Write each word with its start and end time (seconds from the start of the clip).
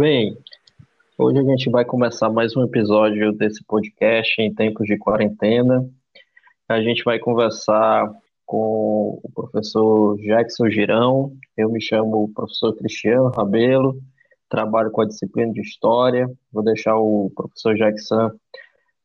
Bem, 0.00 0.34
hoje 1.18 1.38
a 1.40 1.42
gente 1.42 1.68
vai 1.68 1.84
começar 1.84 2.30
mais 2.30 2.56
um 2.56 2.64
episódio 2.64 3.32
desse 3.32 3.62
podcast 3.62 4.40
em 4.40 4.50
tempos 4.54 4.86
de 4.86 4.96
quarentena. 4.96 5.86
A 6.66 6.80
gente 6.80 7.04
vai 7.04 7.18
conversar 7.18 8.10
com 8.46 9.20
o 9.22 9.30
professor 9.34 10.16
Jackson 10.16 10.70
Girão. 10.70 11.36
Eu 11.54 11.70
me 11.70 11.82
chamo 11.82 12.32
professor 12.32 12.74
Cristiano 12.76 13.28
Rabelo, 13.28 14.00
trabalho 14.48 14.90
com 14.90 15.02
a 15.02 15.06
disciplina 15.06 15.52
de 15.52 15.60
História. 15.60 16.32
Vou 16.50 16.64
deixar 16.64 16.96
o 16.96 17.30
professor 17.36 17.76
Jackson 17.76 18.30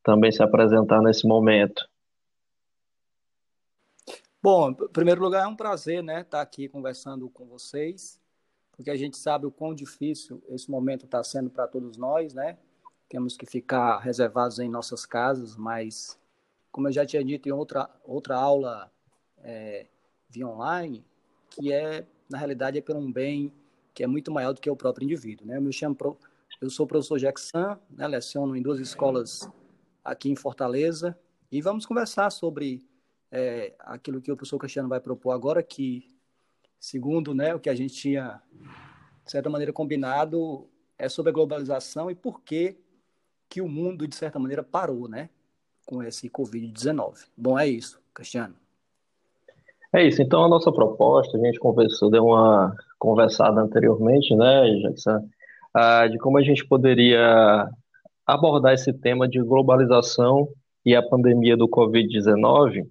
também 0.02 0.32
se 0.32 0.42
apresentar 0.42 1.02
nesse 1.02 1.28
momento. 1.28 1.86
Bom, 4.42 4.70
em 4.70 4.88
primeiro 4.94 5.22
lugar, 5.22 5.44
é 5.44 5.48
um 5.48 5.58
prazer 5.58 6.02
né, 6.02 6.22
estar 6.22 6.40
aqui 6.40 6.70
conversando 6.70 7.30
com 7.30 7.46
vocês 7.46 8.18
porque 8.76 8.92
a 8.92 8.96
gente 8.96 9.18
sabe 9.18 9.46
o 9.46 9.52
quão 9.52 9.74
difícil 9.74 10.44
esse 10.50 10.70
momento 10.70 11.06
está 11.06 11.24
sendo 11.24 11.50
para 11.50 11.68
todos 11.68 11.98
nós, 11.98 12.34
né? 12.34 12.58
Temos 13.08 13.38
que 13.38 13.46
ficar 13.46 14.00
reservados 14.00 14.60
em 14.60 14.70
nossas 14.70 15.06
casas, 15.06 15.56
mas, 15.56 16.20
como 16.72 16.88
eu 16.88 16.92
já 16.92 17.06
tinha 17.06 17.24
dito 17.24 17.48
em 17.48 17.52
outra, 17.52 17.90
outra 18.04 18.36
aula 18.36 18.92
é, 19.38 19.88
via 20.30 20.48
online, 20.48 21.06
que 21.50 21.72
é, 21.72 22.06
na 22.30 22.38
realidade, 22.38 22.78
é 22.78 22.82
por 22.82 22.96
um 22.96 23.12
bem 23.12 23.54
que 23.94 24.04
é 24.04 24.08
muito 24.08 24.32
maior 24.32 24.54
do 24.54 24.60
que 24.60 24.70
o 24.70 24.76
próprio 24.76 25.06
indivíduo, 25.06 25.48
né? 25.48 25.58
Eu 25.58 25.62
me 25.62 25.72
chamo, 25.72 25.96
eu 26.60 26.70
sou 26.70 26.86
o 26.86 26.88
professor 26.88 27.18
Jackson, 27.18 27.78
né? 27.90 28.08
leciono 28.08 28.56
em 28.56 28.62
duas 28.62 28.80
escolas 28.80 29.50
aqui 30.04 30.30
em 30.30 30.36
Fortaleza, 30.36 31.18
e 31.50 31.62
vamos 31.62 31.86
conversar 31.86 32.30
sobre 32.30 32.86
é, 33.32 33.74
aquilo 33.80 34.22
que 34.22 34.32
o 34.32 34.36
professor 34.36 34.58
Cristiano 34.58 34.90
vai 34.90 35.00
propor 35.00 35.32
agora, 35.32 35.64
que 35.64 36.15
Segundo, 36.86 37.34
né, 37.34 37.56
o 37.56 37.60
que 37.60 37.68
a 37.68 37.74
gente 37.74 37.96
tinha, 37.96 38.40
de 39.26 39.32
certa 39.32 39.50
maneira, 39.50 39.74
combinado 39.74 40.68
é 41.00 41.10
sobre 41.10 41.32
a 41.32 41.34
globalização 41.34 42.12
e 42.12 42.14
por 42.14 42.42
que, 42.42 42.78
que 43.50 43.60
o 43.60 43.68
mundo, 43.68 44.08
de 44.08 44.16
certa 44.16 44.38
maneira, 44.38 44.62
parou, 44.62 45.10
né, 45.10 45.32
com 45.84 46.04
esse 46.04 46.30
Covid-19. 46.30 47.26
Bom, 47.36 47.58
é 47.58 47.68
isso, 47.68 48.00
Cristiano. 48.14 48.54
É 49.92 50.08
isso. 50.08 50.22
Então, 50.22 50.46
a 50.46 50.48
nossa 50.48 50.72
proposta, 50.72 51.36
a 51.36 51.42
gente 51.42 51.58
conversou, 51.58 52.12
deu 52.12 52.26
uma 52.26 52.76
conversada 53.00 53.60
anteriormente, 53.60 54.36
né, 54.36 54.70
Jackson, 54.84 55.28
ah, 55.74 56.06
de 56.06 56.20
como 56.20 56.38
a 56.38 56.44
gente 56.44 56.64
poderia 56.68 57.68
abordar 58.28 58.76
esse 58.76 58.94
tema 58.94 59.28
de 59.28 59.42
globalização 59.42 60.48
e 60.86 60.96
a 60.96 61.02
pandemia 61.02 61.58
do 61.58 61.68
Covid-19, 61.68 62.88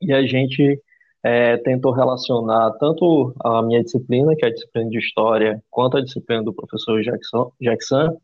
e 0.00 0.12
a 0.12 0.26
gente 0.26 0.82
é, 1.22 1.56
tentou 1.58 1.92
relacionar 1.92 2.72
tanto 2.80 3.34
a 3.40 3.62
minha 3.62 3.82
disciplina, 3.82 4.34
que 4.34 4.44
é 4.44 4.48
a 4.48 4.52
disciplina 4.52 4.90
de 4.90 4.98
História, 4.98 5.62
quanto 5.70 5.96
a 5.96 6.02
disciplina 6.02 6.42
do 6.42 6.52
professor 6.52 7.00
Jackson, 7.02 7.52
Jackson 7.60 8.16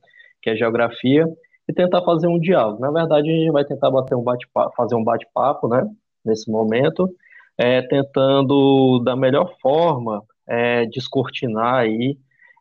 que 0.43 0.51
é 0.51 0.57
Geografia, 0.57 1.27
e 1.69 1.73
tentar 1.73 2.03
fazer 2.03 2.27
um 2.27 2.39
diálogo. 2.39 2.81
Na 2.81 2.91
verdade, 2.91 3.29
a 3.29 3.33
gente 3.33 3.51
vai 3.51 3.65
tentar 3.65 3.91
bater 3.91 4.15
um 4.15 4.23
bate 4.23 4.47
fazer 4.77 4.95
um 4.95 5.05
bate-papo, 5.05 5.69
né, 5.69 5.87
nesse 6.25 6.51
momento, 6.51 7.09
é, 7.57 7.83
tentando, 7.83 9.01
da 9.01 9.15
melhor 9.15 9.55
forma, 9.61 10.23
é, 10.47 10.87
descortinar 10.87 11.75
aí 11.75 12.17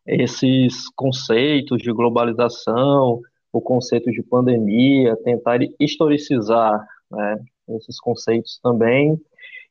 esses 0.05 0.89
conceitos 0.95 1.81
de 1.81 1.91
globalização, 1.91 3.21
o 3.51 3.61
conceito 3.61 4.11
de 4.11 4.23
pandemia, 4.23 5.15
tentar 5.23 5.59
historicizar 5.79 6.85
né, 7.11 7.39
esses 7.69 7.99
conceitos 7.99 8.59
também, 8.61 9.19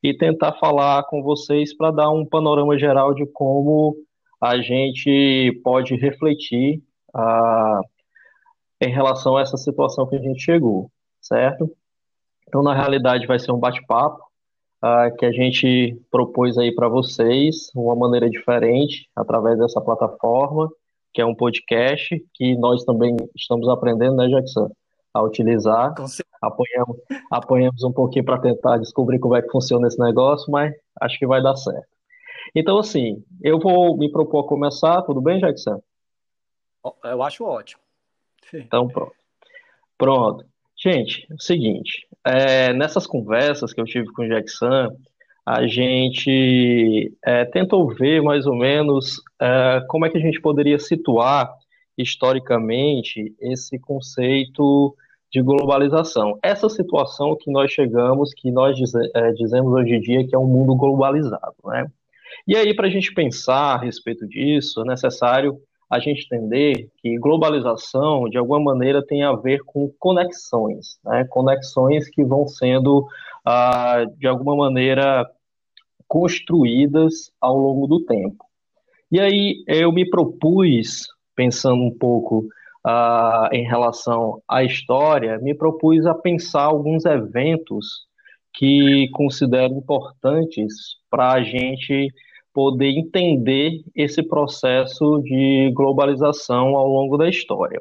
e 0.03 0.15
tentar 0.15 0.53
falar 0.53 1.03
com 1.03 1.21
vocês 1.21 1.75
para 1.75 1.91
dar 1.91 2.09
um 2.09 2.25
panorama 2.25 2.77
geral 2.77 3.13
de 3.13 3.25
como 3.25 3.95
a 4.41 4.61
gente 4.61 5.59
pode 5.63 5.95
refletir 5.95 6.81
ah, 7.13 7.81
em 8.81 8.89
relação 8.89 9.37
a 9.37 9.41
essa 9.41 9.57
situação 9.57 10.07
que 10.07 10.15
a 10.15 10.21
gente 10.21 10.41
chegou, 10.41 10.91
certo? 11.19 11.69
Então, 12.47 12.61
na 12.61 12.73
realidade, 12.73 13.25
vai 13.25 13.39
ser 13.39 13.51
um 13.51 13.59
bate-papo 13.59 14.23
ah, 14.81 15.09
que 15.17 15.25
a 15.25 15.31
gente 15.31 15.99
propôs 16.11 16.57
aí 16.57 16.73
para 16.73 16.87
vocês, 16.87 17.71
uma 17.75 17.95
maneira 17.95 18.29
diferente, 18.29 19.09
através 19.15 19.57
dessa 19.57 19.81
plataforma, 19.81 20.69
que 21.13 21.21
é 21.21 21.25
um 21.25 21.35
podcast, 21.35 22.23
que 22.35 22.55
nós 22.55 22.83
também 22.83 23.17
estamos 23.35 23.67
aprendendo, 23.67 24.15
né, 24.17 24.27
Jackson? 24.27 24.69
A 25.17 25.23
utilizar. 25.23 25.93
Apanhamos, 26.41 26.97
apanhamos 27.31 27.83
um 27.83 27.91
pouquinho 27.91 28.25
para 28.25 28.39
tentar 28.39 28.77
descobrir 28.77 29.19
como 29.19 29.35
é 29.35 29.41
que 29.41 29.49
funciona 29.49 29.87
esse 29.87 29.99
negócio, 29.99 30.51
mas 30.51 30.73
acho 31.01 31.17
que 31.17 31.27
vai 31.27 31.41
dar 31.41 31.55
certo. 31.55 31.87
Então, 32.55 32.77
assim, 32.77 33.23
eu 33.41 33.59
vou 33.59 33.97
me 33.97 34.11
propor 34.11 34.45
a 34.45 34.47
começar, 34.47 35.01
tudo 35.01 35.21
bem, 35.21 35.39
Jackson? 35.39 35.81
Eu 37.03 37.21
acho 37.23 37.43
ótimo. 37.43 37.81
Então, 38.53 38.87
pronto. 38.87 39.13
Pronto. 39.97 40.45
Gente, 40.79 41.25
é 41.29 41.33
o 41.33 41.41
seguinte, 41.41 42.07
é, 42.23 42.71
nessas 42.71 43.07
conversas 43.07 43.73
que 43.73 43.81
eu 43.81 43.85
tive 43.85 44.07
com 44.13 44.21
o 44.21 44.27
Jackson, 44.27 44.95
a 45.43 45.65
gente 45.65 47.11
é, 47.25 47.45
tentou 47.45 47.87
ver 47.95 48.21
mais 48.21 48.45
ou 48.45 48.55
menos 48.55 49.21
é, 49.41 49.81
como 49.87 50.05
é 50.05 50.09
que 50.09 50.17
a 50.17 50.21
gente 50.21 50.39
poderia 50.39 50.77
situar 50.77 51.51
historicamente 51.97 53.35
esse 53.39 53.79
conceito 53.79 54.95
de 55.31 55.41
globalização. 55.41 56.37
Essa 56.41 56.69
situação 56.69 57.35
que 57.35 57.51
nós 57.51 57.71
chegamos, 57.71 58.33
que 58.33 58.49
nós 58.51 58.75
dize, 58.75 58.97
é, 59.13 59.31
dizemos 59.31 59.73
hoje 59.73 59.95
em 59.95 59.99
dia 59.99 60.27
que 60.27 60.35
é 60.35 60.39
um 60.39 60.47
mundo 60.47 60.75
globalizado, 60.75 61.55
né? 61.65 61.87
E 62.47 62.55
aí, 62.55 62.73
para 62.73 62.87
a 62.87 62.89
gente 62.89 63.13
pensar 63.13 63.75
a 63.75 63.77
respeito 63.77 64.27
disso, 64.27 64.81
é 64.81 64.85
necessário 64.85 65.59
a 65.89 65.99
gente 65.99 66.25
entender 66.25 66.89
que 66.97 67.17
globalização, 67.17 68.29
de 68.29 68.37
alguma 68.37 68.59
maneira, 68.59 69.05
tem 69.05 69.23
a 69.23 69.33
ver 69.33 69.59
com 69.65 69.91
conexões, 69.97 70.97
né? 71.03 71.25
conexões 71.29 72.09
que 72.09 72.23
vão 72.23 72.47
sendo, 72.47 73.05
ah, 73.45 74.05
de 74.17 74.27
alguma 74.27 74.55
maneira, 74.55 75.29
construídas 76.07 77.31
ao 77.39 77.57
longo 77.57 77.87
do 77.87 78.03
tempo. 78.05 78.45
E 79.09 79.19
aí, 79.19 79.63
eu 79.67 79.91
me 79.91 80.09
propus, 80.09 81.07
pensando 81.35 81.81
um 81.81 81.97
pouco 81.97 82.45
uh, 82.87 83.53
em 83.53 83.63
relação 83.67 84.41
à 84.47 84.63
história, 84.63 85.37
me 85.39 85.53
propus 85.53 86.05
a 86.05 86.13
pensar 86.13 86.63
alguns 86.63 87.05
eventos 87.05 88.07
que 88.53 89.09
considero 89.11 89.73
importantes 89.73 90.73
para 91.09 91.33
a 91.33 91.43
gente 91.43 92.07
poder 92.53 92.89
entender 92.89 93.83
esse 93.93 94.23
processo 94.23 95.21
de 95.23 95.71
globalização 95.75 96.75
ao 96.75 96.87
longo 96.87 97.17
da 97.17 97.29
história. 97.29 97.79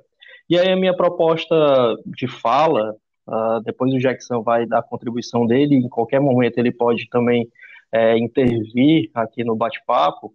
E 0.51 0.59
aí 0.59 0.71
a 0.71 0.77
minha 0.77 0.95
proposta 0.95 1.57
de 2.05 2.29
fala, 2.29 2.95
uh, 3.27 3.61
depois 3.65 3.95
o 3.95 3.99
Jackson 3.99 4.43
vai 4.43 4.67
dar 4.67 4.81
a 4.81 4.83
contribuição 4.83 5.47
dele, 5.47 5.77
em 5.77 5.89
qualquer 5.89 6.21
momento 6.21 6.59
ele 6.59 6.73
pode 6.73 7.09
também 7.09 7.49
é, 7.93 8.19
intervir 8.19 9.11
aqui 9.15 9.45
no 9.45 9.57
bate-papo, 9.57 10.35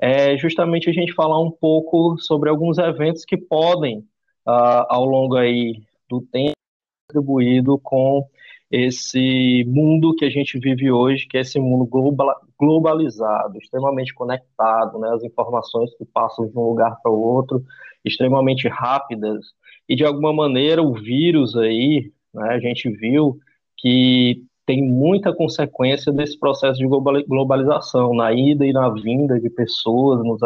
é 0.00 0.36
justamente 0.36 0.88
a 0.88 0.92
gente 0.92 1.12
falar 1.12 1.40
um 1.40 1.50
pouco 1.50 2.16
sobre 2.18 2.48
alguns 2.48 2.78
eventos 2.78 3.24
que 3.24 3.36
podem, 3.36 3.98
uh, 4.46 4.86
ao 4.88 5.04
longo 5.04 5.36
aí 5.36 5.82
do 6.08 6.20
tempo, 6.20 6.52
contribuído 7.08 7.78
com 7.78 8.26
esse 8.70 9.64
mundo 9.66 10.14
que 10.14 10.24
a 10.24 10.30
gente 10.30 10.58
vive 10.58 10.90
hoje, 10.90 11.26
que 11.26 11.38
é 11.38 11.40
esse 11.40 11.58
mundo 11.58 11.88
globalizado, 12.58 13.58
extremamente 13.58 14.14
conectado, 14.14 14.98
né, 14.98 15.10
as 15.14 15.24
informações 15.24 15.94
que 15.96 16.04
passam 16.04 16.46
de 16.46 16.56
um 16.56 16.62
lugar 16.62 16.98
para 17.02 17.10
o 17.10 17.18
outro, 17.18 17.64
extremamente 18.04 18.68
rápidas, 18.68 19.46
e 19.88 19.96
de 19.96 20.04
alguma 20.04 20.32
maneira 20.34 20.82
o 20.82 20.92
vírus 20.92 21.56
aí, 21.56 22.12
né, 22.32 22.50
a 22.50 22.60
gente 22.60 22.90
viu 22.90 23.38
que 23.78 24.44
tem 24.68 24.82
muita 24.82 25.32
consequência 25.32 26.12
desse 26.12 26.38
processo 26.38 26.78
de 26.78 26.86
globalização, 26.86 28.14
na 28.14 28.34
ida 28.34 28.66
e 28.66 28.72
na 28.72 28.90
vinda 28.90 29.40
de 29.40 29.48
pessoas 29.48 30.22
nos 30.22 30.42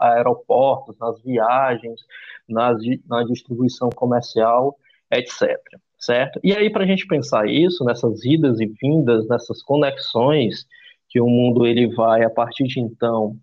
aeroportos, 0.00 0.98
nas 0.98 1.22
viagens, 1.22 2.00
nas, 2.48 2.78
na 3.06 3.22
distribuição 3.24 3.90
comercial, 3.90 4.78
etc. 5.12 5.60
Certo? 5.98 6.40
E 6.42 6.54
aí, 6.54 6.70
para 6.70 6.84
a 6.84 6.86
gente 6.86 7.06
pensar 7.06 7.50
isso, 7.50 7.84
nessas 7.84 8.24
idas 8.24 8.58
e 8.60 8.66
vindas, 8.80 9.28
nessas 9.28 9.62
conexões 9.62 10.66
que 11.10 11.20
o 11.20 11.26
mundo 11.26 11.66
ele 11.66 11.94
vai, 11.94 12.24
a 12.24 12.30
partir 12.30 12.64
de 12.64 12.80
então, 12.80 13.36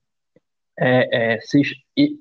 é, 0.79 1.35
é, 1.35 1.39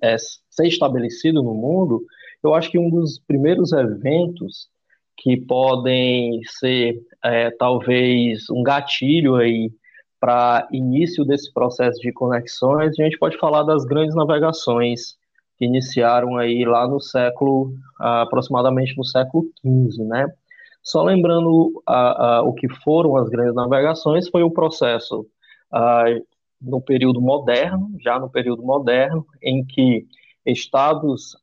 é, 0.03 0.19
ser 0.19 0.67
estabelecido 0.67 1.43
no 1.43 1.55
mundo, 1.55 2.05
eu 2.45 2.53
acho 2.53 2.71
que 2.71 2.79
um 2.79 2.91
dos 2.91 3.19
primeiros 3.27 3.73
eventos 3.73 4.69
que 5.17 5.37
podem 5.37 6.41
ser 6.45 7.01
é, 7.25 7.51
talvez 7.51 8.49
um 8.51 8.63
gatilho 8.63 9.37
aí 9.37 9.71
para 10.19 10.69
início 10.73 11.25
desse 11.25 11.53
processo 11.53 12.01
de 12.01 12.13
conexões, 12.13 12.99
a 12.99 13.03
gente 13.03 13.19
pode 13.19 13.37
falar 13.39 13.65
das 13.65 13.85
grandes 13.85 14.15
navegações 14.15 15.17
que 15.59 15.65
iniciaram 15.65 16.37
aí 16.37 16.65
lá 16.65 16.87
no 16.87 17.01
século, 17.01 17.75
aproximadamente 17.99 18.97
no 18.97 19.05
século 19.05 19.45
XV, 19.61 20.05
né? 20.05 20.29
Só 20.83 21.03
lembrando 21.03 21.73
o 22.45 22.53
que 22.55 22.69
foram 22.69 23.17
as 23.17 23.29
grandes 23.29 23.55
navegações, 23.55 24.29
foi 24.29 24.43
o 24.43 24.51
processo 24.51 25.27
no 26.61 26.81
período 26.81 27.21
moderno, 27.21 27.91
já 28.01 28.19
no 28.19 28.31
período 28.31 28.63
moderno, 28.63 29.27
em 29.43 29.65
que 29.65 30.07
estados, 30.47 31.37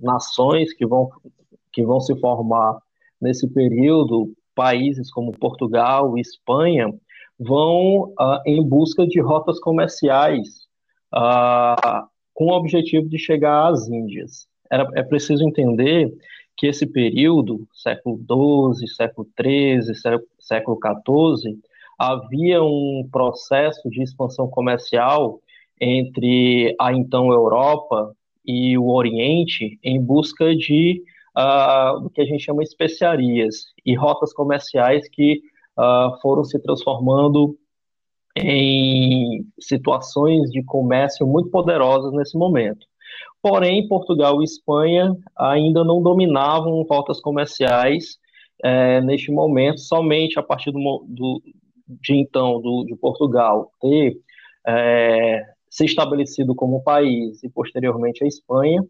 nações 0.00 0.72
que 0.72 0.86
vão, 0.86 1.10
que 1.80 1.86
vão 1.86 1.98
se 1.98 2.14
formar 2.20 2.78
nesse 3.18 3.48
período, 3.48 4.34
países 4.54 5.10
como 5.10 5.32
Portugal 5.32 6.16
e 6.18 6.20
Espanha, 6.20 6.92
vão 7.38 8.12
uh, 8.20 8.42
em 8.44 8.62
busca 8.62 9.06
de 9.06 9.18
rotas 9.18 9.58
comerciais 9.58 10.68
com 12.34 12.44
o 12.44 12.52
objetivo 12.52 13.08
de 13.08 13.18
chegar 13.18 13.68
às 13.68 13.88
Índias. 13.88 14.46
Era, 14.70 14.86
é 14.94 15.02
preciso 15.02 15.42
entender 15.42 16.12
que 16.56 16.66
esse 16.66 16.86
período, 16.86 17.66
século 17.72 18.16
XII, 18.76 18.86
século 18.88 19.26
XIII, 19.40 20.20
século 20.38 20.78
XIV, 20.78 21.58
havia 21.98 22.62
um 22.62 23.08
processo 23.10 23.88
de 23.90 24.02
expansão 24.02 24.48
comercial 24.48 25.40
entre 25.80 26.76
a 26.78 26.92
então 26.92 27.32
Europa 27.32 28.14
e 28.46 28.78
o 28.78 28.88
Oriente 28.90 29.78
em 29.82 30.00
busca 30.00 30.54
de 30.54 31.02
uh, 31.40 32.10
que 32.10 32.20
a 32.20 32.24
gente 32.24 32.44
chama 32.44 32.62
especiarias 32.62 33.66
e 33.84 33.94
rotas 33.94 34.32
comerciais 34.32 35.08
que 35.08 35.40
uh, 35.78 36.20
foram 36.20 36.44
se 36.44 36.58
transformando 36.60 37.56
em 38.36 39.44
situações 39.58 40.50
de 40.50 40.62
comércio 40.62 41.26
muito 41.26 41.50
poderosas 41.50 42.12
nesse 42.12 42.36
momento. 42.36 42.86
Porém, 43.42 43.88
Portugal 43.88 44.40
e 44.40 44.44
Espanha 44.44 45.14
ainda 45.36 45.82
não 45.82 46.02
dominavam 46.02 46.82
rotas 46.82 47.20
comerciais 47.20 48.18
é, 48.62 49.00
neste 49.00 49.32
momento, 49.32 49.80
somente 49.80 50.38
a 50.38 50.42
partir 50.42 50.70
do, 50.70 51.04
do 51.08 51.42
de 51.88 52.14
então 52.14 52.60
do, 52.60 52.84
de 52.84 52.94
Portugal 52.96 53.72
ter 53.80 54.16
é, 54.66 55.42
se 55.68 55.84
estabelecido 55.84 56.54
como 56.54 56.82
país 56.82 57.42
e 57.42 57.48
posteriormente 57.48 58.22
a 58.22 58.26
Espanha, 58.26 58.84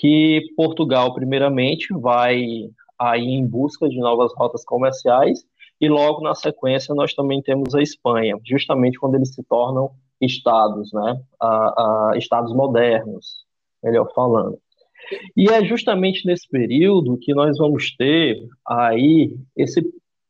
que 0.00 0.40
Portugal 0.56 1.12
primeiramente 1.12 1.92
vai 1.92 2.70
aí 2.98 3.26
em 3.26 3.46
busca 3.46 3.86
de 3.86 3.98
novas 3.98 4.32
rotas 4.34 4.64
comerciais 4.64 5.44
e 5.78 5.90
logo 5.90 6.22
na 6.22 6.34
sequência 6.34 6.94
nós 6.94 7.12
também 7.12 7.42
temos 7.42 7.74
a 7.74 7.82
Espanha, 7.82 8.38
justamente 8.46 8.98
quando 8.98 9.16
eles 9.16 9.34
se 9.34 9.42
tornam 9.44 9.90
estados, 10.18 10.90
né, 10.92 11.20
a, 11.38 12.12
estados 12.16 12.54
modernos, 12.54 13.44
melhor 13.82 14.10
falando. 14.14 14.58
E 15.36 15.48
é 15.50 15.62
justamente 15.64 16.26
nesse 16.26 16.48
período 16.48 17.18
que 17.18 17.34
nós 17.34 17.58
vamos 17.58 17.94
ter 17.94 18.38
aí 18.66 19.36
esse 19.54 19.82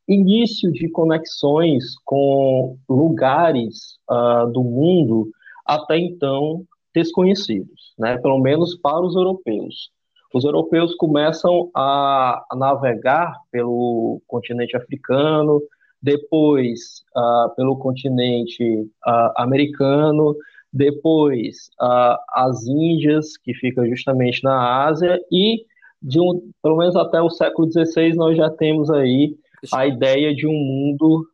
início 0.08 0.72
de 0.72 0.88
conexões 0.88 1.84
com 2.04 2.76
lugares 2.88 3.98
uh, 4.10 4.50
do 4.50 4.64
mundo 4.64 5.30
até 5.64 5.96
então 5.96 6.64
desconhecidos, 6.94 7.94
né? 7.98 8.18
pelo 8.18 8.38
menos 8.38 8.76
para 8.76 9.00
os 9.00 9.14
europeus. 9.14 9.90
Os 10.32 10.44
europeus 10.44 10.94
começam 10.94 11.70
a, 11.74 12.44
navegar 12.54 13.36
pelo 13.50 14.22
continente 14.28 14.76
africano, 14.76 15.60
depois 16.00 17.02
uh, 17.16 17.54
pelo 17.56 17.76
continente 17.76 18.64
uh, 19.06 19.32
americano, 19.36 20.36
depois 20.72 21.68
uh, 21.80 22.16
as 22.32 22.64
Índias, 22.66 23.36
que 23.36 23.52
fica 23.54 23.84
justamente 23.88 24.42
na 24.44 24.86
Ásia, 24.86 25.20
e 25.32 25.64
de 26.00 26.20
um, 26.20 26.50
pelo 26.62 26.76
menos 26.76 26.96
até 26.96 27.20
o 27.20 27.28
século 27.28 27.70
XVI 27.70 28.14
nós 28.14 28.36
já 28.36 28.48
temos 28.48 28.88
aí 28.90 29.36
a 29.72 29.86
ideia 29.86 30.34
de 30.34 30.46
um 30.46 30.52
mundo 30.52 31.26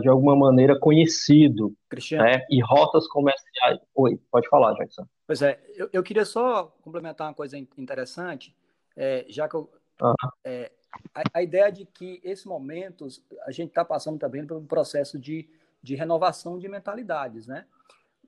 de 0.00 0.08
alguma 0.08 0.36
maneira 0.36 0.78
conhecido, 0.78 1.74
Cristiano. 1.88 2.24
Né? 2.24 2.44
E 2.50 2.60
rotas 2.62 3.06
comerciais. 3.08 3.78
Oi, 3.94 4.20
pode 4.30 4.48
falar, 4.48 4.74
Jackson. 4.74 5.06
Pois 5.26 5.40
é, 5.40 5.58
eu, 5.74 5.88
eu 5.92 6.02
queria 6.02 6.24
só 6.24 6.64
complementar 6.82 7.28
uma 7.28 7.34
coisa 7.34 7.56
interessante, 7.56 8.54
é, 8.96 9.24
já 9.28 9.48
que 9.48 9.54
eu, 9.54 9.70
uhum. 10.02 10.14
é, 10.44 10.70
a, 11.14 11.22
a, 11.34 11.42
ideia 11.42 11.70
de 11.72 11.86
que 11.86 12.20
esses 12.22 12.44
momentos 12.44 13.24
a 13.46 13.50
gente 13.50 13.68
está 13.68 13.84
passando 13.84 14.18
também 14.18 14.46
por 14.46 14.56
um 14.56 14.66
processo 14.66 15.18
de, 15.18 15.48
de 15.82 15.94
renovação 15.94 16.58
de 16.58 16.68
mentalidades, 16.68 17.46
né? 17.46 17.64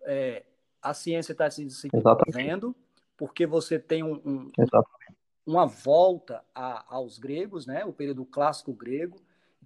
É, 0.03 0.45
a 0.83 0.95
ciência 0.95 1.33
está 1.33 1.51
se 1.51 1.65
desenvolvendo 1.65 2.75
porque 3.17 3.47
você 3.47 3.79
tem 3.79 4.03
um, 4.03 4.15
um 4.25 4.51
uma 5.47 5.67
volta 5.67 6.43
a, 6.55 6.85
aos 6.95 7.19
gregos, 7.19 7.67
né? 7.67 7.85
O 7.85 7.93
período 7.93 8.25
clássico 8.25 8.73
grego, 8.73 9.19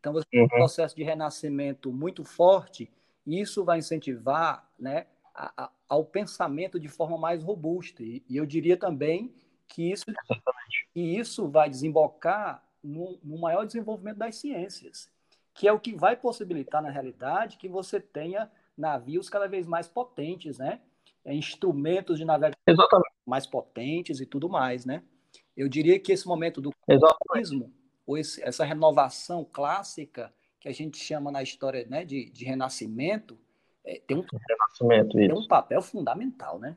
então, 0.05 0.13
você 0.13 0.27
tem 0.31 0.41
um 0.41 0.43
uhum. 0.43 0.49
processo 0.51 0.95
de 0.95 1.03
renascimento 1.03 1.91
muito 1.91 2.25
forte, 2.25 2.93
e 3.27 3.41
isso 3.41 3.65
vai 3.65 3.79
incentivar 3.79 4.71
né, 4.79 5.07
a, 5.35 5.65
a, 5.65 5.71
ao 5.89 6.05
pensamento 6.05 6.79
de 6.79 6.89
forma 6.89 7.17
mais 7.17 7.43
robusta. 7.43 8.03
E, 8.03 8.23
e 8.29 8.37
eu 8.37 8.45
diria 8.45 8.77
também 8.77 9.35
que 9.67 9.91
isso, 9.91 10.05
que 10.93 11.01
isso 11.01 11.49
vai 11.49 11.71
desembocar 11.71 12.63
no, 12.83 13.19
no 13.25 13.39
maior 13.39 13.65
desenvolvimento 13.65 14.19
das 14.19 14.37
ciências, 14.37 15.11
que 15.55 15.67
é 15.67 15.73
o 15.73 15.81
que 15.81 15.95
vai 15.97 16.17
possibilitar, 16.17 16.83
na 16.83 16.91
realidade, 16.91 17.57
que 17.57 17.67
você 17.67 17.99
tenha 17.99 18.51
navios 18.77 19.31
cada 19.31 19.49
vez 19.49 19.67
mais 19.67 19.89
potentes, 19.89 20.59
né? 20.59 20.83
É, 21.25 21.35
instrumentos 21.35 22.19
de 22.19 22.27
navegação 22.27 22.61
Exatamente. 22.67 23.15
mais 23.25 23.47
potentes 23.47 24.21
e 24.21 24.27
tudo 24.27 24.51
mais, 24.51 24.85
né? 24.85 25.03
Eu 25.57 25.67
diria 25.67 25.99
que 25.99 26.13
esse 26.13 26.27
momento 26.27 26.61
do 26.61 26.71
comunismo 26.87 27.73
ou 28.07 28.19
esse, 28.19 28.43
essa 28.43 28.65
renovação 28.65 29.47
clássica 29.51 30.33
que 30.61 30.69
a 30.69 30.73
gente 30.73 30.99
chama 30.99 31.31
na 31.31 31.43
história 31.43 31.87
né, 31.89 32.05
de, 32.05 32.31
de 32.31 32.45
renascimento, 32.45 33.37
é, 33.85 34.01
tem, 34.07 34.17
um, 34.17 34.25
renascimento, 34.49 35.17
tem 35.17 35.33
um 35.33 35.47
papel 35.47 35.83
fundamental, 35.83 36.59
né? 36.59 36.77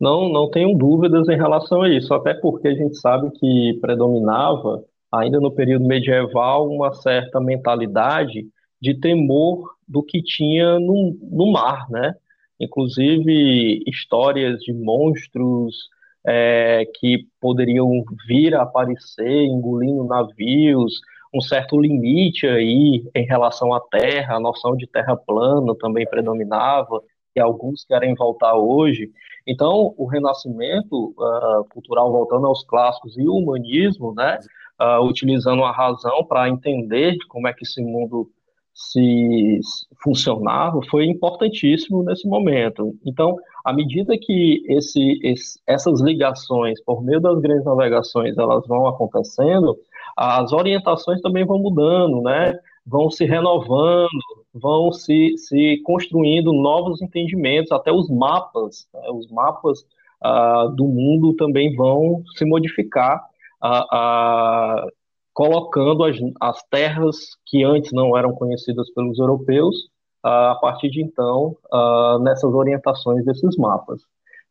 Não, 0.00 0.28
não 0.28 0.50
tenho 0.50 0.76
dúvidas 0.76 1.28
em 1.28 1.36
relação 1.36 1.82
a 1.82 1.88
isso, 1.88 2.12
até 2.12 2.34
porque 2.34 2.66
a 2.66 2.74
gente 2.74 2.96
sabe 2.96 3.30
que 3.30 3.78
predominava, 3.80 4.84
ainda 5.10 5.38
no 5.38 5.52
período 5.52 5.84
medieval, 5.84 6.68
uma 6.68 6.92
certa 6.92 7.40
mentalidade 7.40 8.48
de 8.80 8.94
temor 8.98 9.76
do 9.86 10.02
que 10.02 10.20
tinha 10.20 10.80
no, 10.80 11.16
no 11.22 11.52
mar, 11.52 11.88
né? 11.88 12.16
Inclusive 12.58 13.84
histórias 13.86 14.60
de 14.60 14.72
monstros 14.72 15.88
é, 16.26 16.84
que 16.94 17.26
poderiam 17.40 17.90
vir 18.26 18.54
a 18.54 18.62
aparecer 18.62 19.44
engolindo 19.44 20.04
navios, 20.04 21.00
um 21.34 21.40
certo 21.40 21.78
limite 21.80 22.46
aí 22.46 23.04
em 23.14 23.24
relação 23.24 23.74
à 23.74 23.80
terra, 23.80 24.36
a 24.36 24.40
noção 24.40 24.76
de 24.76 24.86
terra 24.86 25.16
plana 25.16 25.74
também 25.78 26.06
predominava, 26.06 27.02
e 27.36 27.40
alguns 27.40 27.84
querem 27.84 28.14
voltar 28.14 28.54
hoje. 28.54 29.10
Então, 29.46 29.92
o 29.98 30.06
renascimento 30.06 31.14
uh, 31.18 31.64
cultural, 31.70 32.10
voltando 32.12 32.46
aos 32.46 32.64
clássicos, 32.64 33.18
e 33.18 33.26
o 33.26 33.34
humanismo, 33.34 34.14
né, 34.14 34.38
uh, 34.80 35.04
utilizando 35.04 35.64
a 35.64 35.72
razão 35.72 36.24
para 36.24 36.48
entender 36.48 37.16
como 37.28 37.48
é 37.48 37.52
que 37.52 37.64
esse 37.64 37.82
mundo 37.82 38.30
se 38.74 39.60
funcionava, 40.02 40.80
foi 40.90 41.06
importantíssimo 41.06 42.02
nesse 42.02 42.26
momento. 42.26 42.94
Então, 43.06 43.36
à 43.64 43.72
medida 43.72 44.18
que 44.18 44.64
esse, 44.68 45.20
esse, 45.22 45.60
essas 45.66 46.00
ligações, 46.00 46.82
por 46.82 47.02
meio 47.02 47.20
das 47.20 47.38
grandes 47.40 47.64
navegações, 47.64 48.36
elas 48.36 48.66
vão 48.66 48.88
acontecendo, 48.88 49.78
as 50.16 50.52
orientações 50.52 51.20
também 51.20 51.44
vão 51.44 51.58
mudando, 51.58 52.20
né? 52.20 52.58
Vão 52.86 53.10
se 53.10 53.24
renovando, 53.24 54.10
vão 54.52 54.92
se, 54.92 55.36
se 55.38 55.80
construindo 55.84 56.52
novos 56.52 57.00
entendimentos, 57.00 57.72
até 57.72 57.90
os 57.92 58.10
mapas, 58.10 58.86
né? 58.92 59.00
os 59.10 59.30
mapas 59.30 59.80
uh, 60.22 60.68
do 60.74 60.84
mundo 60.84 61.34
também 61.34 61.74
vão 61.74 62.22
se 62.36 62.44
modificar, 62.44 63.24
uh, 63.62 64.86
uh, 64.86 64.92
colocando 65.34 66.04
as, 66.04 66.16
as 66.40 66.62
terras 66.70 67.16
que 67.44 67.64
antes 67.64 67.92
não 67.92 68.16
eram 68.16 68.32
conhecidas 68.32 68.88
pelos 68.94 69.18
europeus 69.18 69.74
a 70.22 70.54
partir 70.54 70.88
de 70.88 71.02
então, 71.02 71.54
uh, 71.70 72.18
nessas 72.20 72.50
orientações 72.54 73.24
desses 73.26 73.58
mapas, 73.58 74.00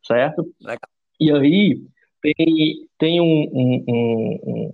certo? 0.06 0.46
Legal. 0.60 0.88
E 1.18 1.32
aí 1.32 1.80
tem, 2.22 2.88
tem 2.96 3.20
um, 3.20 3.50
um, 3.52 3.84
um, 3.88 4.72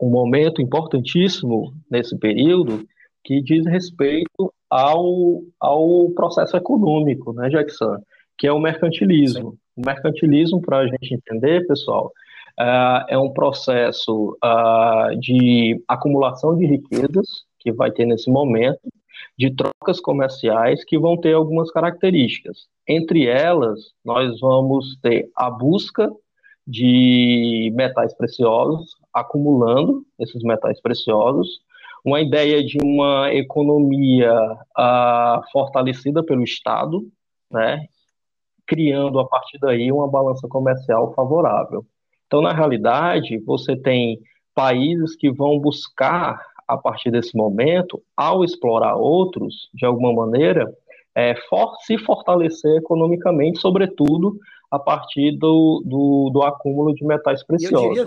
um, 0.00 0.10
momento 0.10 0.62
importantíssimo 0.62 1.74
nesse 1.90 2.16
período 2.18 2.86
que 3.24 3.42
diz 3.42 3.66
respeito 3.66 4.52
ao, 4.70 5.42
ao 5.58 6.10
processo 6.10 6.56
econômico, 6.56 7.32
né, 7.32 7.48
Jackson? 7.48 7.96
Que 8.38 8.46
é 8.46 8.52
o 8.52 8.60
mercantilismo. 8.60 9.58
O 9.76 9.84
mercantilismo, 9.84 10.60
para 10.60 10.78
a 10.78 10.86
gente 10.86 11.14
entender, 11.14 11.66
pessoal, 11.66 12.12
uh, 12.60 13.04
é 13.08 13.18
um 13.18 13.32
processo 13.32 14.36
uh, 14.44 15.18
de 15.18 15.82
acumulação 15.88 16.56
de 16.56 16.66
riquezas 16.66 17.44
que 17.58 17.72
vai 17.72 17.90
ter 17.90 18.06
nesse 18.06 18.30
momento, 18.30 18.80
de 19.38 19.50
trocas 19.54 20.00
comerciais 20.00 20.84
que 20.84 20.98
vão 20.98 21.16
ter 21.16 21.32
algumas 21.34 21.70
características. 21.70 22.66
Entre 22.86 23.26
elas, 23.26 23.92
nós 24.04 24.40
vamos 24.40 24.96
ter 25.00 25.30
a 25.36 25.50
busca 25.50 26.10
de 26.66 27.72
metais 27.74 28.14
preciosos, 28.14 28.96
acumulando 29.12 30.04
esses 30.18 30.42
metais 30.42 30.80
preciosos, 30.80 31.60
uma 32.04 32.20
ideia 32.20 32.64
de 32.64 32.78
uma 32.82 33.32
economia 33.32 34.34
uh, 34.34 35.42
fortalecida 35.52 36.22
pelo 36.22 36.42
Estado, 36.42 37.06
né, 37.50 37.86
criando 38.66 39.20
a 39.20 39.28
partir 39.28 39.58
daí 39.58 39.90
uma 39.92 40.08
balança 40.08 40.48
comercial 40.48 41.12
favorável. 41.14 41.84
Então, 42.32 42.40
na 42.40 42.54
realidade, 42.54 43.36
você 43.40 43.76
tem 43.76 44.18
países 44.54 45.14
que 45.14 45.30
vão 45.30 45.58
buscar, 45.58 46.40
a 46.66 46.78
partir 46.78 47.10
desse 47.10 47.36
momento, 47.36 48.02
ao 48.16 48.42
explorar 48.42 48.96
outros, 48.96 49.68
de 49.74 49.84
alguma 49.84 50.14
maneira, 50.14 50.74
é, 51.14 51.34
for, 51.50 51.76
se 51.82 51.98
fortalecer 51.98 52.78
economicamente, 52.78 53.60
sobretudo 53.60 54.38
a 54.70 54.78
partir 54.78 55.32
do, 55.32 55.82
do, 55.84 56.30
do 56.32 56.42
acúmulo 56.42 56.94
de 56.94 57.04
metais 57.04 57.44
preciosos. 57.44 57.90
Diria, 57.90 58.06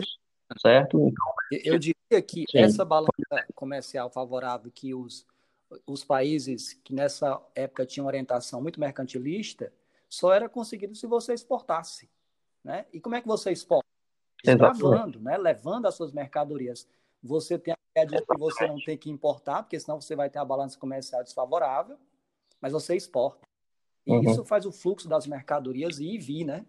certo? 0.59 0.97
Então, 0.97 1.61
eu 1.63 1.77
diria 1.77 2.21
que 2.27 2.45
sim. 2.49 2.57
essa 2.57 2.83
balança 2.83 3.11
comercial 3.53 4.09
favorável 4.09 4.71
que 4.73 4.95
os, 4.95 5.23
os 5.85 6.03
países 6.03 6.73
que 6.83 6.95
nessa 6.95 7.39
época 7.53 7.85
tinham 7.85 8.07
orientação 8.07 8.59
muito 8.59 8.79
mercantilista 8.79 9.71
só 10.09 10.33
era 10.33 10.49
conseguido 10.49 10.95
se 10.95 11.05
você 11.05 11.31
exportasse. 11.31 12.09
Né? 12.63 12.87
E 12.91 12.99
como 12.99 13.13
é 13.13 13.21
que 13.21 13.27
você 13.27 13.51
exporta? 13.51 13.84
Exatamente. 14.51 15.19
né? 15.19 15.37
levando 15.37 15.85
as 15.85 15.95
suas 15.95 16.11
mercadorias. 16.11 16.87
Você 17.23 17.57
tem 17.57 17.73
a 17.73 18.03
ideia 18.03 18.19
de 18.19 18.25
que 18.25 18.37
você 18.37 18.67
não 18.67 18.77
tem 18.77 18.97
que 18.97 19.09
importar, 19.09 19.63
porque 19.63 19.79
senão 19.79 19.99
você 19.99 20.15
vai 20.15 20.29
ter 20.29 20.39
a 20.39 20.45
balança 20.45 20.77
comercial 20.77 21.23
desfavorável, 21.23 21.97
mas 22.61 22.73
você 22.73 22.95
exporta. 22.95 23.45
E 24.05 24.11
uhum. 24.11 24.21
isso 24.21 24.45
faz 24.45 24.65
o 24.65 24.71
fluxo 24.71 25.09
das 25.09 25.25
mercadorias 25.25 25.99
ir 25.99 26.13
e 26.13 26.17
vir, 26.17 26.45
né? 26.45 26.65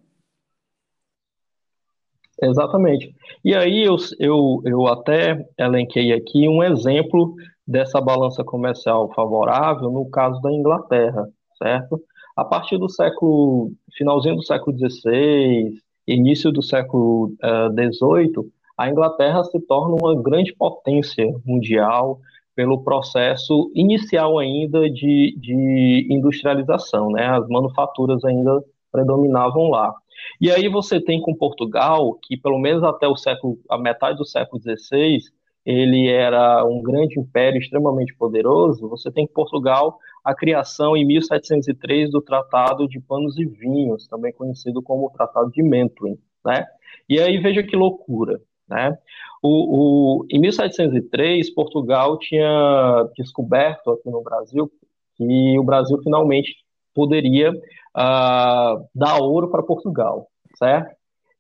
Exatamente. 2.43 3.15
E 3.45 3.55
aí 3.55 3.85
eu, 3.85 3.97
eu, 4.19 4.63
eu 4.65 4.87
até 4.87 5.49
elenquei 5.59 6.13
aqui 6.13 6.49
um 6.49 6.63
exemplo 6.63 7.35
dessa 7.67 8.01
balança 8.01 8.45
comercial 8.45 9.13
favorável 9.15 9.91
no 9.91 10.09
caso 10.11 10.41
da 10.41 10.53
Inglaterra, 10.53 11.29
certo? 11.59 12.03
A 12.37 12.45
partir 12.45 12.77
do 12.79 12.89
século, 12.89 13.73
finalzinho 13.97 14.37
do 14.37 14.45
século 14.45 14.77
XVI, 14.77 15.81
início 16.07 16.53
do 16.53 16.63
século 16.63 17.33
XVIII, 17.39 18.39
uh, 18.39 18.53
a 18.77 18.91
Inglaterra 18.91 19.43
se 19.45 19.59
torna 19.61 19.97
uma 20.01 20.21
grande 20.21 20.55
potência 20.55 21.25
mundial 21.45 22.21
pelo 22.55 22.83
processo 22.83 23.71
inicial 23.75 24.39
ainda 24.39 24.89
de, 24.91 25.37
de 25.39 26.07
industrialização, 26.11 27.11
né? 27.11 27.27
As 27.27 27.47
manufaturas 27.49 28.25
ainda 28.25 28.63
predominavam 28.91 29.69
lá. 29.69 29.95
E 30.41 30.51
aí 30.51 30.69
você 30.69 31.01
tem 31.01 31.21
com 31.21 31.35
Portugal, 31.35 32.19
que 32.23 32.37
pelo 32.37 32.59
menos 32.59 32.83
até 32.83 33.07
o 33.07 33.17
século, 33.17 33.59
a 33.71 33.79
metade 33.79 34.17
do 34.17 34.25
século 34.25 34.61
XVI, 34.61 35.19
ele 35.67 36.09
era 36.09 36.65
um 36.65 36.81
grande 36.81 37.19
império 37.19 37.59
extremamente 37.59 38.15
poderoso. 38.15 38.89
Você 38.89 39.11
tem 39.11 39.25
em 39.25 39.29
Portugal 39.29 39.99
a 40.25 40.33
criação 40.33 40.97
em 40.97 41.05
1703 41.05 42.13
do 42.13 42.23
Tratado 42.23 42.89
de 42.89 43.01
Panos 43.01 43.37
e 43.37 43.45
Vinhos, 43.45 44.07
também 44.07 44.33
conhecido 44.33 44.81
como 44.81 45.07
o 45.07 45.11
Tratado 45.11 45.51
de 45.51 45.63
Mentwin, 45.65 46.17
né? 46.45 46.65
E 47.09 47.19
aí 47.19 47.39
veja 47.39 47.65
que 47.65 47.75
loucura, 47.75 48.41
né? 48.69 48.97
O, 49.43 50.21
o, 50.21 50.27
em 50.31 50.39
1703, 50.39 51.53
Portugal 51.53 52.17
tinha 52.19 53.09
descoberto 53.17 53.91
aqui 53.91 54.09
no 54.09 54.23
Brasil 54.23 54.71
que 55.17 55.59
o 55.59 55.65
Brasil 55.65 55.99
finalmente 56.03 56.55
poderia 56.95 57.51
uh, 57.51 58.87
dar 58.95 59.19
ouro 59.21 59.51
para 59.51 59.63
Portugal, 59.63 60.29
certo? 60.57 60.95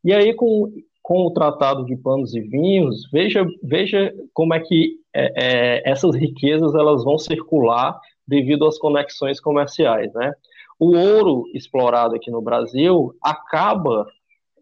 E 0.05 0.13
aí, 0.13 0.35
com, 0.35 0.73
com 1.07 1.25
o 1.25 1.31
Tratado 1.31 1.85
de 1.85 1.97
Panos 1.97 2.35
e 2.35 2.41
Vinhos, 2.41 3.09
veja, 3.13 3.47
veja 3.63 4.13
como 4.35 4.53
é 4.53 4.59
que 4.59 4.97
é, 5.15 5.33
é, 5.37 5.89
essas 5.89 6.17
riquezas 6.17 6.75
elas 6.75 7.05
vão 7.05 7.17
circular 7.17 7.97
devido 8.27 8.67
às 8.67 8.77
conexões 8.77 9.39
comerciais, 9.39 10.13
né? 10.15 10.33
O 10.81 10.97
ouro 10.97 11.45
explorado 11.55 12.17
aqui 12.17 12.29
no 12.29 12.43
Brasil 12.43 13.15
acaba 13.23 14.05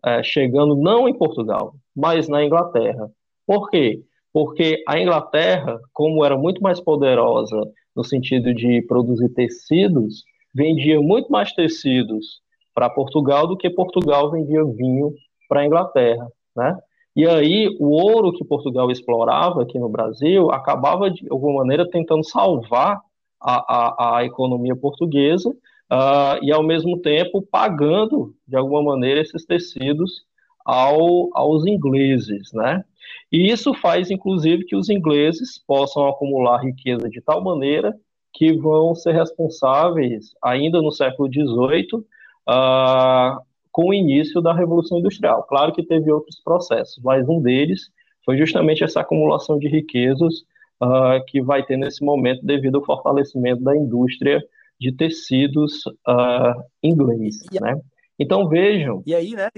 é, 0.05 0.23
chegando 0.23 0.77
não 0.77 1.09
em 1.09 1.17
Portugal, 1.17 1.77
mas 1.97 2.29
na 2.29 2.45
Inglaterra. 2.45 3.11
Por 3.47 3.71
quê? 3.71 4.03
Porque 4.31 4.85
a 4.87 5.01
Inglaterra, 5.01 5.81
como 5.95 6.27
era 6.27 6.37
muito 6.37 6.63
mais 6.63 6.79
poderosa 6.79 7.59
no 7.97 8.05
sentido 8.05 8.53
de 8.53 8.83
produzir 8.83 9.31
tecidos, 9.31 10.25
vendia 10.55 11.01
muito 11.01 11.33
mais 11.33 11.55
tecidos 11.55 12.43
para 12.75 12.91
Portugal 12.91 13.47
do 13.47 13.57
que 13.57 13.71
Portugal 13.71 14.31
vendia 14.31 14.63
vinho 14.63 15.15
para 15.49 15.61
a 15.61 15.67
Inglaterra, 15.67 16.29
né? 16.57 16.79
E 17.17 17.27
aí 17.29 17.77
o 17.79 17.91
ouro 17.91 18.33
que 18.33 18.45
Portugal 18.45 18.91
explorava 18.91 19.63
aqui 19.63 19.79
no 19.79 19.89
Brasil 19.89 20.51
acabava 20.51 21.11
de 21.11 21.25
alguma 21.31 21.61
maneira 21.61 21.89
tentando 21.89 22.25
salvar 22.25 23.01
a, 23.41 23.75
a, 23.77 24.19
a 24.19 24.25
economia 24.25 24.75
portuguesa 24.75 25.51
uh, 25.51 26.43
e 26.43 26.51
ao 26.53 26.63
mesmo 26.63 26.99
tempo 26.99 27.41
pagando 27.41 28.35
de 28.49 28.57
alguma 28.57 28.83
maneira 28.83 29.21
esses 29.21 29.45
tecidos 29.45 30.25
ao, 30.65 31.31
aos 31.37 31.65
ingleses, 31.67 32.53
né? 32.53 32.85
E 33.31 33.51
isso 33.51 33.75
faz 33.75 34.11
inclusive 34.11 34.65
que 34.65 34.75
os 34.75 34.89
ingleses 34.89 35.63
possam 35.67 36.09
acumular 36.09 36.65
riqueza 36.65 37.09
de 37.09 37.21
tal 37.21 37.43
maneira 37.43 37.95
que 38.33 38.53
vão 38.53 38.95
ser 38.95 39.13
responsáveis, 39.13 40.35
ainda 40.43 40.83
no 40.83 40.91
século 40.91 41.29
XVIII, 41.33 42.01
uh, 42.01 42.05
ah, 42.49 43.39
com 43.75 43.89
o 43.89 43.93
início 43.93 44.41
da 44.41 44.55
Revolução 44.55 45.01
Industrial. 45.01 45.43
Claro 45.43 45.73
que 45.73 45.85
teve 45.85 46.11
outros 46.13 46.39
processos, 46.39 47.03
mas 47.03 47.29
um 47.29 47.43
deles 47.43 47.91
foi 48.25 48.39
justamente 48.39 48.85
essa 48.85 49.01
acumulação 49.01 49.59
de 49.59 49.67
riquezas 49.67 50.43
uh, 50.81 51.23
que 51.27 51.43
vai 51.43 51.67
ter 51.67 51.77
nesse 51.77 52.05
momento 52.05 52.47
devido 52.47 52.77
ao 52.77 52.85
fortalecimento 52.85 53.65
da 53.65 53.77
indústria 53.77 54.41
de 54.81 54.93
tecidos 54.93 55.85
uh, 55.87 56.63
inglês, 56.81 57.41
e, 57.51 57.61
né? 57.61 57.75
Então 58.17 58.49
vejam. 58.49 59.03
E 59.05 59.13
aí, 59.13 59.33
né? 59.33 59.51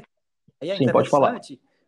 Aí 0.63 0.71
é 0.71 0.77
Sim, 0.79 0.91
pode 0.91 1.11
falar. 1.11 1.39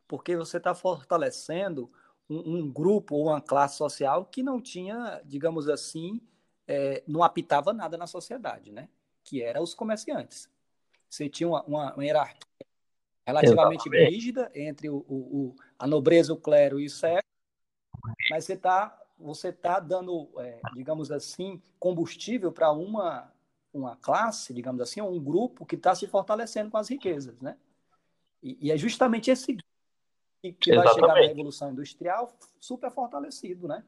Porque 0.07 0.37
você 0.37 0.59
está 0.59 0.75
fortalecendo 0.75 1.91
um, 2.29 2.57
um, 2.57 2.71
grupo 2.71 3.17
ou 3.17 3.29
uma 3.29 3.41
classe 3.41 3.79
social 3.79 4.27
que 4.27 4.43
não 4.43 4.61
tinha, 4.61 5.19
digamos 5.25 5.67
assim, 5.67 6.21
é, 6.67 7.03
não 7.09 7.23
apitava 7.23 7.73
nada 7.73 7.97
na 7.97 8.07
sociedade, 8.07 8.71
né? 8.71 8.87
Que 9.25 9.43
era 9.43 9.63
os 9.63 9.75
comerciantes. 9.75 10.47
Você 11.09 11.29
tinha 11.29 11.49
uma, 11.49 11.63
uma, 11.65 11.95
uma 11.95 12.05
hierarquia 12.05 12.49
relativamente 13.27 13.89
Exatamente. 13.89 14.11
rígida 14.11 14.51
entre 14.55 14.89
o, 14.89 14.97
o, 15.09 15.57
a 15.79 15.87
nobreza, 15.87 16.33
o 16.33 16.37
clero 16.37 16.81
e 16.81 16.87
o 16.87 16.91
século, 16.91 17.23
mas 18.31 18.45
você 18.45 18.55
está 18.55 18.99
você 19.19 19.53
tá 19.53 19.81
dando, 19.81 20.29
é, 20.39 20.61
digamos 20.75 21.11
assim, 21.11 21.61
combustível 21.79 22.53
para 22.53 22.71
uma, 22.71 23.33
uma 23.75 23.97
classe, 23.97 24.55
digamos 24.55 24.81
assim, 24.81 25.01
um 25.01 25.19
grupo 25.19 25.67
que 25.67 25.75
está 25.75 25.95
se 25.95 26.07
fortalecendo 26.07 26.71
com 26.71 26.77
as 26.77 26.89
riquezas, 26.89 27.41
né? 27.41 27.57
E, 28.41 28.57
e 28.61 28.71
é 28.71 28.77
justamente 28.77 29.31
esse 29.31 29.57
que, 30.41 30.53
que 30.53 30.75
vai 30.75 30.87
chegar 30.95 31.09
na 31.09 31.27
Revolução 31.27 31.73
Industrial 31.73 32.33
super 32.61 32.91
fortalecido, 32.93 33.67
né? 33.67 33.83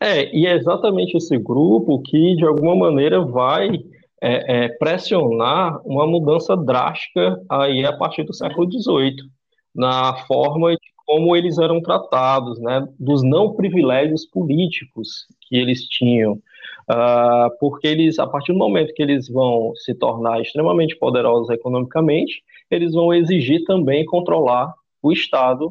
É, 0.00 0.34
e 0.34 0.46
é 0.46 0.54
exatamente 0.54 1.16
esse 1.16 1.36
grupo 1.36 2.00
que, 2.00 2.36
de 2.36 2.46
alguma 2.46 2.74
maneira, 2.74 3.20
vai 3.20 3.84
é, 4.24 4.64
é, 4.64 4.68
pressionar 4.70 5.86
uma 5.86 6.06
mudança 6.06 6.56
drástica 6.56 7.38
aí 7.46 7.84
a 7.84 7.92
partir 7.92 8.22
do 8.24 8.32
século 8.32 8.66
XVIII, 8.72 9.16
na 9.74 10.16
forma 10.26 10.72
de 10.72 10.94
como 11.06 11.36
eles 11.36 11.58
eram 11.58 11.82
tratados, 11.82 12.58
né, 12.58 12.88
dos 12.98 13.22
não 13.22 13.54
privilégios 13.54 14.24
políticos 14.24 15.26
que 15.42 15.56
eles 15.56 15.86
tinham, 15.86 16.32
uh, 16.32 17.50
porque 17.60 17.86
eles, 17.86 18.18
a 18.18 18.26
partir 18.26 18.54
do 18.54 18.58
momento 18.58 18.94
que 18.94 19.02
eles 19.02 19.28
vão 19.28 19.74
se 19.76 19.94
tornar 19.94 20.40
extremamente 20.40 20.96
poderosos 20.96 21.50
economicamente, 21.50 22.42
eles 22.70 22.94
vão 22.94 23.12
exigir 23.12 23.64
também 23.64 24.06
controlar 24.06 24.72
o 25.02 25.12
Estado 25.12 25.66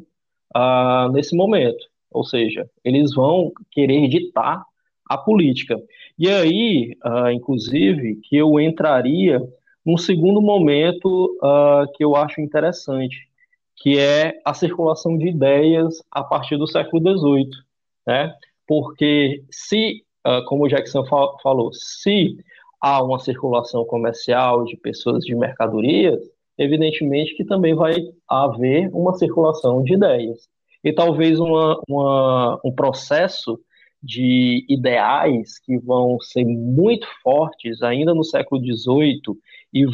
uh, 0.55 1.11
nesse 1.11 1.35
momento. 1.35 1.83
Ou 2.11 2.23
seja, 2.23 2.69
eles 2.83 3.15
vão 3.15 3.51
querer 3.71 4.07
ditar 4.07 4.63
a 5.09 5.17
política. 5.17 5.81
E 6.23 6.29
aí, 6.29 6.97
uh, 7.03 7.29
inclusive, 7.31 8.15
que 8.23 8.37
eu 8.37 8.57
entraria 8.57 9.45
num 9.85 9.97
segundo 9.97 10.41
momento 10.41 11.37
uh, 11.43 11.85
que 11.97 12.01
eu 12.01 12.15
acho 12.15 12.39
interessante, 12.39 13.27
que 13.75 13.99
é 13.99 14.39
a 14.45 14.53
circulação 14.53 15.17
de 15.17 15.27
ideias 15.27 16.01
a 16.09 16.23
partir 16.23 16.55
do 16.55 16.65
século 16.65 17.01
XVIII, 17.19 17.49
né? 18.07 18.33
Porque 18.65 19.43
se, 19.51 20.05
uh, 20.25 20.45
como 20.45 20.63
o 20.63 20.69
Jackson 20.69 21.03
fa 21.03 21.27
falou, 21.43 21.73
se 21.73 22.37
há 22.79 23.03
uma 23.03 23.19
circulação 23.19 23.83
comercial 23.83 24.63
de 24.63 24.77
pessoas 24.77 25.25
de 25.25 25.35
mercadorias, 25.35 26.21
evidentemente 26.57 27.35
que 27.35 27.43
também 27.43 27.75
vai 27.75 27.95
haver 28.29 28.89
uma 28.93 29.13
circulação 29.15 29.83
de 29.83 29.95
ideias 29.95 30.47
e 30.81 30.93
talvez 30.93 31.37
uma, 31.37 31.81
uma, 31.85 32.61
um 32.63 32.71
processo 32.71 33.59
de 34.03 34.65
ideais 34.67 35.57
que 35.59 35.77
vão 35.79 36.19
ser 36.19 36.43
muito 36.43 37.07
fortes 37.23 37.81
ainda 37.81 38.13
no 38.13 38.23
século 38.23 38.61
XVIII 38.61 39.21
e 39.73 39.85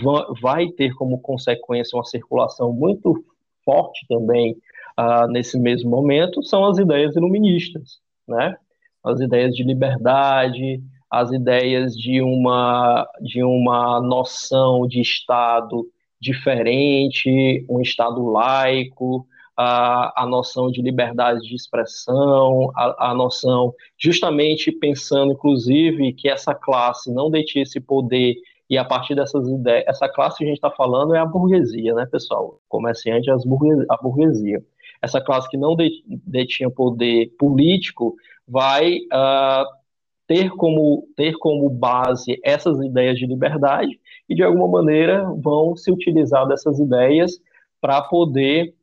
vai 0.41 0.67
ter 0.69 0.93
como 0.95 1.21
consequência 1.21 1.95
uma 1.95 2.03
circulação 2.03 2.73
muito 2.73 3.23
forte 3.63 4.05
também 4.09 4.57
uh, 4.99 5.27
nesse 5.31 5.59
mesmo 5.59 5.91
momento 5.91 6.43
são 6.43 6.65
as 6.65 6.79
ideias 6.79 7.15
iluministas, 7.15 7.99
né? 8.27 8.55
As 9.03 9.21
ideias 9.21 9.55
de 9.55 9.63
liberdade, 9.63 10.81
as 11.09 11.31
ideias 11.31 11.95
de 11.95 12.21
uma, 12.21 13.07
de 13.21 13.43
uma 13.43 14.01
noção 14.01 14.87
de 14.87 14.99
Estado 14.99 15.87
diferente, 16.19 17.65
um 17.69 17.79
Estado 17.79 18.25
laico, 18.25 19.25
a, 19.61 20.23
a 20.23 20.25
noção 20.25 20.71
de 20.71 20.81
liberdade 20.81 21.41
de 21.41 21.53
expressão, 21.53 22.71
a, 22.73 23.09
a 23.09 23.13
noção, 23.13 23.73
justamente 23.97 24.71
pensando, 24.71 25.33
inclusive, 25.33 26.13
que 26.13 26.29
essa 26.29 26.55
classe 26.55 27.11
não 27.11 27.29
detinha 27.29 27.63
esse 27.63 27.77
poder 27.81 28.35
e 28.69 28.77
a 28.77 28.85
partir 28.85 29.15
dessas 29.15 29.49
ideias, 29.49 29.83
essa 29.85 30.07
classe 30.07 30.37
que 30.37 30.45
a 30.45 30.47
gente 30.47 30.55
está 30.55 30.71
falando 30.71 31.13
é 31.13 31.19
a 31.19 31.25
burguesia, 31.25 31.93
né, 31.93 32.05
pessoal? 32.05 32.61
Comerciante, 32.69 33.29
as 33.29 33.43
burguesia, 33.43 33.85
a 33.89 33.97
burguesia. 33.97 34.63
Essa 35.01 35.19
classe 35.19 35.49
que 35.49 35.57
não 35.57 35.75
detinha 35.75 36.69
poder 36.69 37.29
político 37.37 38.15
vai 38.47 38.99
uh, 39.11 39.65
ter, 40.25 40.51
como, 40.51 41.05
ter 41.17 41.33
como 41.37 41.69
base 41.69 42.39
essas 42.45 42.79
ideias 42.79 43.19
de 43.19 43.25
liberdade 43.25 43.99
e, 44.29 44.35
de 44.35 44.41
alguma 44.43 44.69
maneira, 44.69 45.29
vão 45.35 45.75
se 45.75 45.91
utilizar 45.91 46.47
dessas 46.47 46.79
ideias 46.79 47.41
para 47.81 48.01
poder 48.03 48.73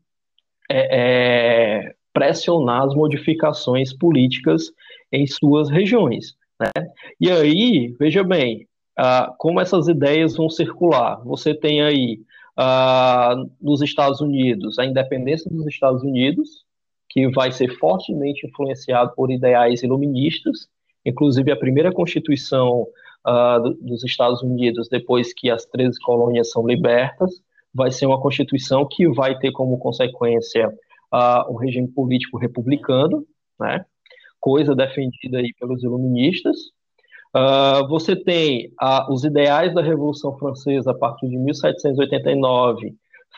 é, 0.70 1.88
é, 1.88 1.94
pressionar 2.12 2.82
as 2.82 2.94
modificações 2.94 3.92
políticas 3.92 4.72
em 5.12 5.26
suas 5.26 5.70
regiões. 5.70 6.34
Né? 6.60 6.70
E 7.20 7.30
aí, 7.30 7.94
veja 7.98 8.24
bem, 8.24 8.66
ah, 8.96 9.34
como 9.38 9.60
essas 9.60 9.88
ideias 9.88 10.36
vão 10.36 10.48
circular. 10.48 11.22
Você 11.24 11.54
tem 11.54 11.82
aí, 11.82 12.20
ah, 12.56 13.34
nos 13.60 13.82
Estados 13.82 14.20
Unidos, 14.20 14.78
a 14.78 14.86
independência 14.86 15.50
dos 15.50 15.66
Estados 15.66 16.02
Unidos, 16.02 16.64
que 17.10 17.28
vai 17.28 17.52
ser 17.52 17.76
fortemente 17.78 18.46
influenciado 18.46 19.12
por 19.14 19.30
ideais 19.30 19.82
iluministas, 19.82 20.68
inclusive 21.04 21.52
a 21.52 21.56
primeira 21.56 21.92
Constituição 21.92 22.86
ah, 23.24 23.58
dos 23.58 24.02
Estados 24.04 24.42
Unidos, 24.42 24.88
depois 24.88 25.34
que 25.34 25.50
as 25.50 25.66
13 25.66 26.00
colônias 26.00 26.50
são 26.50 26.66
libertas, 26.66 27.42
vai 27.76 27.92
ser 27.92 28.06
uma 28.06 28.20
Constituição 28.20 28.86
que 28.90 29.06
vai 29.08 29.38
ter 29.38 29.52
como 29.52 29.78
consequência 29.78 30.68
uh, 31.12 31.52
um 31.52 31.56
regime 31.56 31.88
político 31.88 32.38
republicano, 32.38 33.24
né? 33.60 33.84
coisa 34.40 34.74
defendida 34.74 35.38
aí 35.38 35.52
pelos 35.60 35.82
iluministas, 35.82 36.56
Uh, 37.36 37.86
você 37.88 38.16
tem 38.16 38.68
uh, 38.82 39.12
os 39.12 39.22
ideais 39.22 39.74
da 39.74 39.82
Revolução 39.82 40.38
Francesa 40.38 40.92
a 40.92 40.94
partir 40.94 41.28
de 41.28 41.36
1789 41.36 42.94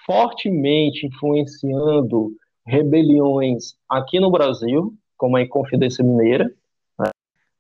fortemente 0.07 1.05
influenciando 1.05 2.31
rebeliões 2.65 3.75
aqui 3.89 4.21
no 4.21 4.31
Brasil, 4.31 4.95
como 5.17 5.37
a 5.37 5.43
Inconfidência 5.43 6.05
Mineira. 6.05 6.45
Né? 6.97 7.11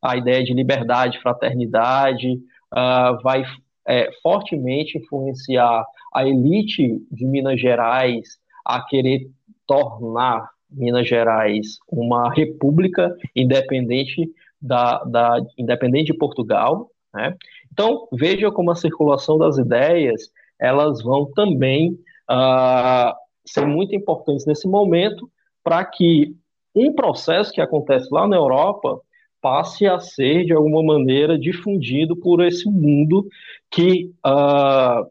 A 0.01 0.17
ideia 0.17 0.45
de 0.45 0.55
liberdade, 0.55 1.21
fraternidade 1.21 2.35
uh, 2.73 3.21
vai 3.23 3.43
é, 3.87 4.09
fortemente 4.23 4.97
influenciar 4.97 5.85
a 6.15 6.27
elite 6.27 7.01
de 7.11 7.27
Minas 7.27 7.61
Gerais 7.61 8.39
a 8.65 8.83
querer 8.83 9.31
tornar 9.67 10.49
Minas 10.71 11.09
Gerais 11.09 11.79
uma 11.91 12.33
república 12.33 13.15
independente 13.35 14.31
da, 14.61 15.03
da 15.05 15.41
independente 15.57 16.13
de 16.13 16.19
Portugal, 16.19 16.91
né? 17.15 17.37
Então 17.73 18.09
veja 18.13 18.51
como 18.51 18.71
a 18.71 18.77
circulação 18.77 19.39
das 19.39 19.57
ideias 19.57 20.31
elas 20.61 21.03
vão 21.03 21.31
também 21.33 21.93
uh, 22.31 23.15
ser 23.47 23.67
muito 23.67 23.95
importantes 23.95 24.45
nesse 24.45 24.67
momento 24.69 25.31
para 25.63 25.85
que 25.85 26.35
um 26.75 26.93
processo 26.93 27.53
que 27.53 27.61
acontece 27.61 28.09
lá 28.11 28.27
na 28.27 28.37
Europa 28.37 29.01
passe 29.41 29.87
a 29.87 30.01
ser 30.01 30.45
de 30.45 30.53
alguma 30.53 30.83
maneira 30.83 31.39
difundido 31.39 32.17
por 32.17 32.45
esse 32.45 32.69
mundo 32.69 33.27
que 33.71 34.13
uh, 34.27 35.09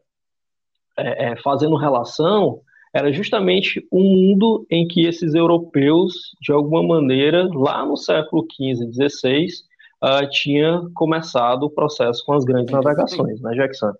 é, 0.98 1.32
é, 1.32 1.36
fazendo 1.36 1.76
relação 1.76 2.60
era 2.92 3.12
justamente 3.12 3.86
o 3.90 4.00
um 4.00 4.02
mundo 4.02 4.66
em 4.70 4.86
que 4.86 5.06
esses 5.06 5.34
europeus, 5.34 6.32
de 6.40 6.52
alguma 6.52 6.82
maneira, 6.82 7.48
lá 7.52 7.84
no 7.84 7.96
século 7.96 8.46
XV, 8.50 8.90
XVI, 8.92 9.46
uh, 10.02 10.28
tinha 10.30 10.82
começado 10.94 11.64
o 11.64 11.70
processo 11.70 12.24
com 12.24 12.32
as 12.32 12.44
grandes 12.44 12.72
navegações, 12.72 13.40
né, 13.40 13.54
Jackson? 13.54 13.92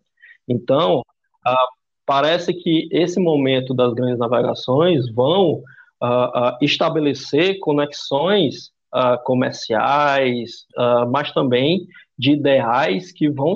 Então, 0.48 1.00
uh, 1.00 1.68
parece 2.06 2.54
que 2.54 2.88
esse 2.90 3.20
momento 3.20 3.74
das 3.74 3.92
grandes 3.92 4.18
navegações 4.18 5.12
vão 5.12 5.62
uh, 6.02 6.56
estabelecer 6.60 7.58
conexões 7.60 8.76
comerciais, 9.26 10.64
mas 11.10 11.30
também 11.32 11.86
de 12.18 12.32
ideais 12.32 13.12
que 13.12 13.28
vão 13.28 13.54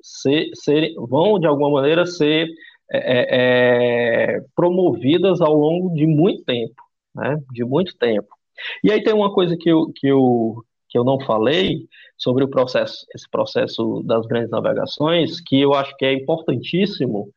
ser, 0.00 0.50
ser, 0.54 0.94
vão 0.96 1.36
de 1.36 1.48
alguma 1.48 1.68
maneira 1.68 2.06
ser 2.06 2.46
é, 2.90 2.98
é, 2.98 4.36
é, 4.36 4.40
promovidas 4.54 5.40
ao 5.40 5.54
longo 5.54 5.94
de 5.94 6.06
muito 6.06 6.44
tempo, 6.44 6.82
né? 7.14 7.38
De 7.52 7.64
muito 7.64 7.96
tempo. 7.96 8.28
E 8.82 8.90
aí 8.90 9.02
tem 9.02 9.14
uma 9.14 9.32
coisa 9.32 9.56
que 9.56 9.70
eu, 9.70 9.92
que 9.94 10.06
eu, 10.06 10.64
que 10.88 10.98
eu 10.98 11.04
não 11.04 11.20
falei 11.20 11.86
sobre 12.16 12.44
o 12.44 12.48
processo, 12.48 13.06
esse 13.14 13.28
processo 13.30 14.02
das 14.04 14.26
grandes 14.26 14.50
navegações, 14.50 15.40
que 15.40 15.60
eu 15.60 15.74
acho 15.74 15.96
que 15.96 16.04
é 16.04 16.12
importantíssimo, 16.12 17.28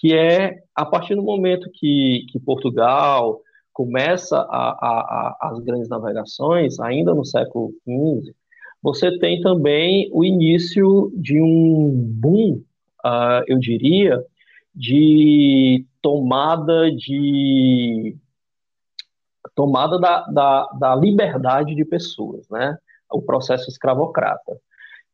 que 0.00 0.14
é 0.14 0.58
a 0.74 0.84
partir 0.86 1.16
do 1.16 1.22
momento 1.22 1.70
que, 1.72 2.26
que 2.30 2.38
Portugal 2.38 3.40
começa 3.72 4.36
a, 4.38 4.42
a, 4.42 5.36
a, 5.40 5.48
as 5.50 5.58
grandes 5.60 5.88
navegações, 5.88 6.78
ainda 6.80 7.14
no 7.14 7.24
século 7.24 7.72
XV, 7.84 8.34
você 8.82 9.18
tem 9.18 9.40
também 9.40 10.08
o 10.12 10.24
início 10.24 11.12
de 11.16 11.40
um 11.40 11.90
boom, 11.90 12.62
uh, 13.04 13.42
eu 13.46 13.58
diria, 13.58 14.24
de 14.78 15.84
tomada 16.00 16.88
de 16.92 18.16
tomada 19.52 19.98
da, 19.98 20.20
da, 20.26 20.66
da 20.78 20.94
liberdade 20.94 21.74
de 21.74 21.84
pessoas, 21.84 22.48
né? 22.48 22.78
O 23.10 23.20
processo 23.20 23.68
escravocrata, 23.68 24.56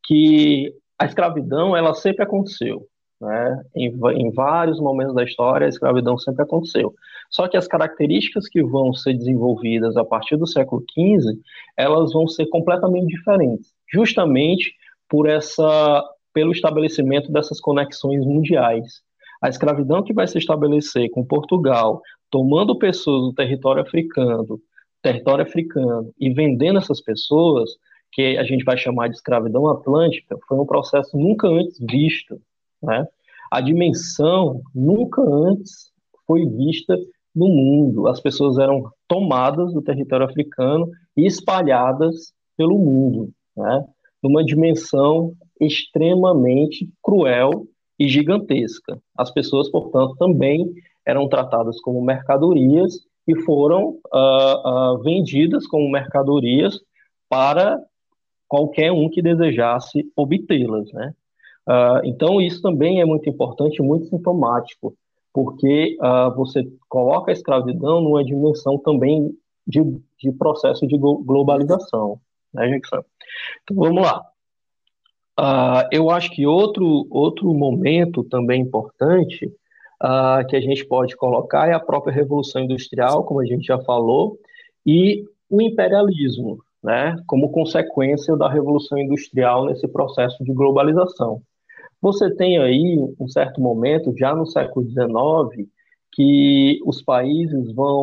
que 0.05 0.75
a 0.99 1.07
escravidão 1.07 1.75
ela 1.75 1.95
sempre 1.95 2.23
aconteceu, 2.23 2.87
né? 3.19 3.65
Em, 3.75 3.91
em 4.17 4.31
vários 4.33 4.79
momentos 4.79 5.15
da 5.15 5.25
história 5.25 5.65
a 5.65 5.71
escravidão 5.71 6.19
sempre 6.19 6.43
aconteceu. 6.43 6.93
Só 7.31 7.49
que 7.49 7.57
as 7.57 7.67
características 7.67 8.47
que 8.47 8.63
vão 8.63 8.93
ser 8.93 9.15
desenvolvidas 9.15 9.97
a 9.97 10.05
partir 10.05 10.37
do 10.37 10.47
século 10.47 10.85
XV, 10.91 11.41
elas 11.75 12.13
vão 12.13 12.29
ser 12.29 12.47
completamente 12.51 13.17
diferentes, 13.17 13.73
justamente 13.91 14.75
por 15.09 15.27
essa 15.27 16.05
pelo 16.35 16.53
estabelecimento 16.53 17.33
dessas 17.33 17.61
conexões 17.61 18.27
mundiais 18.27 19.03
a 19.45 19.49
escravidão 19.51 20.03
que 20.03 20.15
vai 20.15 20.27
se 20.27 20.39
estabelecer 20.39 21.11
com 21.11 21.23
Portugal, 21.23 22.01
tomando 22.31 22.79
pessoas 22.79 23.25
do 23.25 23.35
território 23.35 23.83
africano, 23.83 24.59
território 25.03 25.45
africano 25.45 26.11
e 26.19 26.33
vendendo 26.33 26.79
essas 26.79 27.03
pessoas, 27.03 27.69
que 28.11 28.39
a 28.39 28.45
gente 28.45 28.65
vai 28.65 28.79
chamar 28.79 29.09
de 29.09 29.17
escravidão 29.17 29.69
atlântica, 29.69 30.39
foi 30.49 30.59
um 30.59 30.65
processo 30.65 31.15
nunca 31.19 31.47
antes 31.47 31.79
visto, 31.79 32.41
né? 32.83 33.07
A 33.51 33.61
dimensão 33.61 34.63
nunca 34.75 35.21
antes 35.21 35.93
foi 36.27 36.47
vista 36.47 36.97
no 37.37 37.49
mundo. 37.49 38.09
As 38.09 38.21
pessoas 38.21 38.57
eram 38.57 38.91
tomadas 39.07 39.75
do 39.75 39.83
território 39.83 40.25
africano 40.25 40.91
e 41.15 41.27
espalhadas 41.27 42.33
pelo 42.57 42.79
mundo, 42.79 43.31
né? 43.55 43.85
Numa 44.23 44.43
dimensão 44.43 45.35
extremamente 45.61 46.89
cruel 47.03 47.67
e 47.99 48.09
gigantesca. 48.09 48.99
As 49.17 49.31
pessoas, 49.31 49.71
portanto, 49.71 50.17
também 50.17 50.73
eram 51.07 51.29
tratadas 51.29 51.81
como 51.81 52.03
mercadorias 52.03 53.01
e 53.27 53.41
foram 53.43 53.99
uh, 54.13 54.95
uh, 54.95 55.03
vendidas 55.03 55.67
como 55.67 55.91
mercadorias 55.91 56.81
para 57.29 57.79
qualquer 58.49 58.93
um 58.93 59.09
que 59.09 59.23
desejasse 59.23 60.11
obtê-las, 60.17 60.93
né? 60.93 61.15
Uh, 61.67 62.05
então 62.05 62.41
isso 62.41 62.61
também 62.61 63.01
é 63.01 63.05
muito 63.07 63.29
importante, 63.29 63.83
muito 63.83 64.07
sintomático, 64.07 64.95
porque 65.33 65.97
você 66.37 66.63
coloca 66.89 67.33
a 67.33 67.33
escravidão 67.33 68.01
numa 68.01 68.23
dimensão 68.23 68.79
também 68.79 69.37
de, 69.67 69.81
de 70.21 70.31
processo 70.31 70.87
de 70.87 70.97
globalização, 70.97 72.21
né? 72.53 72.77
Então 72.77 73.77
vamos 73.77 74.03
lá. 74.03 74.25
Uh, 75.39 75.83
eu 75.91 76.11
acho 76.11 76.31
que 76.31 76.47
outro, 76.47 77.07
outro 77.11 77.53
momento 77.53 78.23
também 78.23 78.63
importante 78.63 79.47
uh, 80.03 80.47
que 80.49 80.55
a 80.55 80.61
gente 80.61 80.87
pode 80.87 81.17
colocar 81.17 81.69
é 81.69 81.73
a 81.73 81.81
própria 81.81 82.13
Revolução 82.13 82.63
Industrial, 82.63 83.25
como 83.25 83.41
a 83.41 83.45
gente 83.45 83.67
já 83.67 83.79
falou, 83.81 84.39
e 84.87 85.25
o 85.51 85.61
imperialismo, 85.61 86.59
né, 86.83 87.17
como 87.27 87.51
consequência 87.51 88.37
da 88.37 88.49
Revolução 88.49 88.99
Industrial 88.99 89.65
nesse 89.67 89.89
processo 89.89 90.43
de 90.45 90.53
globalização. 90.53 91.43
Você 92.01 92.33
tem 92.35 92.59
aí 92.59 92.99
um 93.19 93.27
certo 93.27 93.61
momento, 93.61 94.15
já 94.17 94.35
no 94.35 94.47
século 94.47 94.87
XIX, 94.87 95.69
que 96.13 96.79
os 96.85 97.03
países 97.03 97.73
vão 97.73 98.03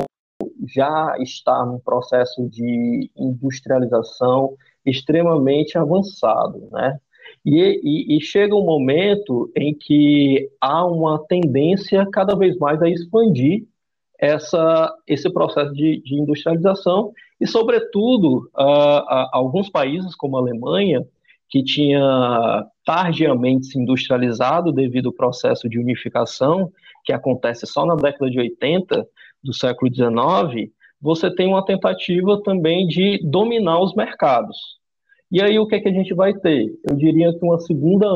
já 0.68 1.16
estar 1.20 1.66
num 1.66 1.80
processo 1.80 2.50
de 2.50 3.12
industrialização 3.16 4.56
extremamente 4.86 5.78
avançado, 5.78 6.68
né? 6.72 7.00
E, 7.46 7.82
e, 7.84 8.18
e, 8.18 8.22
chega 8.22 8.56
um 8.56 8.64
momento 8.64 9.52
em 9.56 9.74
que 9.74 10.48
há 10.62 10.86
uma 10.86 11.18
tendência 11.28 12.08
cada 12.12 12.36
vez 12.36 12.56
mais 12.58 12.80
a 12.82 12.90
expandir 12.90 13.66
essa, 14.20 14.96
esse 15.08 15.28
processo 15.34 15.74
de, 15.74 16.02
de 16.04 16.16
industrialização 16.16 17.12
e, 17.40 17.48
sobretudo, 17.48 18.48
alguns 18.54 19.70
países 19.70 20.16
como 20.16 20.38
a 20.38 20.40
Alemanha, 20.40 21.04
que 21.50 21.64
tinha 21.64 22.66
tardiamente 22.86 23.66
se 23.66 23.80
industrializado 23.80 24.72
devido 24.72 25.08
ao 25.08 25.14
processo 25.14 25.68
de 25.68 25.80
unificação, 25.80 26.72
que 27.04 27.12
acontece 27.12 27.66
só 27.66 27.86
na 27.86 27.96
década 27.96 28.30
de 28.30 28.40
80 28.40 29.08
do 29.44 29.54
século 29.54 29.92
XIX, 29.94 30.72
você 31.02 31.34
tem 31.34 31.48
uma 31.48 31.66
tentativa 31.66 32.42
também 32.44 32.88
de 32.88 33.20
dominar 33.24 33.82
os 33.82 33.96
mercados. 33.96 34.81
E 35.32 35.42
aí 35.42 35.58
o 35.58 35.66
que, 35.66 35.76
é 35.76 35.80
que 35.80 35.88
a 35.88 35.94
gente 35.94 36.14
vai 36.14 36.34
ter? 36.34 36.78
Eu 36.88 36.96
diria 36.96 37.32
que 37.32 37.46
uma 37.46 37.60
segunda, 37.60 38.08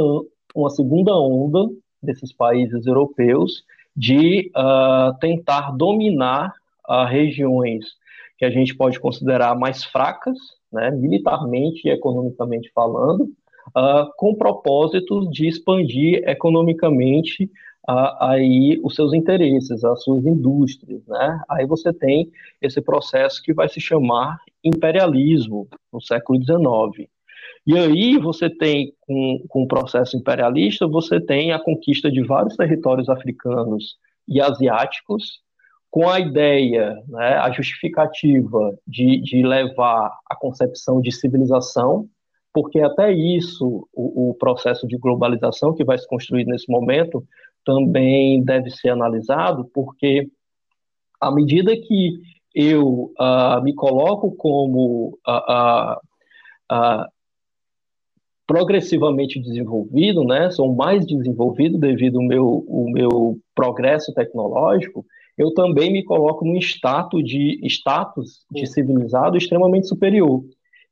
uma 0.54 0.69
segunda 0.69 1.15
onda 1.17 1.69
desses 2.04 2.34
países 2.34 2.86
europeus 2.86 3.63
de 3.95 4.51
uh, 4.56 5.17
tentar 5.19 5.71
dominar 5.71 6.54
uh, 6.89 7.06
regiões 7.06 7.86
que 8.38 8.43
a 8.43 8.49
gente 8.49 8.75
pode 8.75 8.99
considerar 8.99 9.58
mais 9.58 9.86
fracas, 9.86 10.38
né, 10.71 10.91
militarmente 10.91 11.88
e 11.88 11.91
economicamente 11.91 12.69
falando, 12.75 13.23
uh, 13.69 14.12
com 14.17 14.36
propósitos 14.36 15.30
de 15.32 15.47
expandir 15.47 16.21
economicamente 16.28 17.49
aí 17.88 18.80
os 18.84 18.95
seus 18.95 19.13
interesses, 19.13 19.84
as 19.84 20.04
suas 20.04 20.26
indústrias, 20.26 21.06
né? 21.08 21.41
Aí 21.50 21.65
você 21.65 21.93
tem 21.93 22.32
esse 22.62 22.82
processo 22.82 23.41
que 23.43 23.54
vai 23.54 23.69
se 23.69 23.80
chamar 23.80 24.39
imperialismo 24.63 25.67
no 25.93 26.02
século 26.02 26.39
XIX. 26.41 27.08
E 27.67 27.78
aí 27.78 28.17
você 28.17 28.50
tem, 28.50 28.93
com, 29.02 29.43
com 29.48 29.63
o 29.63 29.67
processo 29.67 30.15
imperialista, 30.17 30.88
você 30.88 31.19
tem 31.19 31.52
a 31.52 31.60
conquista 31.60 32.12
de 32.12 32.24
vários 32.24 32.56
territórios 32.56 33.10
africanos 33.10 33.98
e 34.28 34.39
asiáticos, 34.39 35.39
com 35.89 36.10
a 36.10 36.19
ideia, 36.19 36.93
né, 37.08 37.36
a 37.38 37.50
justificativa 37.52 38.78
de, 38.86 39.21
de 39.21 39.41
levar 39.41 40.12
a 40.30 40.36
concepção 40.36 41.00
de 41.00 41.12
civilização, 41.12 42.08
porque 42.54 42.82
até 42.82 43.12
isso, 43.12 43.88
o, 43.93 44.30
o 44.30 44.34
processo 44.34 44.88
de 44.88 44.98
globalização 44.98 45.74
que 45.74 45.84
vai 45.84 45.98
se 45.98 46.08
construir 46.08 46.45
nesse 46.45 46.69
momento, 46.69 47.26
também 47.65 48.43
deve 48.43 48.69
ser 48.69 48.89
analisado, 48.89 49.69
porque 49.73 50.30
à 51.19 51.32
medida 51.32 51.75
que 51.75 52.13
eu 52.54 53.12
uh, 53.19 53.62
me 53.63 53.73
coloco 53.73 54.32
como 54.32 55.17
uh, 55.28 55.93
uh, 56.71 57.06
progressivamente 58.47 59.41
desenvolvido, 59.41 60.23
né, 60.23 60.49
sou 60.51 60.73
mais 60.73 61.06
desenvolvido 61.06 61.78
devido 61.78 62.19
ao 62.19 62.25
meu, 62.25 62.65
o 62.67 62.89
meu 62.89 63.38
progresso 63.54 64.13
tecnológico, 64.13 65.06
eu 65.38 65.54
também 65.54 65.91
me 65.91 66.04
coloco 66.04 66.45
num 66.45 66.58
status 66.58 67.23
de, 67.23 67.60
status 67.63 68.45
de 68.49 68.65
civilizado 68.67 69.36
extremamente 69.36 69.88
superior. 69.88 70.43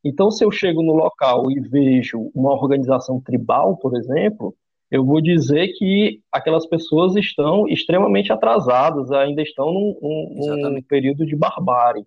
Então, 0.04 0.30
se 0.30 0.44
eu 0.44 0.52
chego 0.52 0.82
no 0.82 0.94
local 0.94 1.50
e 1.50 1.62
vejo 1.62 2.30
uma 2.36 2.52
organização 2.52 3.22
tribal, 3.22 3.78
por 3.78 3.96
exemplo, 3.96 4.54
eu 4.94 5.04
vou 5.04 5.20
dizer 5.20 5.70
que 5.70 6.22
aquelas 6.32 6.68
pessoas 6.68 7.16
estão 7.16 7.68
extremamente 7.68 8.32
atrasadas, 8.32 9.12
ainda 9.12 9.42
estão 9.42 9.74
num, 9.74 9.98
num, 10.00 10.70
num 10.70 10.82
período 10.84 11.26
de 11.26 11.36
barbárie. 11.36 12.06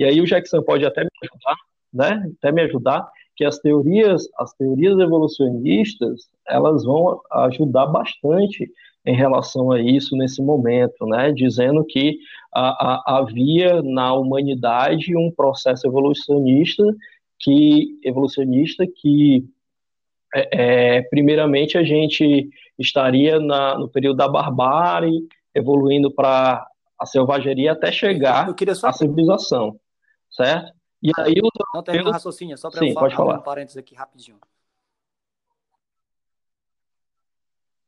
E 0.00 0.04
aí 0.04 0.20
o 0.20 0.26
Jackson 0.26 0.60
pode 0.60 0.84
até 0.84 1.02
me 1.04 1.10
ajudar, 1.22 1.56
né? 1.92 2.32
Até 2.36 2.50
me 2.50 2.62
ajudar 2.62 3.08
que 3.36 3.44
as 3.44 3.60
teorias, 3.60 4.28
as 4.36 4.52
teorias 4.54 4.98
evolucionistas, 4.98 6.22
elas 6.48 6.84
vão 6.84 7.20
ajudar 7.30 7.86
bastante 7.86 8.68
em 9.06 9.14
relação 9.14 9.70
a 9.70 9.80
isso 9.80 10.16
nesse 10.16 10.42
momento, 10.42 11.06
né? 11.06 11.30
Dizendo 11.30 11.84
que 11.84 12.18
a, 12.52 13.12
a, 13.14 13.18
havia 13.18 13.80
na 13.80 14.12
humanidade 14.12 15.16
um 15.16 15.30
processo 15.30 15.86
evolucionista 15.86 16.82
que 17.38 17.96
evolucionista 18.02 18.84
que 18.88 19.44
é, 20.34 20.96
é, 20.96 21.02
primeiramente 21.02 21.78
a 21.78 21.84
gente 21.84 22.50
estaria 22.78 23.38
na, 23.38 23.78
no 23.78 23.88
período 23.88 24.16
da 24.16 24.28
barbárie, 24.28 25.26
evoluindo 25.54 26.10
para 26.10 26.66
a 26.98 27.06
selvageria 27.06 27.72
até 27.72 27.92
chegar 27.92 28.52
só... 28.74 28.88
à 28.88 28.92
civilização, 28.92 29.78
certo? 30.30 30.72
E 31.00 31.10
aí 31.18 31.34
os 31.42 31.50
Não 31.74 31.82
termina 31.82 32.08
o 32.08 32.12
raciocínio, 32.12 32.58
só 32.58 32.70
para 32.70 32.86
eu 32.86 32.94
falar, 32.94 33.10
falar. 33.10 33.38
um 33.38 33.42
parênteses 33.42 33.76
aqui 33.76 33.94
rapidinho. 33.94 34.38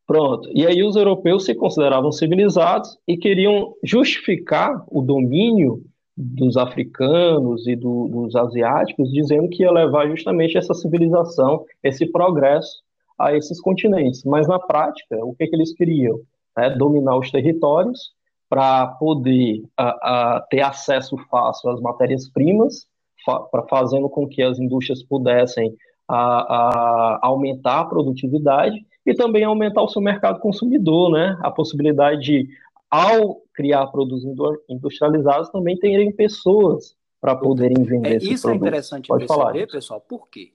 Pronto. 0.07 0.49
E 0.55 0.65
aí 0.65 0.85
os 0.85 0.95
europeus 0.95 1.45
se 1.45 1.55
consideravam 1.55 2.13
civilizados 2.13 2.97
e 3.09 3.17
queriam 3.17 3.75
justificar 3.83 4.85
o 4.87 5.03
domínio 5.03 5.85
dos 6.17 6.57
africanos 6.57 7.67
e 7.67 7.77
do, 7.77 8.09
dos 8.09 8.35
asiáticos, 8.35 9.13
dizendo 9.13 9.49
que 9.49 9.63
ia 9.63 9.71
levar 9.71 10.09
justamente 10.09 10.57
essa 10.57 10.73
civilização, 10.73 11.65
esse 11.83 12.07
progresso 12.07 12.83
a 13.19 13.35
esses 13.35 13.61
continentes. 13.61 14.25
Mas 14.25 14.49
na 14.49 14.59
prática, 14.59 15.23
o 15.25 15.35
que, 15.35 15.47
que 15.47 15.55
eles 15.55 15.75
queriam? 15.75 16.21
É, 16.57 16.71
dominar 16.71 17.19
os 17.19 17.31
territórios 17.31 18.15
para 18.49 18.87
poder 18.87 19.63
a, 19.77 20.37
a, 20.37 20.41
ter 20.49 20.63
acesso 20.63 21.17
fácil 21.31 21.71
às 21.71 21.81
matérias-primas, 21.81 22.87
fa 23.25 23.47
fazendo 23.69 24.09
com 24.09 24.27
que 24.27 24.43
as 24.43 24.59
indústrias 24.59 25.03
pudessem 25.03 25.75
a, 26.09 27.19
aumentar 27.23 27.81
a 27.81 27.85
produtividade 27.85 28.87
e 29.05 29.15
também 29.15 29.45
aumentar 29.45 29.83
o 29.83 29.89
seu 29.89 30.01
mercado 30.01 30.41
consumidor, 30.41 31.11
né? 31.11 31.37
A 31.43 31.51
possibilidade 31.51 32.23
de 32.23 32.49
ao 32.91 33.43
criar 33.57 33.87
produtos 33.87 34.25
industrializados, 34.69 35.49
também 35.49 35.79
terem 35.79 36.13
pessoas 36.13 36.95
para 37.19 37.35
poderem 37.35 37.83
vender 37.83 38.23
é, 38.23 38.25
Isso 38.25 38.49
é 38.51 38.55
interessante 38.55 39.09
Pode 39.09 39.27
perceber, 39.27 39.43
falar, 39.43 39.67
pessoal. 39.67 40.01
Por 40.01 40.29
quê? 40.29 40.53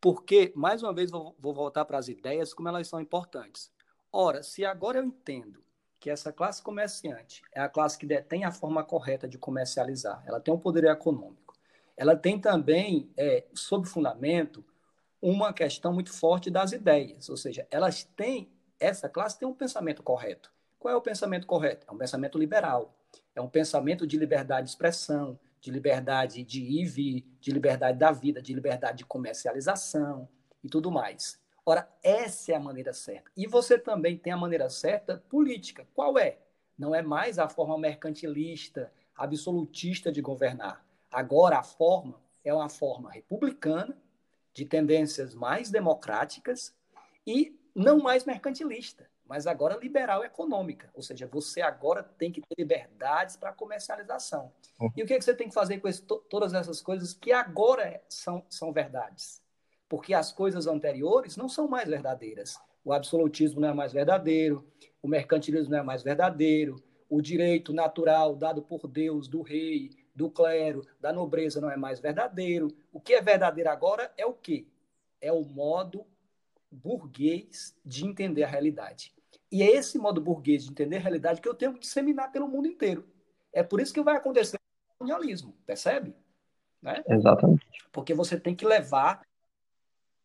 Porque, 0.00 0.52
mais 0.54 0.82
uma 0.82 0.94
vez, 0.94 1.10
vou, 1.10 1.34
vou 1.38 1.52
voltar 1.52 1.84
para 1.84 1.98
as 1.98 2.08
ideias, 2.08 2.54
como 2.54 2.68
elas 2.68 2.86
são 2.86 3.00
importantes. 3.00 3.70
Ora, 4.12 4.42
se 4.42 4.64
agora 4.64 4.98
eu 4.98 5.04
entendo 5.04 5.64
que 5.98 6.08
essa 6.08 6.32
classe 6.32 6.62
comerciante 6.62 7.42
é 7.52 7.60
a 7.60 7.68
classe 7.68 7.98
que 7.98 8.06
detém 8.06 8.44
a 8.44 8.52
forma 8.52 8.84
correta 8.84 9.26
de 9.26 9.38
comercializar, 9.38 10.22
ela 10.26 10.38
tem 10.38 10.54
um 10.54 10.58
poder 10.58 10.84
econômico, 10.84 11.54
ela 11.96 12.14
tem 12.14 12.38
também, 12.38 13.10
é, 13.16 13.44
sob 13.54 13.88
fundamento, 13.88 14.64
uma 15.20 15.52
questão 15.52 15.92
muito 15.92 16.12
forte 16.12 16.50
das 16.50 16.72
ideias, 16.72 17.28
ou 17.28 17.36
seja, 17.36 17.66
elas 17.70 18.04
têm, 18.04 18.52
essa 18.78 19.08
classe 19.08 19.38
tem 19.38 19.48
um 19.48 19.54
pensamento 19.54 20.02
correto. 20.02 20.53
Qual 20.84 20.92
é 20.92 20.96
o 20.98 21.00
pensamento 21.00 21.46
correto? 21.46 21.86
É 21.88 21.92
um 21.94 21.96
pensamento 21.96 22.36
liberal. 22.36 22.94
É 23.34 23.40
um 23.40 23.48
pensamento 23.48 24.06
de 24.06 24.18
liberdade 24.18 24.66
de 24.66 24.72
expressão, 24.72 25.40
de 25.58 25.70
liberdade 25.70 26.44
de 26.44 26.60
ir 26.60 26.82
e 26.82 26.84
vir, 26.84 27.26
de 27.40 27.50
liberdade 27.52 27.98
da 27.98 28.12
vida, 28.12 28.42
de 28.42 28.52
liberdade 28.52 28.98
de 28.98 29.06
comercialização 29.06 30.28
e 30.62 30.68
tudo 30.68 30.90
mais. 30.90 31.40
Ora, 31.64 31.88
essa 32.02 32.52
é 32.52 32.54
a 32.54 32.60
maneira 32.60 32.92
certa. 32.92 33.30
E 33.34 33.46
você 33.46 33.78
também 33.78 34.18
tem 34.18 34.30
a 34.30 34.36
maneira 34.36 34.68
certa 34.68 35.24
política. 35.30 35.88
Qual 35.94 36.18
é? 36.18 36.36
Não 36.76 36.94
é 36.94 37.00
mais 37.00 37.38
a 37.38 37.48
forma 37.48 37.78
mercantilista, 37.78 38.92
absolutista 39.16 40.12
de 40.12 40.20
governar. 40.20 40.84
Agora 41.10 41.60
a 41.60 41.62
forma 41.62 42.20
é 42.44 42.52
uma 42.52 42.68
forma 42.68 43.10
republicana, 43.10 43.96
de 44.52 44.66
tendências 44.66 45.34
mais 45.34 45.70
democráticas 45.70 46.76
e 47.26 47.58
não 47.74 48.00
mais 48.00 48.26
mercantilista 48.26 49.08
mas 49.26 49.46
agora 49.46 49.76
liberal 49.76 50.24
econômica, 50.24 50.90
ou 50.94 51.02
seja, 51.02 51.26
você 51.26 51.60
agora 51.60 52.02
tem 52.02 52.30
que 52.30 52.40
ter 52.40 52.54
liberdades 52.58 53.36
para 53.36 53.52
comercialização. 53.52 54.52
Uhum. 54.78 54.90
E 54.96 55.02
o 55.02 55.06
que, 55.06 55.14
é 55.14 55.18
que 55.18 55.24
você 55.24 55.34
tem 55.34 55.48
que 55.48 55.54
fazer 55.54 55.78
com 55.78 55.88
esse, 55.88 56.02
todas 56.02 56.52
essas 56.52 56.80
coisas 56.80 57.14
que 57.14 57.32
agora 57.32 58.02
são, 58.08 58.44
são 58.48 58.72
verdades? 58.72 59.42
Porque 59.88 60.12
as 60.12 60.32
coisas 60.32 60.66
anteriores 60.66 61.36
não 61.36 61.48
são 61.48 61.68
mais 61.68 61.88
verdadeiras. 61.88 62.58
O 62.84 62.92
absolutismo 62.92 63.60
não 63.60 63.68
é 63.68 63.74
mais 63.74 63.92
verdadeiro, 63.92 64.66
o 65.02 65.08
mercantilismo 65.08 65.70
não 65.70 65.78
é 65.78 65.82
mais 65.82 66.02
verdadeiro, 66.02 66.76
o 67.08 67.22
direito 67.22 67.72
natural 67.72 68.36
dado 68.36 68.62
por 68.62 68.86
Deus, 68.86 69.26
do 69.26 69.40
rei, 69.40 69.90
do 70.14 70.30
clero, 70.30 70.86
da 71.00 71.12
nobreza 71.12 71.60
não 71.60 71.70
é 71.70 71.76
mais 71.76 71.98
verdadeiro. 71.98 72.68
O 72.92 73.00
que 73.00 73.14
é 73.14 73.22
verdadeiro 73.22 73.70
agora 73.70 74.12
é 74.16 74.26
o 74.26 74.32
quê? 74.32 74.66
É 75.20 75.32
o 75.32 75.42
modo 75.42 76.06
burguês 76.74 77.76
de 77.84 78.04
entender 78.04 78.42
a 78.42 78.48
realidade. 78.48 79.14
E 79.50 79.62
é 79.62 79.70
esse 79.70 79.98
modo 79.98 80.20
burguês 80.20 80.64
de 80.64 80.70
entender 80.70 80.96
a 80.96 81.00
realidade 81.00 81.40
que 81.40 81.48
eu 81.48 81.54
tenho 81.54 81.74
que 81.74 81.80
disseminar 81.80 82.32
pelo 82.32 82.48
mundo 82.48 82.66
inteiro. 82.66 83.08
É 83.52 83.62
por 83.62 83.80
isso 83.80 83.94
que 83.94 84.02
vai 84.02 84.16
acontecer 84.16 84.56
o 84.56 84.98
colonialismo, 84.98 85.54
percebe? 85.64 86.14
Né? 86.82 87.02
Exatamente. 87.08 87.64
Porque 87.92 88.12
você 88.12 88.38
tem 88.38 88.54
que 88.54 88.66
levar 88.66 89.24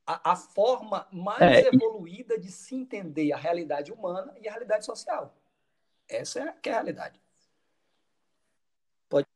a, 0.06 0.32
a 0.32 0.36
forma 0.36 1.08
mais 1.12 1.42
é, 1.42 1.68
evoluída 1.68 2.40
de 2.40 2.52
se 2.52 2.76
entender 2.76 3.32
a 3.32 3.38
realidade 3.38 3.92
humana 3.92 4.34
e 4.42 4.48
a 4.48 4.52
realidade 4.52 4.84
social. 4.84 5.38
Essa 6.08 6.40
é, 6.42 6.52
que 6.54 6.70
é 6.70 6.72
a 6.72 6.76
realidade. 6.76 7.22
Pode. 9.08 9.28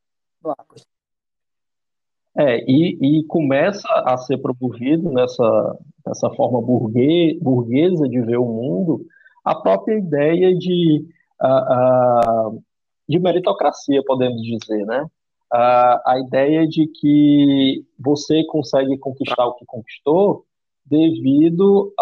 É, 2.35 2.63
e, 2.67 3.19
e 3.19 3.25
começa 3.25 3.87
a 4.05 4.17
ser 4.17 4.39
promovido 4.39 5.11
nessa, 5.11 5.77
nessa 6.05 6.29
forma 6.31 6.59
burguês, 6.61 7.39
burguesa 7.39 8.09
de 8.09 8.19
ver 8.21 8.37
o 8.37 8.45
mundo 8.45 9.05
a 9.43 9.55
própria 9.55 9.97
ideia 9.97 10.55
de, 10.55 11.05
uh, 11.41 12.49
uh, 12.49 12.63
de 13.07 13.19
meritocracia, 13.19 14.01
podemos 14.05 14.41
dizer, 14.41 14.85
né? 14.85 15.03
Uh, 15.53 15.99
a 16.05 16.15
ideia 16.25 16.67
de 16.67 16.87
que 16.87 17.85
você 17.99 18.43
consegue 18.45 18.97
conquistar 18.97 19.45
o 19.45 19.53
que 19.53 19.65
conquistou 19.67 20.45
devido 20.85 21.93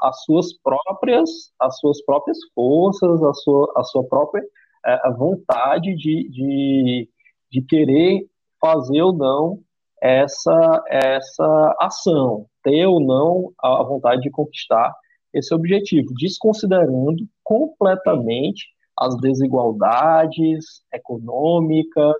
às 0.00 0.22
suas 0.24 0.52
próprias 0.52 1.52
as 1.60 1.78
suas 1.78 2.02
próprias 2.04 2.38
forças, 2.54 3.22
a 3.22 3.34
sua, 3.34 3.72
a 3.76 3.82
sua 3.84 4.04
própria 4.04 4.42
eh, 4.86 5.00
a 5.04 5.10
vontade 5.10 5.94
de, 5.94 6.28
de, 6.30 7.08
de 7.50 7.62
querer 7.62 8.26
fazer 8.58 9.02
ou 9.02 9.12
não 9.12 9.58
essa, 10.02 10.82
essa 10.88 11.76
ação, 11.80 12.46
ter 12.64 12.86
ou 12.86 12.98
não 12.98 13.52
a 13.56 13.84
vontade 13.84 14.22
de 14.22 14.30
conquistar 14.30 14.92
esse 15.32 15.54
objetivo, 15.54 16.12
desconsiderando 16.18 17.24
completamente 17.44 18.66
as 18.98 19.16
desigualdades 19.18 20.82
econômicas, 20.92 22.16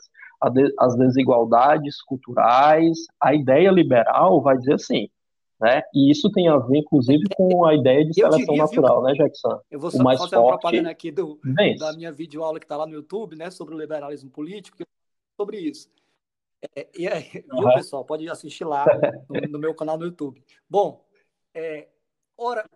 as 0.79 0.97
desigualdades 0.97 2.01
culturais. 2.03 2.99
A 3.21 3.35
ideia 3.35 3.71
liberal 3.73 4.41
vai 4.41 4.57
dizer 4.57 4.75
assim, 4.75 5.09
né? 5.61 5.83
E 5.93 6.11
isso 6.11 6.31
tem 6.31 6.49
a 6.49 6.59
ver, 6.59 6.79
inclusive, 6.79 7.25
com 7.37 7.65
a 7.65 7.75
ideia 7.75 8.05
de 8.05 8.15
seleção 8.15 8.39
diria, 8.39 8.63
natural, 8.63 9.03
viu? 9.03 9.09
né, 9.09 9.15
Jackson? 9.15 9.61
Eu 9.69 9.81
vou 9.81 9.91
só 9.91 9.99
fazer 9.99 10.37
uma 10.37 10.59
propaganda 10.59 10.91
aqui 10.91 11.11
do, 11.11 11.39
da 11.79 11.93
minha 11.95 12.13
videoaula 12.13 12.61
que 12.61 12.65
está 12.65 12.77
lá 12.77 12.87
no 12.87 12.95
YouTube, 12.95 13.35
né, 13.35 13.51
sobre 13.51 13.75
o 13.75 13.79
liberalismo 13.79 14.31
político, 14.31 14.79
sobre 15.37 15.59
isso. 15.59 15.89
É, 16.77 16.89
e 16.97 17.09
aí, 17.09 17.45
uhum. 17.51 17.61
viu, 17.61 17.75
pessoal? 17.75 18.05
Pode 18.05 18.29
assistir 18.29 18.65
lá 18.65 18.87
no, 19.29 19.41
no, 19.53 19.59
meu 19.59 19.75
canal 19.75 19.99
no 19.99 20.05
YouTube. 20.05 20.43
Bom, 20.69 21.05
é, 21.55 21.89
ora, 22.37 22.69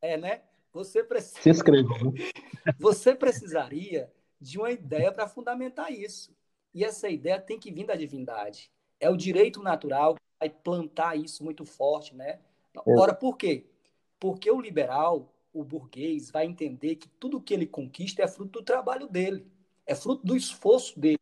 é, 0.00 0.16
né? 0.16 0.42
Você 0.72 1.04
precisa. 1.04 1.40
Se 1.40 1.50
inscreva. 1.50 1.88
Você 2.78 3.14
precisaria 3.14 4.10
de 4.40 4.58
uma 4.58 4.70
ideia 4.70 5.12
para 5.12 5.28
fundamentar 5.28 5.92
isso. 5.92 6.34
E 6.74 6.84
essa 6.84 7.08
ideia 7.08 7.40
tem 7.40 7.58
que 7.58 7.70
vir 7.70 7.86
da 7.86 7.94
divindade. 7.94 8.70
É 8.98 9.10
o 9.10 9.16
direito 9.16 9.62
natural 9.62 10.14
que 10.14 10.20
vai 10.40 10.48
plantar 10.48 11.16
isso 11.16 11.44
muito 11.44 11.64
forte, 11.64 12.14
né? 12.14 12.40
Ora, 12.86 13.14
por 13.14 13.36
quê? 13.36 13.66
Porque 14.18 14.50
o 14.50 14.60
liberal, 14.60 15.34
o 15.52 15.62
burguês, 15.62 16.30
vai 16.30 16.46
entender 16.46 16.96
que 16.96 17.08
tudo 17.08 17.40
que 17.40 17.52
ele 17.52 17.66
conquista 17.66 18.22
é 18.22 18.28
fruto 18.28 18.60
do 18.60 18.64
trabalho 18.64 19.06
dele, 19.06 19.46
é 19.84 19.94
fruto 19.94 20.26
do 20.26 20.34
esforço 20.34 20.98
dele. 20.98 21.18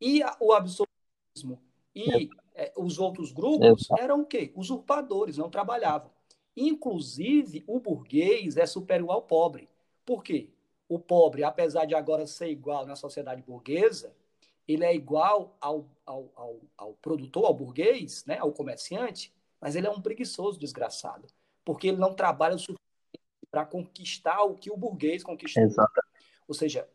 E 0.00 0.22
o 0.40 0.52
absolutismo 0.52 1.60
e 1.94 2.30
é, 2.54 2.72
os 2.76 2.98
outros 2.98 3.32
grupos 3.32 3.88
eram 3.98 4.22
o 4.22 4.26
quê? 4.26 4.52
Usurpadores, 4.54 5.36
não 5.36 5.50
trabalhavam. 5.50 6.10
Inclusive, 6.56 7.64
o 7.66 7.78
burguês 7.78 8.56
é 8.56 8.66
superior 8.66 9.12
ao 9.12 9.22
pobre. 9.22 9.68
Por 10.04 10.22
quê? 10.22 10.48
O 10.88 10.98
pobre, 10.98 11.44
apesar 11.44 11.84
de 11.84 11.94
agora 11.94 12.26
ser 12.26 12.48
igual 12.48 12.84
na 12.86 12.96
sociedade 12.96 13.42
burguesa, 13.42 14.14
ele 14.66 14.84
é 14.84 14.94
igual 14.94 15.56
ao, 15.60 15.86
ao, 16.04 16.30
ao, 16.34 16.60
ao 16.76 16.92
produtor, 16.94 17.46
ao 17.46 17.54
burguês, 17.54 18.24
né, 18.24 18.38
ao 18.38 18.52
comerciante, 18.52 19.32
mas 19.60 19.76
ele 19.76 19.86
é 19.86 19.90
um 19.90 20.00
preguiçoso 20.00 20.58
desgraçado, 20.58 21.26
porque 21.64 21.88
ele 21.88 21.98
não 21.98 22.14
trabalha 22.14 22.56
o 22.56 22.58
suficiente 22.58 22.80
para 23.50 23.64
conquistar 23.64 24.42
o 24.42 24.54
que 24.54 24.70
o 24.70 24.76
burguês 24.76 25.22
conquistou. 25.22 25.62
Exato. 25.62 26.00
Ou 26.46 26.54
seja, 26.54 26.88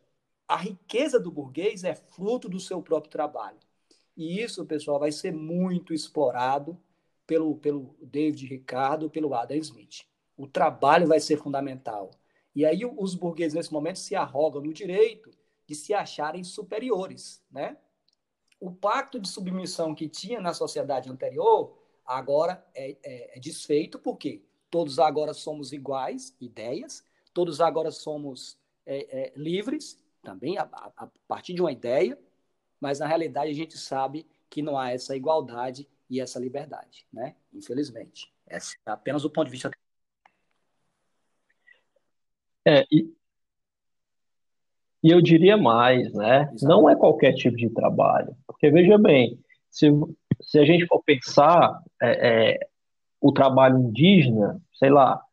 a 0.48 0.56
riqueza 0.56 1.18
do 1.18 1.30
burguês 1.30 1.82
é 1.84 1.94
fruto 1.94 2.48
do 2.48 2.60
seu 2.60 2.80
próprio 2.80 3.10
trabalho. 3.10 3.58
E 4.16 4.40
isso, 4.40 4.64
pessoal, 4.64 4.98
vai 4.98 5.12
ser 5.12 5.32
muito 5.32 5.92
explorado 5.92 6.80
pelo, 7.26 7.56
pelo 7.56 7.96
David 8.00 8.46
Ricardo, 8.46 9.10
pelo 9.10 9.34
Adam 9.34 9.56
Smith. 9.58 10.06
O 10.36 10.46
trabalho 10.46 11.06
vai 11.06 11.18
ser 11.18 11.36
fundamental. 11.36 12.10
E 12.54 12.64
aí 12.64 12.84
os 12.84 13.14
burgueses, 13.14 13.54
nesse 13.54 13.72
momento, 13.72 13.98
se 13.98 14.14
arrogam 14.14 14.62
no 14.62 14.72
direito 14.72 15.30
de 15.66 15.74
se 15.74 15.92
acharem 15.92 16.44
superiores. 16.44 17.42
Né? 17.50 17.76
O 18.60 18.70
pacto 18.70 19.18
de 19.18 19.28
submissão 19.28 19.94
que 19.94 20.08
tinha 20.08 20.40
na 20.40 20.54
sociedade 20.54 21.10
anterior, 21.10 21.76
agora 22.04 22.64
é, 22.74 22.96
é, 23.02 23.36
é 23.36 23.40
desfeito, 23.40 23.98
porque 23.98 24.42
todos 24.70 24.98
agora 24.98 25.34
somos 25.34 25.72
iguais, 25.72 26.34
ideias, 26.40 27.04
todos 27.34 27.60
agora 27.60 27.90
somos 27.90 28.58
é, 28.86 29.24
é 29.24 29.32
livres 29.36 29.98
também 30.26 30.58
a, 30.58 30.62
a, 30.96 31.08
partir 31.28 31.54
de 31.54 31.62
uma 31.62 31.70
ideia, 31.70 32.18
mas 32.80 32.98
na 32.98 33.06
realidade 33.06 33.48
a 33.48 33.54
gente 33.54 33.78
sabe 33.78 34.26
que 34.50 34.60
não 34.60 34.76
há 34.76 34.90
essa 34.90 35.14
igualdade 35.14 35.88
e 36.10 36.20
essa 36.20 36.40
liberdade, 36.40 37.06
né? 37.12 37.36
Infelizmente. 37.54 38.32
Esse 38.48 38.76
é 38.84 38.90
apenas 38.90 39.24
o 39.24 39.30
ponto 39.30 39.44
de 39.44 39.52
vista. 39.52 39.70
É, 42.64 42.84
e, 42.90 43.08
e 45.00 45.10
eu 45.10 45.22
diria 45.22 45.56
mais, 45.56 46.12
né? 46.12 46.52
Não 46.62 46.90
é 46.90 46.96
qualquer 46.96 47.32
tipo 47.34 47.56
de 47.56 47.70
trabalho. 47.70 48.36
Porque, 48.48 48.68
veja 48.68 48.98
bem, 48.98 49.38
se, 49.70 49.86
se 50.40 50.58
a 50.58 50.64
gente 50.64 50.86
for 50.86 51.02
pensar 51.04 51.80
é, 52.02 52.54
é, 52.54 52.68
o 53.20 53.32
trabalho 53.32 53.78
indígena, 53.78 54.60
sei 54.74 54.90
lá, 54.90 55.24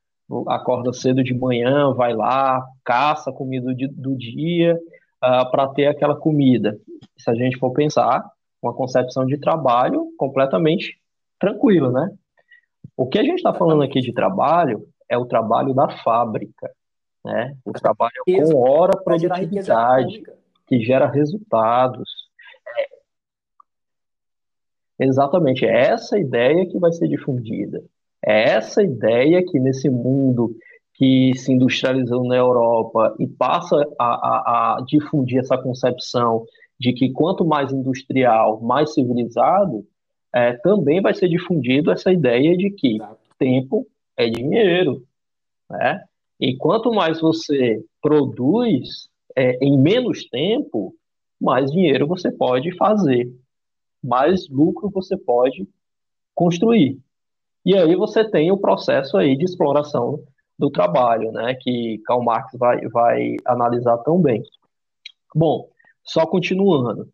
acorda 0.47 0.93
cedo 0.93 1.23
de 1.23 1.33
manhã, 1.33 1.93
vai 1.93 2.13
lá, 2.13 2.65
caça 2.83 3.29
a 3.29 3.33
comida 3.33 3.73
do, 3.73 3.87
do 3.89 4.17
dia 4.17 4.75
uh, 4.75 5.25
ah, 5.25 5.45
para 5.45 5.67
ter 5.69 5.87
aquela 5.87 6.15
comida. 6.15 6.77
Se 7.17 7.29
a 7.29 7.35
gente 7.35 7.57
for 7.57 7.71
pensar, 7.71 8.23
uma 8.61 8.73
concepção 8.73 9.25
de 9.25 9.37
trabalho 9.37 10.07
completamente 10.17 10.97
tranquila, 11.39 11.91
né? 11.91 12.15
O 12.95 13.07
que 13.07 13.19
a 13.19 13.23
gente 13.23 13.37
está 13.37 13.53
falando 13.53 13.83
aqui 13.83 13.99
de 13.99 14.13
trabalho 14.13 14.87
é 15.09 15.17
o 15.17 15.25
trabalho 15.25 15.73
da 15.73 15.89
fábrica, 16.03 16.71
né? 17.23 17.55
O 17.65 17.73
trabalho 17.73 18.13
com 18.25 18.55
hora 18.57 18.97
produtividade, 18.97 20.23
que 20.67 20.79
gera 20.79 21.09
resultados. 21.09 22.09
É, 24.99 25.05
exatamente, 25.05 25.65
é 25.65 25.87
essa 25.87 26.17
ideia 26.17 26.65
que 26.65 26.79
vai 26.79 26.91
ser 26.91 27.07
difundida. 27.07 27.83
É 28.25 28.49
essa 28.51 28.81
ideia 28.81 29.43
que 29.45 29.59
nesse 29.59 29.89
mundo 29.89 30.55
que 30.93 31.33
se 31.35 31.51
industrializou 31.51 32.23
na 32.25 32.35
Europa 32.35 33.15
e 33.19 33.27
passa 33.27 33.75
a, 33.99 34.05
a, 34.05 34.77
a 34.77 34.81
difundir 34.85 35.39
essa 35.39 35.57
concepção 35.57 36.45
de 36.79 36.93
que 36.93 37.11
quanto 37.11 37.45
mais 37.45 37.71
industrial, 37.71 38.61
mais 38.61 38.93
civilizado, 38.93 39.85
é, 40.33 40.53
também 40.53 41.01
vai 41.01 41.13
ser 41.13 41.29
difundido 41.29 41.91
essa 41.91 42.11
ideia 42.11 42.55
de 42.55 42.69
que 42.71 42.97
tempo 43.37 43.87
é 44.17 44.29
dinheiro, 44.29 45.03
né? 45.69 46.03
E 46.39 46.55
quanto 46.55 46.91
mais 46.91 47.21
você 47.21 47.83
produz 48.01 49.07
é, 49.35 49.57
em 49.63 49.77
menos 49.77 50.25
tempo, 50.25 50.93
mais 51.39 51.71
dinheiro 51.71 52.07
você 52.07 52.31
pode 52.31 52.75
fazer, 52.75 53.31
mais 54.03 54.49
lucro 54.49 54.89
você 54.89 55.15
pode 55.17 55.67
construir. 56.35 56.99
E 57.65 57.77
aí 57.77 57.95
você 57.95 58.29
tem 58.29 58.51
o 58.51 58.57
processo 58.57 59.17
aí 59.17 59.37
de 59.37 59.45
exploração 59.45 60.19
do 60.57 60.69
trabalho, 60.69 61.31
né, 61.31 61.55
que 61.55 61.99
Karl 62.05 62.23
Marx 62.23 62.51
vai, 62.57 62.81
vai 62.89 63.35
analisar 63.45 63.97
tão 63.99 64.21
bem. 64.21 64.43
Bom, 65.35 65.67
só 66.03 66.25
continuando. 66.25 67.07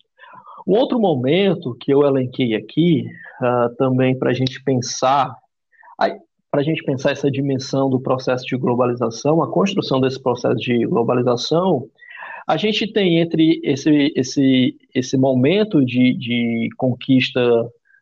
Um 0.68 0.78
outro 0.78 1.00
momento 1.00 1.76
que 1.80 1.94
eu 1.94 2.04
elenquei 2.04 2.56
aqui, 2.56 3.06
uh, 3.42 3.74
também 3.76 4.18
para 4.18 4.32
a 4.32 4.34
gente 4.34 4.62
pensar, 4.64 5.34
para 6.52 6.62
a 6.62 6.64
gente 6.64 6.84
pensar 6.84 7.12
essa 7.12 7.30
dimensão 7.30 7.90
do 7.90 8.00
processo 8.00 8.46
de 8.46 8.58
globalização, 8.58 9.42
a 9.42 9.52
construção 9.52 10.02
desse 10.02 10.22
processo 10.22 10.58
de 10.58 10.86
globalização, 10.86 11.88
a 12.48 12.58
gente 12.58 12.92
tem 12.92 13.20
entre 13.20 13.60
esse, 13.64 14.12
esse, 14.16 14.76
esse 14.94 15.18
momento 15.18 15.86
de, 15.86 16.14
de 16.16 16.70
conquista 16.78 17.42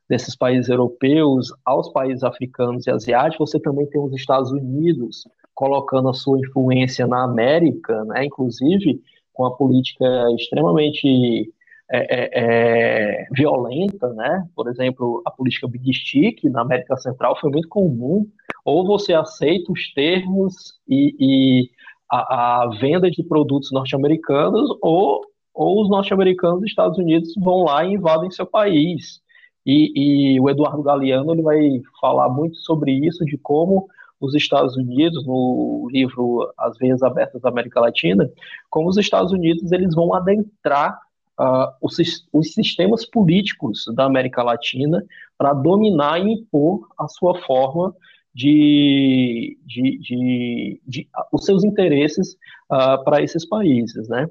desses 0.10 0.36
países 0.36 0.70
europeus 0.70 1.52
aos 1.66 1.90
países 1.90 2.24
africanos 2.24 2.88
e 2.88 2.92
asiáticos, 2.92 3.52
você 3.52 3.60
também 3.60 3.86
tem 3.88 4.02
os 4.02 4.14
Estados 4.14 4.52
Unidos 4.52 5.28
colocando 5.54 6.10
a 6.10 6.14
sua 6.14 6.40
influência 6.40 7.06
na 7.08 7.24
América, 7.24 8.06
né, 8.06 8.26
inclusive 8.26 9.02
com 9.34 9.46
a 9.46 9.56
política 9.56 10.06
extremamente 10.38 11.52
é, 11.90 12.00
é, 12.00 12.30
é, 12.34 13.28
violenta, 13.32 14.12
né? 14.14 14.46
Por 14.54 14.68
exemplo, 14.70 15.22
a 15.26 15.32
política 15.32 15.68
Big 15.68 15.94
Stick 15.94 16.44
na 16.46 16.62
América 16.62 16.98
Central 16.98 17.40
foi 17.40 17.50
muito 17.50 17.70
comum. 17.70 18.28
Ou 18.66 18.86
você 18.86 19.14
aceita 19.14 19.72
os 19.72 19.94
termos 19.94 20.74
e, 20.88 21.16
e 21.18 21.70
a, 22.12 22.64
a, 22.64 22.70
venda 22.78 23.10
de 23.10 23.24
produtos 23.24 23.72
norte-americanos, 23.72 24.70
ou, 24.82 25.22
ou 25.54 25.82
os 25.82 25.90
norte-americanos 25.90 26.60
dos 26.60 26.70
Estados 26.70 26.98
Unidos 26.98 27.34
vão 27.38 27.64
lá 27.64 27.86
e 27.86 27.94
invadem 27.94 28.32
seu 28.32 28.46
país. 28.46 29.22
E, 29.68 30.36
e 30.36 30.40
o 30.40 30.50
Eduardo 30.50 30.82
Galeano 30.82 31.34
ele 31.34 31.42
vai 31.42 31.82
falar 32.00 32.30
muito 32.30 32.58
sobre 32.60 32.94
isso, 32.94 33.26
de 33.26 33.38
como 33.38 33.90
os 34.20 34.34
Estados 34.34 34.78
Unidos, 34.78 35.26
no 35.28 35.90
livro 35.92 36.50
As 36.58 36.78
Veias 36.78 37.04
Abertas 37.04 37.42
da 37.42 37.50
América 37.50 37.82
Latina, 37.82 38.32
como 38.70 38.88
os 38.88 38.98
Estados 38.98 39.34
Unidos 39.34 39.72
eles 39.74 39.94
vão 39.94 40.14
adentrar 40.14 40.98
uh, 41.38 41.68
os, 41.82 41.98
os 42.32 42.54
sistemas 42.54 43.06
políticos 43.06 43.84
da 43.94 44.06
América 44.06 44.42
Latina 44.42 45.04
para 45.38 45.54
dominar 45.54 46.20
e 46.20 46.32
impor 46.32 46.88
a 46.98 47.10
sua 47.10 47.38
forma 47.42 47.94
de, 48.34 49.58
de, 49.66 49.98
de, 50.00 50.82
de 50.88 51.10
os 51.32 51.44
seus 51.44 51.66
interesses 51.66 52.38
uh, 52.72 53.04
para 53.04 53.22
esses 53.22 53.46
países, 53.46 54.08
né? 54.08 54.30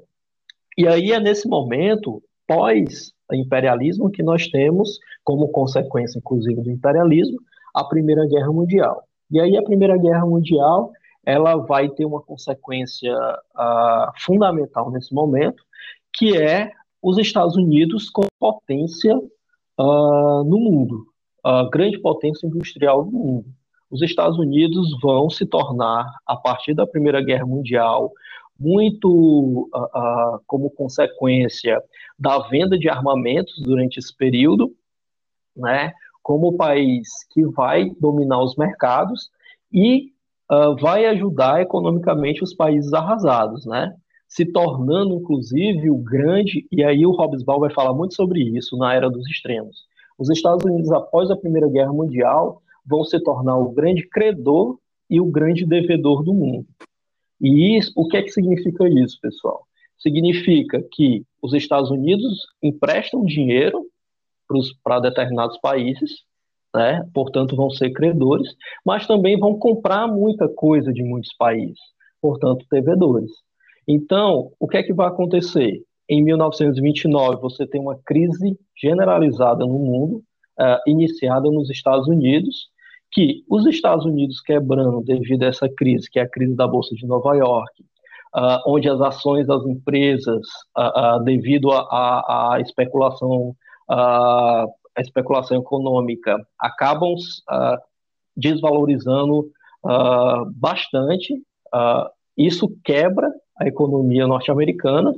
E 0.77 0.87
aí 0.87 1.11
é 1.11 1.19
nesse 1.19 1.47
momento 1.47 2.23
pós-imperialismo 2.47 4.09
que 4.09 4.23
nós 4.23 4.47
temos, 4.47 4.99
como 5.23 5.49
consequência, 5.49 6.17
inclusive, 6.17 6.61
do 6.61 6.71
imperialismo, 6.71 7.37
a 7.73 7.83
Primeira 7.83 8.25
Guerra 8.25 8.51
Mundial. 8.51 9.03
E 9.29 9.39
aí 9.39 9.57
a 9.57 9.63
Primeira 9.63 9.97
Guerra 9.97 10.25
Mundial 10.25 10.91
ela 11.25 11.57
vai 11.57 11.89
ter 11.89 12.05
uma 12.05 12.21
consequência 12.21 13.13
uh, 13.13 14.11
fundamental 14.17 14.89
nesse 14.89 15.13
momento, 15.13 15.61
que 16.13 16.37
é 16.37 16.71
os 17.01 17.17
Estados 17.17 17.57
Unidos 17.57 18.09
como 18.09 18.29
potência 18.39 19.13
uh, 19.17 20.43
no 20.45 20.57
mundo, 20.57 21.05
a 21.43 21.67
grande 21.69 21.99
potência 21.99 22.47
industrial 22.47 23.03
do 23.03 23.11
mundo. 23.11 23.45
Os 23.91 24.01
Estados 24.01 24.39
Unidos 24.39 24.97
vão 25.01 25.29
se 25.29 25.45
tornar, 25.45 26.09
a 26.25 26.37
partir 26.37 26.73
da 26.73 26.87
Primeira 26.87 27.21
Guerra 27.21 27.45
Mundial, 27.45 28.11
muito 28.59 29.69
como 30.45 30.69
consequência 30.69 31.81
da 32.17 32.39
venda 32.47 32.77
de 32.77 32.89
armamentos 32.89 33.61
durante 33.61 33.99
esse 33.99 34.15
período, 34.15 34.73
né, 35.55 35.93
como 36.23 36.49
o 36.49 36.57
país 36.57 37.07
que 37.31 37.45
vai 37.45 37.89
dominar 37.99 38.41
os 38.43 38.55
mercados 38.55 39.29
e 39.71 40.11
uh, 40.51 40.75
vai 40.79 41.05
ajudar 41.05 41.61
economicamente 41.61 42.43
os 42.43 42.53
países 42.53 42.93
arrasados, 42.93 43.65
né? 43.65 43.93
Se 44.27 44.45
tornando, 44.45 45.15
inclusive, 45.15 45.89
o 45.89 45.95
grande, 45.95 46.67
e 46.69 46.83
aí 46.83 47.05
o 47.05 47.11
Hobsbawm 47.11 47.61
vai 47.61 47.71
falar 47.71 47.93
muito 47.93 48.13
sobre 48.13 48.41
isso 48.41 48.75
na 48.77 48.93
era 48.93 49.09
dos 49.09 49.25
extremos. 49.29 49.85
Os 50.17 50.29
Estados 50.29 50.65
Unidos, 50.65 50.91
após 50.91 51.31
a 51.31 51.37
Primeira 51.37 51.69
Guerra 51.69 51.93
Mundial, 51.93 52.61
vão 52.85 53.05
se 53.05 53.17
tornar 53.21 53.57
o 53.57 53.71
grande 53.71 54.05
credor 54.07 54.77
e 55.09 55.21
o 55.21 55.25
grande 55.25 55.65
devedor 55.65 56.23
do 56.23 56.33
mundo. 56.33 56.65
E 57.39 57.77
isso, 57.77 57.91
o 57.95 58.07
que 58.07 58.17
é 58.17 58.23
que 58.23 58.29
significa 58.29 58.87
isso, 58.87 59.19
pessoal? 59.21 59.65
Significa 59.97 60.83
que 60.91 61.23
os 61.41 61.53
Estados 61.53 61.89
Unidos 61.89 62.47
emprestam 62.61 63.23
dinheiro 63.23 63.85
para 64.83 64.99
determinados 64.99 65.57
países, 65.59 66.23
né? 66.73 67.05
portanto 67.13 67.55
vão 67.55 67.69
ser 67.69 67.91
credores, 67.91 68.55
mas 68.85 69.05
também 69.07 69.37
vão 69.37 69.57
comprar 69.57 70.07
muita 70.07 70.47
coisa 70.47 70.93
de 70.93 71.03
muitos 71.03 71.33
países, 71.37 71.79
portanto 72.21 72.65
devedores. 72.71 73.31
Então, 73.87 74.51
o 74.59 74.67
que 74.67 74.77
é 74.77 74.83
que 74.83 74.93
vai 74.93 75.07
acontecer? 75.07 75.81
Em 76.09 76.23
1929, 76.23 77.41
você 77.41 77.65
tem 77.65 77.81
uma 77.81 77.99
crise 78.05 78.57
generalizada 78.75 79.65
no 79.65 79.79
mundo, 79.79 80.23
uh, 80.59 80.79
iniciada 80.89 81.49
nos 81.51 81.69
Estados 81.69 82.07
Unidos, 82.07 82.69
que 83.11 83.43
os 83.49 83.65
Estados 83.65 84.05
Unidos 84.05 84.41
quebrando 84.41 85.01
devido 85.01 85.43
a 85.43 85.47
essa 85.47 85.69
crise, 85.69 86.09
que 86.09 86.19
é 86.19 86.23
a 86.23 86.29
crise 86.29 86.55
da 86.55 86.67
Bolsa 86.67 86.95
de 86.95 87.05
Nova 87.05 87.35
York, 87.35 87.83
uh, 88.35 88.59
onde 88.65 88.89
as 88.89 88.99
ações 89.01 89.47
das 89.47 89.65
empresas, 89.65 90.45
uh, 90.77 91.23
devido 91.23 91.71
à 91.71 92.57
especulação 92.59 93.55
a 94.97 95.01
especulação 95.01 95.59
econômica 95.59 96.35
acabam 96.59 97.13
uh, 97.13 97.77
desvalorizando 98.35 99.51
uh, 99.83 100.45
bastante. 100.55 101.33
Uh, 101.73 102.09
isso 102.35 102.75
quebra 102.83 103.31
a 103.59 103.67
economia 103.67 104.27
norte-americana 104.27 105.13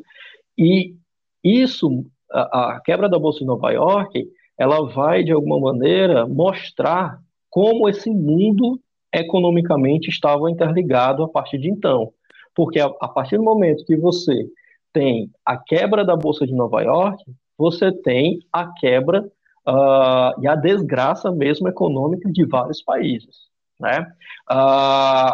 e 0.57 0.95
isso, 1.43 2.05
a, 2.31 2.75
a, 2.75 2.81
quebra 2.81 3.07
da 3.07 3.17
bolsa 3.17 3.39
de 3.39 3.45
Nova 3.45 3.71
York, 3.71 4.27
ela 4.57 4.85
vai 4.85 5.23
de 5.23 5.31
alguma 5.31 5.59
maneira 5.59 6.27
mostrar 6.27 7.19
como 7.49 7.87
esse 7.89 8.09
mundo 8.09 8.79
economicamente 9.13 10.09
estava 10.09 10.49
interligado 10.51 11.23
a 11.23 11.27
partir 11.27 11.57
de 11.57 11.69
então, 11.69 12.13
porque 12.55 12.79
a, 12.79 12.85
a 12.99 13.07
partir 13.07 13.37
do 13.37 13.43
momento 13.43 13.85
que 13.85 13.95
você 13.95 14.47
tem 14.93 15.31
a 15.45 15.57
quebra 15.57 16.03
da 16.03 16.15
bolsa 16.15 16.45
de 16.45 16.53
Nova 16.53 16.81
York, 16.81 17.23
você 17.57 17.91
tem 17.91 18.39
a 18.51 18.71
quebra 18.73 19.21
uh, 19.67 20.41
e 20.41 20.47
a 20.47 20.55
desgraça 20.55 21.31
mesmo 21.31 21.67
econômica 21.67 22.31
de 22.31 22.45
vários 22.45 22.81
países. 22.81 23.49
Né? 23.79 24.05
Uh, 24.49 25.33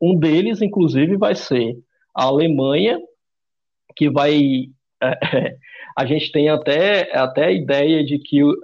um 0.00 0.18
deles, 0.18 0.62
inclusive, 0.62 1.16
vai 1.16 1.34
ser 1.34 1.76
a 2.14 2.24
Alemanha, 2.24 2.98
que 3.96 4.10
vai. 4.10 4.70
É, 5.02 5.56
a 5.96 6.06
gente 6.06 6.32
tem 6.32 6.48
até, 6.48 7.14
até 7.16 7.46
a 7.46 7.52
ideia 7.52 8.04
de 8.04 8.18
que 8.18 8.42
uh, 8.42 8.56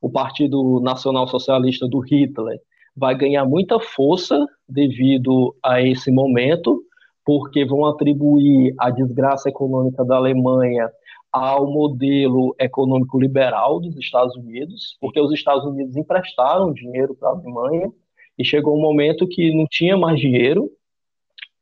o 0.00 0.08
Partido 0.08 0.80
Nacional 0.80 1.28
Socialista 1.28 1.86
do 1.86 1.98
Hitler 2.00 2.60
vai 2.96 3.14
ganhar 3.14 3.44
muita 3.44 3.78
força 3.78 4.46
devido 4.68 5.54
a 5.62 5.80
esse 5.82 6.10
momento, 6.10 6.82
porque 7.24 7.64
vão 7.64 7.84
atribuir 7.84 8.74
a 8.78 8.90
desgraça 8.90 9.48
econômica 9.48 10.04
da 10.04 10.16
Alemanha 10.16 10.90
ao 11.32 11.70
modelo 11.70 12.54
econômico 12.58 13.20
liberal 13.20 13.78
dos 13.78 13.96
Estados 13.96 14.34
Unidos, 14.36 14.96
porque 15.00 15.20
os 15.20 15.32
Estados 15.32 15.64
Unidos 15.64 15.96
emprestaram 15.96 16.72
dinheiro 16.72 17.14
para 17.14 17.28
a 17.28 17.32
Alemanha 17.32 17.92
e 18.36 18.44
chegou 18.44 18.76
um 18.76 18.80
momento 18.80 19.28
que 19.28 19.54
não 19.54 19.66
tinha 19.70 19.96
mais 19.96 20.18
dinheiro. 20.18 20.70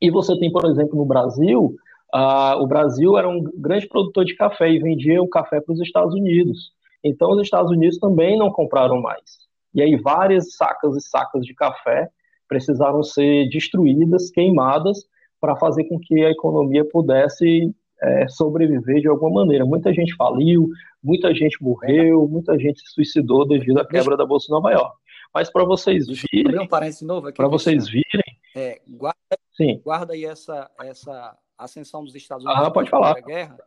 E 0.00 0.10
você 0.10 0.38
tem, 0.38 0.50
por 0.50 0.64
exemplo, 0.64 0.96
no 0.96 1.04
Brasil, 1.04 1.74
uh, 2.14 2.62
o 2.62 2.66
Brasil 2.66 3.18
era 3.18 3.28
um 3.28 3.42
grande 3.42 3.86
produtor 3.88 4.24
de 4.24 4.34
café 4.36 4.70
e 4.70 4.78
vendia 4.78 5.20
o 5.20 5.28
café 5.28 5.60
para 5.60 5.72
os 5.72 5.80
Estados 5.80 6.14
Unidos. 6.14 6.72
Então, 7.02 7.30
os 7.30 7.42
Estados 7.42 7.70
Unidos 7.70 7.98
também 7.98 8.38
não 8.38 8.50
compraram 8.50 9.00
mais. 9.00 9.48
E 9.74 9.82
aí, 9.82 9.96
várias 9.96 10.54
sacas 10.54 10.96
e 10.96 11.00
sacas 11.00 11.44
de 11.44 11.54
café 11.54 12.08
precisaram 12.48 13.02
ser 13.02 13.48
destruídas, 13.50 14.30
queimadas, 14.30 15.04
para 15.40 15.56
fazer 15.56 15.84
com 15.84 15.98
que 15.98 16.24
a 16.24 16.30
economia 16.30 16.84
pudesse 16.84 17.72
é, 18.00 18.28
sobreviver 18.28 19.00
de 19.00 19.08
alguma 19.08 19.42
maneira. 19.42 19.64
Muita 19.64 19.92
gente 19.92 20.14
faliu, 20.16 20.68
muita 21.02 21.34
gente 21.34 21.62
morreu, 21.62 22.26
muita 22.28 22.58
gente 22.58 22.80
se 22.80 22.92
suicidou 22.92 23.46
devido 23.46 23.78
à 23.78 23.86
quebra 23.86 24.16
da 24.16 24.26
Bolsa 24.26 24.46
de 24.46 24.52
Nova 24.52 24.72
York. 24.72 24.96
Mas 25.32 25.50
para 25.50 25.64
vocês 25.64 26.06
virem. 26.06 26.52
um. 26.60 27.32
Para 27.32 27.48
vocês 27.48 27.88
virem. 27.88 28.38
É, 28.56 28.80
guarda, 28.88 29.38
Sim. 29.56 29.80
guarda 29.84 30.14
aí 30.14 30.24
essa, 30.24 30.70
essa 30.80 31.36
ascensão 31.56 32.02
dos 32.02 32.14
Estados 32.14 32.44
Unidos. 32.44 32.66
Ah, 32.66 32.70
pode 32.70 32.90
falar. 32.90 33.14
Guerra. 33.20 33.58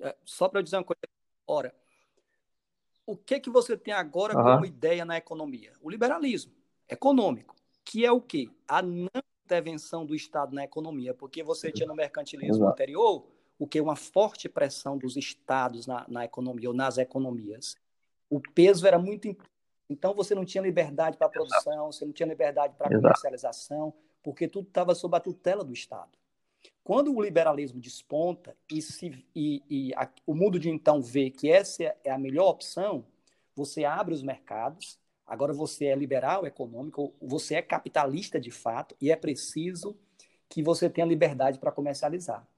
É, 0.00 0.14
só 0.24 0.48
para 0.48 0.62
dizer 0.62 0.76
uma 0.76 0.84
coisa. 0.84 1.00
Ora, 1.46 1.72
o 3.08 3.16
que 3.16 3.40
que 3.40 3.48
você 3.48 3.74
tem 3.74 3.94
agora 3.94 4.34
como 4.34 4.66
ideia 4.66 5.02
na 5.02 5.16
economia? 5.16 5.72
O 5.80 5.88
liberalismo 5.88 6.52
econômico, 6.86 7.56
que 7.82 8.04
é 8.04 8.12
o 8.12 8.20
quê? 8.20 8.50
A 8.68 8.82
não 8.82 9.08
intervenção 9.46 10.04
do 10.04 10.14
Estado 10.14 10.54
na 10.54 10.62
economia, 10.62 11.14
porque 11.14 11.42
você 11.42 11.72
tinha 11.72 11.88
no 11.88 11.94
mercantilismo 11.94 12.56
Exato. 12.56 12.70
anterior 12.70 13.26
o 13.58 13.66
que 13.66 13.80
uma 13.80 13.96
forte 13.96 14.46
pressão 14.46 14.98
dos 14.98 15.16
estados 15.16 15.86
na, 15.86 16.04
na 16.06 16.26
economia 16.26 16.68
ou 16.68 16.74
nas 16.74 16.98
economias. 16.98 17.76
O 18.28 18.40
peso 18.40 18.86
era 18.86 18.98
muito 18.98 19.34
então 19.88 20.12
você 20.12 20.34
não 20.34 20.44
tinha 20.44 20.60
liberdade 20.60 21.16
para 21.16 21.30
produção, 21.30 21.90
você 21.90 22.04
não 22.04 22.12
tinha 22.12 22.28
liberdade 22.28 22.74
para 22.76 22.94
comercialização, 22.94 23.94
porque 24.22 24.46
tudo 24.46 24.68
estava 24.68 24.94
sob 24.94 25.16
a 25.16 25.20
tutela 25.20 25.64
do 25.64 25.72
Estado. 25.72 26.10
Quando 26.88 27.14
o 27.14 27.20
liberalismo 27.20 27.78
desponta 27.78 28.56
e, 28.72 28.80
se, 28.80 29.22
e, 29.36 29.62
e 29.68 29.94
a, 29.94 30.10
o 30.26 30.34
mundo 30.34 30.58
de 30.58 30.70
então 30.70 31.02
vê 31.02 31.28
que 31.28 31.46
essa 31.50 31.94
é 32.02 32.10
a 32.10 32.16
melhor 32.16 32.48
opção, 32.48 33.04
você 33.54 33.84
abre 33.84 34.14
os 34.14 34.22
mercados, 34.22 34.98
agora 35.26 35.52
você 35.52 35.84
é 35.84 35.94
liberal 35.94 36.46
econômico, 36.46 37.12
você 37.20 37.56
é 37.56 37.60
capitalista 37.60 38.40
de 38.40 38.50
fato, 38.50 38.96
e 39.02 39.10
é 39.10 39.16
preciso 39.16 39.98
que 40.48 40.62
você 40.62 40.88
tenha 40.88 41.06
liberdade 41.06 41.58
para 41.58 41.70
comercializar. 41.70 42.48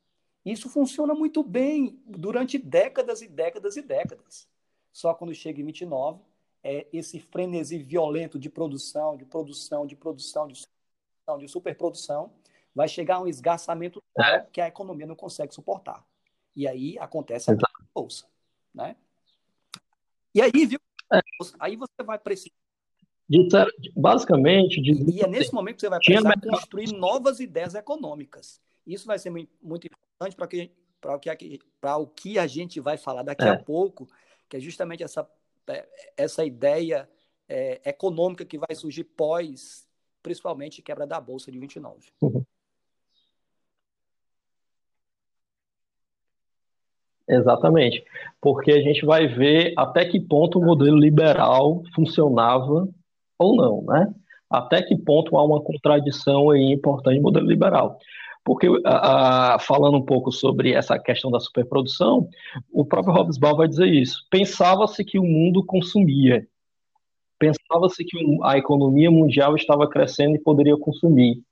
Isso 0.44 0.68
funciona 0.68 1.12
muito 1.12 1.42
bem 1.42 2.00
durante 2.06 2.56
décadas 2.56 3.22
e 3.22 3.26
décadas 3.26 3.76
e 3.76 3.82
décadas. 3.82 4.46
Só 4.92 5.12
quando 5.12 5.34
chega 5.34 5.60
em 5.60 5.64
29, 5.64 6.20
é 6.62 6.86
esse 6.92 7.18
frenesi 7.18 7.78
violento 7.78 8.38
de 8.38 8.48
produção, 8.48 9.16
de 9.16 9.24
produção, 9.24 9.84
de 9.84 9.96
produção, 9.96 10.46
de 10.46 10.54
produção, 10.54 11.38
de 11.40 11.48
superprodução, 11.48 12.30
vai 12.74 12.88
chegar 12.88 13.16
a 13.16 13.22
um 13.22 13.26
esgarçamento 13.26 14.02
é. 14.18 14.40
que 14.52 14.60
a 14.60 14.68
economia 14.68 15.06
não 15.06 15.16
consegue 15.16 15.54
suportar. 15.54 16.04
E 16.54 16.66
aí 16.66 16.98
acontece 16.98 17.50
a 17.50 17.56
bolsa, 17.94 18.26
né? 18.74 18.96
E 20.34 20.40
aí, 20.40 20.66
viu? 20.66 20.80
É. 21.12 21.20
Aí 21.58 21.76
você 21.76 22.02
vai 22.04 22.18
precisar 22.18 22.54
basicamente. 23.96 24.80
De... 24.80 25.10
E 25.12 25.22
é 25.22 25.26
nesse 25.26 25.52
momento 25.52 25.76
que 25.76 25.80
você 25.82 25.88
vai 25.88 26.00
precisar 26.00 26.40
construir 26.40 26.92
novas 26.92 27.40
ideias 27.40 27.74
econômicas. 27.74 28.60
Isso 28.86 29.06
vai 29.06 29.18
ser 29.18 29.30
muito 29.30 29.86
importante 29.86 30.36
para 30.36 30.46
que 30.48 30.70
para 31.00 31.14
o 31.14 31.18
que 31.18 31.60
para 31.80 31.96
o 31.96 32.06
que 32.06 32.38
a 32.38 32.46
gente 32.46 32.80
vai 32.80 32.96
falar 32.96 33.22
daqui 33.22 33.44
é. 33.44 33.50
a 33.50 33.58
pouco, 33.58 34.08
que 34.48 34.56
é 34.56 34.60
justamente 34.60 35.02
essa 35.02 35.28
é, 35.68 35.86
essa 36.16 36.44
ideia 36.44 37.08
é, 37.48 37.80
econômica 37.84 38.44
que 38.44 38.58
vai 38.58 38.74
surgir 38.74 39.04
pós, 39.04 39.86
principalmente 40.22 40.82
quebra 40.82 41.06
da 41.06 41.20
bolsa 41.20 41.50
de 41.50 41.58
29. 41.58 42.08
Uhum. 42.20 42.44
Exatamente. 47.30 48.02
Porque 48.40 48.72
a 48.72 48.80
gente 48.80 49.06
vai 49.06 49.28
ver 49.28 49.72
até 49.76 50.04
que 50.04 50.18
ponto 50.20 50.58
o 50.58 50.64
modelo 50.64 50.98
liberal 50.98 51.82
funcionava 51.94 52.88
ou 53.38 53.56
não, 53.56 53.82
né? 53.82 54.12
Até 54.50 54.82
que 54.82 54.96
ponto 54.96 55.36
há 55.36 55.44
uma 55.44 55.62
contradição 55.62 56.50
aí 56.50 56.72
importante 56.72 57.16
no 57.18 57.22
modelo 57.22 57.46
liberal. 57.46 57.98
Porque, 58.44 58.66
falando 59.60 59.98
um 59.98 60.04
pouco 60.04 60.32
sobre 60.32 60.72
essa 60.72 60.98
questão 60.98 61.30
da 61.30 61.38
superprodução, 61.38 62.26
o 62.72 62.84
próprio 62.84 63.14
Hobsbawm 63.14 63.56
vai 63.56 63.68
dizer 63.68 63.86
isso. 63.86 64.26
Pensava-se 64.30 65.04
que 65.04 65.18
o 65.18 65.22
mundo 65.22 65.64
consumia. 65.64 66.44
Pensava-se 67.38 68.04
que 68.04 68.18
a 68.42 68.58
economia 68.58 69.10
mundial 69.10 69.54
estava 69.54 69.88
crescendo 69.88 70.34
e 70.34 70.42
poderia 70.42 70.76
consumir. 70.76 71.42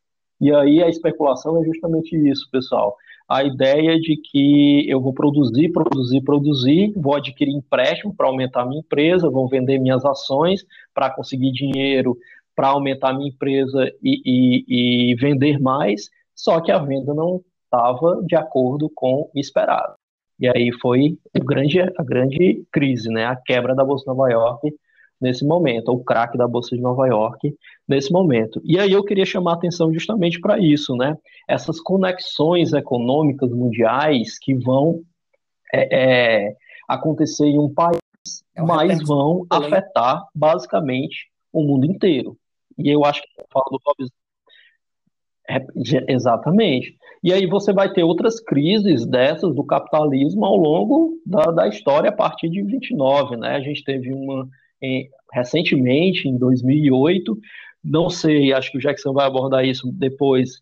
E 0.41 0.55
aí 0.55 0.83
a 0.83 0.89
especulação 0.89 1.61
é 1.61 1.65
justamente 1.65 2.17
isso, 2.17 2.49
pessoal. 2.51 2.97
A 3.29 3.45
ideia 3.45 3.99
de 3.99 4.17
que 4.17 4.89
eu 4.89 5.01
vou 5.01 5.13
produzir, 5.13 5.71
produzir, 5.71 6.23
produzir, 6.23 6.93
vou 6.97 7.15
adquirir 7.15 7.53
empréstimo 7.53 8.15
para 8.15 8.27
aumentar 8.27 8.65
minha 8.65 8.81
empresa, 8.81 9.29
vou 9.29 9.49
vender 9.49 9.79
minhas 9.79 10.05
ações 10.05 10.65
para 10.95 11.11
conseguir 11.11 11.53
dinheiro 11.53 12.17
para 12.59 12.71
aumentar 12.71 13.13
minha 13.13 13.29
empresa 13.29 13.89
e, 14.03 14.21
e, 14.27 15.13
e 15.13 15.15
vender 15.15 15.61
mais, 15.61 16.11
só 16.35 16.61
que 16.61 16.73
a 16.73 16.79
venda 16.81 17.15
não 17.15 17.41
estava 17.63 18.21
de 18.27 18.35
acordo 18.35 18.91
com 18.93 19.31
o 19.33 19.39
esperado. 19.39 19.95
E 20.41 20.49
aí 20.49 20.73
foi 20.81 21.17
o 21.39 21.45
grande, 21.45 21.81
a 21.81 22.03
grande 22.03 22.67
crise, 22.73 23.11
né? 23.11 23.27
a 23.27 23.37
quebra 23.37 23.77
da 23.77 23.85
Bolsa 23.85 24.03
de 24.03 24.09
Nova 24.09 24.29
York 24.29 24.75
nesse 25.21 25.45
momento, 25.45 25.93
o 25.93 26.03
craque 26.03 26.39
da 26.39 26.47
Bolsa 26.47 26.77
de 26.77 26.83
Nova 26.83 27.07
York 27.07 27.55
nesse 27.87 28.13
momento. 28.13 28.61
E 28.65 28.79
aí 28.79 28.93
eu 28.93 29.05
queria 29.05 29.27
chamar 29.27 29.53
a 29.53 29.55
atenção 29.55 29.93
justamente 29.93 30.41
para 30.41 30.59
isso, 30.59 30.97
né? 30.97 31.17
Essas 31.49 31.81
conexões 31.81 32.73
econômicas 32.73 33.51
mundiais 33.51 34.39
que 34.39 34.55
vão 34.55 35.03
é, 35.73 36.47
é, 36.47 36.57
acontecer 36.89 37.47
em 37.47 37.59
um 37.59 37.73
país, 37.73 37.99
é 38.57 38.63
mas 38.63 39.03
vão 39.07 39.47
afetar 39.51 40.25
basicamente 40.35 41.29
o 41.53 41.63
mundo 41.63 41.87
inteiro. 41.87 42.37
E 42.79 42.89
eu 42.89 43.05
acho 43.05 43.23
que 43.23 43.29
eu 43.41 43.47
falo 43.51 43.67
do 43.71 43.81
Hobbes 43.85 44.11
é, 45.51 45.65
exatamente. 46.13 46.97
E 47.23 47.33
aí 47.33 47.47
você 47.47 47.73
vai 47.73 47.91
ter 47.93 48.05
outras 48.05 48.39
crises 48.39 49.07
dessas 49.07 49.55
do 49.55 49.65
capitalismo 49.65 50.45
ao 50.45 50.57
longo 50.57 51.19
da, 51.25 51.47
da 51.47 51.69
história 51.69 52.11
a 52.11 52.13
partir 52.13 52.49
de 52.51 52.63
29, 52.63 53.37
né? 53.37 53.57
A 53.57 53.61
gente 53.61 53.83
teve 53.83 54.13
uma 54.13 54.47
em, 54.81 55.09
recentemente, 55.33 56.29
em 56.29 56.37
2008, 56.37 57.39
não 57.83 58.11
sei, 58.11 58.53
acho 58.53 58.71
que 58.71 58.79
o 58.79 58.81
Jackson 58.81 59.13
vai 59.13 59.27
abordar 59.27 59.65
isso 59.65 59.91
depois. 59.93 60.61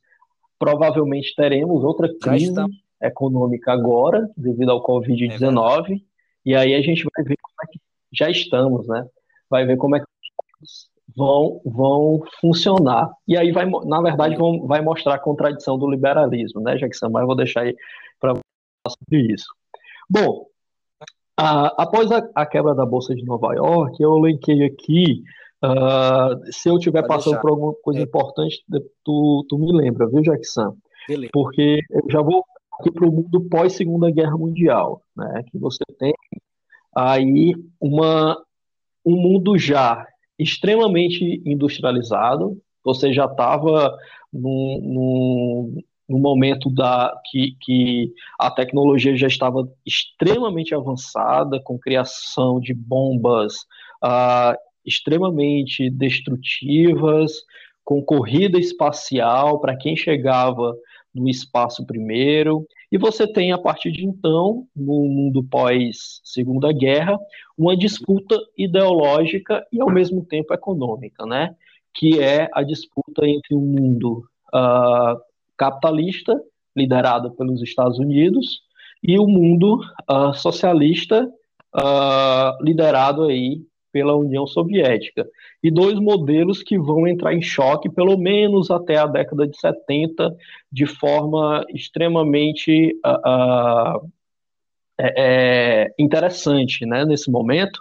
Provavelmente 0.58 1.34
teremos 1.34 1.84
outra 1.84 2.12
crise 2.20 2.54
econômica 3.00 3.72
agora, 3.72 4.28
devido 4.36 4.70
ao 4.70 4.82
Covid-19, 4.82 5.96
é 5.96 6.00
e 6.44 6.54
aí 6.54 6.74
a 6.74 6.80
gente 6.80 7.04
vai 7.04 7.24
ver 7.24 7.36
como 7.42 7.56
é 7.64 7.72
que 7.72 7.80
já 8.12 8.30
estamos, 8.30 8.86
né? 8.86 9.04
Vai 9.50 9.66
ver 9.66 9.76
como 9.76 9.96
é 9.96 10.00
que 10.00 10.06
vão, 11.16 11.60
vão 11.64 12.22
funcionar. 12.40 13.10
E 13.26 13.36
aí, 13.36 13.50
vai, 13.50 13.68
na 13.84 14.00
verdade, 14.00 14.36
vão, 14.36 14.66
vai 14.66 14.80
mostrar 14.80 15.14
a 15.14 15.18
contradição 15.18 15.78
do 15.78 15.90
liberalismo, 15.90 16.60
né, 16.60 16.76
Jackson? 16.76 17.08
Mas 17.10 17.22
eu 17.22 17.26
vou 17.26 17.36
deixar 17.36 17.62
aí 17.62 17.74
para 18.20 18.34
falar 18.34 18.96
sobre 18.96 19.32
isso. 19.32 19.46
Bom, 20.08 20.46
a, 21.36 21.82
após 21.82 22.10
a, 22.10 22.26
a, 22.34 22.46
quebra 22.46 22.74
da 22.74 22.86
Bolsa 22.86 23.14
de 23.14 23.24
Nova 23.24 23.54
York, 23.54 24.02
eu 24.02 24.16
elenquei 24.18 24.64
aqui. 24.64 25.22
Uh, 25.64 26.52
se 26.52 26.68
eu 26.68 26.76
estiver 26.76 27.06
passando 27.06 27.32
deixar. 27.32 27.40
por 27.40 27.50
alguma 27.50 27.74
coisa 27.82 28.00
é. 28.00 28.02
importante, 28.02 28.62
tu, 29.04 29.44
tu 29.48 29.58
me 29.58 29.72
lembra, 29.72 30.06
viu, 30.06 30.20
Jackson? 30.20 30.76
Beleza. 31.08 31.30
Porque 31.32 31.80
eu 31.90 32.02
já 32.10 32.20
vou 32.20 32.44
aqui 32.78 32.90
para 32.90 33.08
o 33.08 33.12
mundo 33.12 33.48
pós-Segunda 33.48 34.10
Guerra 34.10 34.36
Mundial, 34.36 35.02
né? 35.16 35.42
Que 35.50 35.58
você 35.58 35.82
tem 35.98 36.12
aí 36.94 37.54
uma, 37.80 38.38
um 39.04 39.16
mundo 39.16 39.58
já 39.58 40.06
extremamente 40.38 41.42
industrializado, 41.44 42.58
você 42.84 43.12
já 43.12 43.24
estava 43.24 43.96
no 46.08 46.18
momento 46.18 46.70
da, 46.70 47.12
que, 47.30 47.56
que 47.60 48.12
a 48.38 48.50
tecnologia 48.50 49.16
já 49.16 49.26
estava 49.26 49.68
extremamente 49.84 50.74
avançada, 50.74 51.60
com 51.60 51.78
criação 51.78 52.60
de 52.60 52.72
bombas 52.72 53.54
uh, 54.04 54.56
extremamente 54.84 55.90
destrutivas, 55.90 57.32
com 57.84 58.02
corrida 58.02 58.58
espacial 58.58 59.60
para 59.60 59.76
quem 59.76 59.96
chegava 59.96 60.76
no 61.14 61.28
espaço 61.28 61.84
primeiro. 61.84 62.66
E 62.90 62.98
você 62.98 63.26
tem, 63.26 63.52
a 63.52 63.58
partir 63.58 63.90
de 63.90 64.04
então, 64.04 64.66
no 64.74 65.08
mundo 65.08 65.42
pós-Segunda 65.42 66.72
Guerra, 66.72 67.18
uma 67.58 67.76
disputa 67.76 68.38
ideológica 68.56 69.66
e, 69.72 69.80
ao 69.80 69.90
mesmo 69.90 70.24
tempo, 70.24 70.54
econômica, 70.54 71.26
né? 71.26 71.54
que 71.96 72.20
é 72.20 72.48
a 72.52 72.62
disputa 72.62 73.26
entre 73.26 73.54
o 73.54 73.58
um 73.58 73.66
mundo 73.66 74.24
uh, 74.54 75.18
capitalista, 75.56 76.40
liderado 76.76 77.30
pelos 77.32 77.62
Estados 77.62 77.98
Unidos, 77.98 78.60
e 79.02 79.18
o 79.18 79.26
mundo 79.26 79.80
uh, 80.10 80.34
socialista, 80.34 81.28
uh, 81.74 82.64
liderado 82.64 83.24
aí 83.24 83.60
pela 83.92 84.14
União 84.14 84.46
Soviética. 84.46 85.26
E 85.62 85.70
dois 85.70 85.98
modelos 85.98 86.62
que 86.62 86.78
vão 86.78 87.06
entrar 87.08 87.32
em 87.34 87.40
choque, 87.40 87.88
pelo 87.88 88.18
menos 88.18 88.70
até 88.70 88.96
a 88.96 89.06
década 89.06 89.46
de 89.46 89.58
70, 89.58 90.36
de 90.70 90.86
forma 90.86 91.64
extremamente 91.72 92.94
uh, 93.04 94.06
é, 94.98 95.92
interessante 95.98 96.84
né, 96.84 97.04
nesse 97.04 97.30
momento. 97.30 97.80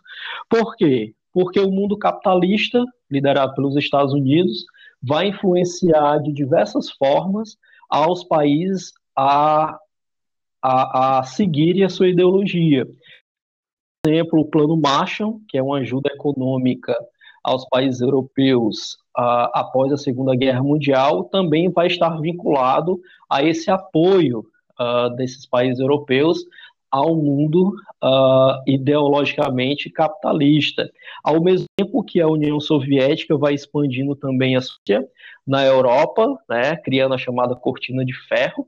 Por 0.49 0.75
quê? 0.75 1.13
Porque 1.33 1.59
o 1.59 1.71
mundo 1.71 1.97
capitalista, 1.97 2.83
liderado 3.09 3.53
pelos 3.53 3.75
Estados 3.75 4.13
Unidos, 4.13 4.65
vai 5.05 5.27
influenciar 5.27 6.19
de 6.19 6.33
diversas 6.33 6.89
formas 6.91 7.57
aos 7.89 8.23
países 8.23 8.91
a, 9.15 9.77
a, 10.61 11.19
a 11.19 11.23
seguirem 11.23 11.83
a 11.83 11.89
sua 11.89 12.09
ideologia. 12.09 12.87
Exemplo, 14.05 14.39
o 14.39 14.45
Plano 14.45 14.75
Marshall, 14.77 15.39
que 15.47 15.57
é 15.57 15.63
uma 15.63 15.77
ajuda 15.77 16.09
econômica 16.13 16.95
aos 17.43 17.67
países 17.69 18.01
europeus 18.01 18.97
após 19.15 19.91
a 19.93 19.97
Segunda 19.97 20.35
Guerra 20.35 20.61
Mundial, 20.61 21.25
também 21.25 21.69
vai 21.69 21.87
estar 21.87 22.19
vinculado 22.19 22.99
a 23.29 23.43
esse 23.43 23.71
apoio 23.71 24.45
uh, 24.79 25.15
desses 25.15 25.45
países 25.45 25.79
europeus 25.79 26.39
ao 26.95 27.13
mundo 27.13 27.73
uh, 28.01 28.61
ideologicamente 28.65 29.89
capitalista. 29.89 30.89
Ao 31.21 31.43
mesmo 31.43 31.65
tempo 31.77 32.03
que 32.03 32.21
a 32.21 32.27
União 32.27 32.57
Soviética 32.59 33.37
vai 33.37 33.53
expandindo 33.53 34.15
também 34.15 34.55
a 34.55 34.61
sua 34.61 34.79
na 35.45 35.65
Europa, 35.65 36.25
né, 36.49 36.77
criando 36.77 37.13
a 37.13 37.17
chamada 37.17 37.55
cortina 37.55 38.05
de 38.05 38.13
ferro, 38.27 38.67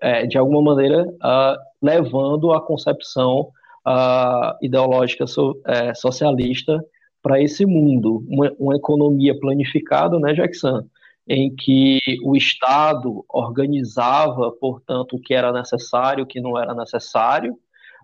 é, 0.00 0.26
de 0.26 0.38
alguma 0.38 0.62
maneira 0.62 1.04
uh, 1.04 1.56
levando 1.82 2.52
a 2.52 2.60
concepção 2.60 3.48
uh, 3.86 4.56
ideológica 4.62 5.26
so, 5.26 5.60
é, 5.66 5.94
socialista 5.94 6.82
para 7.22 7.42
esse 7.42 7.66
mundo, 7.66 8.24
uma, 8.28 8.52
uma, 8.58 8.76
economia 8.76 9.38
planificada, 9.38 10.18
né, 10.18 10.32
Jackson, 10.32 10.84
em 11.28 11.54
que 11.54 11.98
o 12.22 12.36
Estado 12.36 13.24
organizava, 13.28 14.52
portanto, 14.52 15.16
o 15.16 15.20
que 15.20 15.34
era 15.34 15.52
necessário, 15.52 16.24
o 16.24 16.26
que 16.26 16.40
não 16.40 16.58
era 16.58 16.74
necessário, 16.74 17.54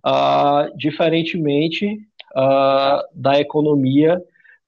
uh, 0.04 0.76
diferentemente 0.76 1.98
da 3.14 3.38
economia 3.38 4.18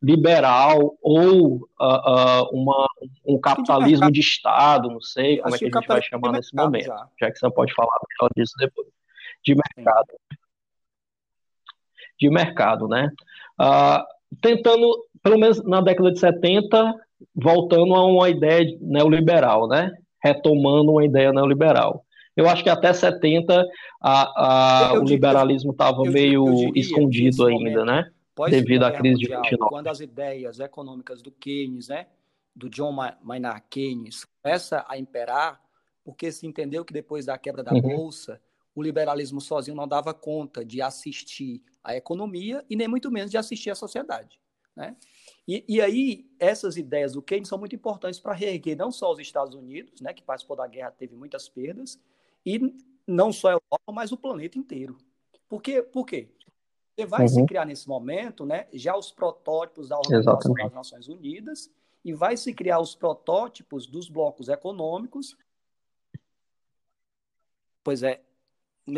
liberal 0.04 0.98
ou 1.00 1.56
uh, 1.56 1.62
uh, 1.80 2.48
uma, 2.52 2.86
um 3.26 3.40
capitalismo 3.40 4.12
de, 4.12 4.20
Estado, 4.20 4.90
não 4.90 5.00
sei 5.00 5.38
como 5.38 5.54
é 5.54 5.58
que 5.58 5.64
a 5.64 5.68
gente 5.68 5.86
vai 5.86 6.02
chamar 6.02 6.32
nesse 6.32 6.54
momento, 6.54 6.92
já. 7.18 7.30
você 7.34 7.50
pode 7.50 7.72
falar 7.72 7.98
melhor 8.10 8.30
disso 8.36 8.52
depois. 8.58 8.86
De 9.42 9.54
mercado. 9.54 10.08
De 12.18 12.30
mercado, 12.30 12.86
né? 12.86 13.10
Uh, 13.58 14.04
tentando, 14.42 14.86
pelo 15.22 15.38
menos 15.38 15.64
na 15.64 15.80
década 15.80 16.12
de 16.12 16.18
70, 16.18 16.94
voltando 17.34 17.94
a 17.94 18.04
uma 18.04 18.28
ideia 18.28 18.76
neoliberal, 18.80 19.68
né? 19.68 19.92
Retomando 20.22 20.92
uma 20.92 21.04
ideia 21.04 21.32
neoliberal. 21.32 22.04
Eu 22.36 22.48
acho 22.48 22.64
que 22.64 22.70
até 22.70 22.92
70 22.92 23.64
a, 24.02 24.90
a, 24.90 24.92
o 24.94 25.04
liberalismo 25.04 25.70
estava 25.70 26.02
meio 26.02 26.72
escondido 26.74 27.46
ainda, 27.46 27.84
né? 27.84 28.10
devido 28.50 28.82
à 28.84 28.90
crise 28.90 29.22
mundial, 29.22 29.42
de 29.42 29.50
29. 29.50 29.70
Quando 29.70 29.86
as 29.88 30.00
ideias 30.00 30.58
econômicas 30.58 31.22
do 31.22 31.30
Keynes, 31.30 31.88
né, 31.88 32.08
do 32.54 32.68
John 32.68 32.92
Maynard 33.22 33.62
Keynes, 33.70 34.24
começa 34.42 34.84
a 34.88 34.98
imperar, 34.98 35.60
porque 36.02 36.30
se 36.32 36.46
entendeu 36.46 36.84
que 36.84 36.92
depois 36.92 37.26
da 37.26 37.38
quebra 37.38 37.62
da 37.62 37.72
uhum. 37.72 37.80
bolsa, 37.80 38.40
o 38.74 38.82
liberalismo 38.82 39.40
sozinho 39.40 39.76
não 39.76 39.86
dava 39.86 40.12
conta 40.12 40.64
de 40.64 40.82
assistir 40.82 41.62
a 41.82 41.94
economia 41.96 42.64
e 42.68 42.74
nem 42.74 42.88
muito 42.88 43.10
menos 43.10 43.30
de 43.30 43.38
assistir 43.38 43.70
a 43.70 43.74
sociedade, 43.74 44.40
né? 44.74 44.96
E, 45.46 45.64
e 45.68 45.80
aí 45.80 46.26
essas 46.38 46.76
ideias 46.76 47.12
do 47.12 47.22
Keynes 47.22 47.48
são 47.48 47.58
muito 47.58 47.74
importantes 47.74 48.18
para 48.18 48.32
reerguer 48.32 48.76
não 48.76 48.90
só 48.90 49.12
os 49.12 49.18
Estados 49.18 49.54
Unidos, 49.54 50.00
né, 50.00 50.12
que 50.14 50.22
participou 50.22 50.56
da 50.56 50.66
guerra 50.66 50.90
teve 50.90 51.14
muitas 51.14 51.48
perdas, 51.48 52.00
e 52.44 52.74
não 53.06 53.32
só 53.32 53.48
a 53.48 53.52
Europa, 53.52 53.92
mas 53.92 54.12
o 54.12 54.16
planeta 54.16 54.58
inteiro. 54.58 54.96
Por 55.48 55.60
quê? 55.60 55.82
Por 55.82 56.06
quê? 56.06 56.28
Porque 56.88 57.06
vai 57.06 57.22
uhum. 57.22 57.28
se 57.28 57.46
criar 57.46 57.66
nesse 57.66 57.88
momento 57.88 58.46
né, 58.46 58.66
já 58.72 58.96
os 58.96 59.10
protótipos 59.10 59.88
da 59.88 59.98
Organização 59.98 60.34
Exatamente. 60.34 60.64
das 60.64 60.72
Nações 60.72 61.08
Unidas 61.08 61.70
e 62.04 62.12
vai 62.12 62.36
se 62.36 62.52
criar 62.54 62.80
os 62.80 62.94
protótipos 62.94 63.86
dos 63.86 64.08
blocos 64.08 64.48
econômicos. 64.48 65.36
Pois 67.82 68.02
é. 68.02 68.22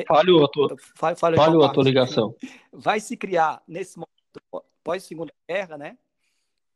Falhou 0.07 0.45
a 0.45 0.49
tua, 0.49 0.77
falhou 1.17 1.65
a 1.65 1.73
tua 1.73 1.85
ligação. 1.85 2.35
Vai 2.73 2.99
se 2.99 3.17
criar, 3.17 3.63
nesse 3.67 3.97
momento, 3.97 4.67
pós-segunda 4.83 5.33
guerra, 5.49 5.79
né? 5.79 5.97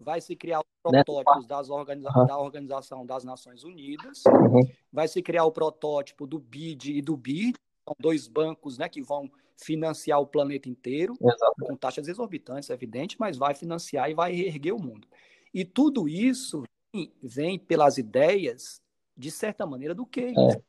Vai 0.00 0.20
se 0.20 0.34
criar 0.34 0.60
os 0.60 0.66
protótipos 0.82 1.46
das 1.46 1.68
organiza 1.68 2.10
uhum. 2.16 2.26
da 2.26 2.38
Organização 2.38 3.04
das 3.04 3.22
Nações 3.22 3.62
Unidas, 3.62 4.22
uhum. 4.26 4.62
vai 4.90 5.06
se 5.06 5.22
criar 5.22 5.44
o 5.44 5.52
protótipo 5.52 6.26
do 6.26 6.38
BID 6.38 6.96
e 6.96 7.02
do 7.02 7.16
BID, 7.16 7.56
são 7.86 7.94
dois 7.98 8.26
bancos 8.26 8.78
né, 8.78 8.88
que 8.88 9.02
vão 9.02 9.30
financiar 9.56 10.18
o 10.20 10.26
planeta 10.26 10.68
inteiro, 10.68 11.14
Exato. 11.20 11.54
com 11.66 11.76
taxas 11.76 12.08
exorbitantes, 12.08 12.70
é 12.70 12.72
evidente, 12.72 13.16
mas 13.20 13.36
vai 13.36 13.54
financiar 13.54 14.10
e 14.10 14.14
vai 14.14 14.32
reerguer 14.32 14.74
o 14.74 14.82
mundo. 14.82 15.06
E 15.52 15.64
tudo 15.64 16.08
isso 16.08 16.62
vem, 16.92 17.12
vem 17.22 17.58
pelas 17.58 17.98
ideias, 17.98 18.80
de 19.16 19.30
certa 19.30 19.66
maneira, 19.66 19.94
do 19.94 20.06
Keynes. 20.06 20.54
É. 20.54 20.62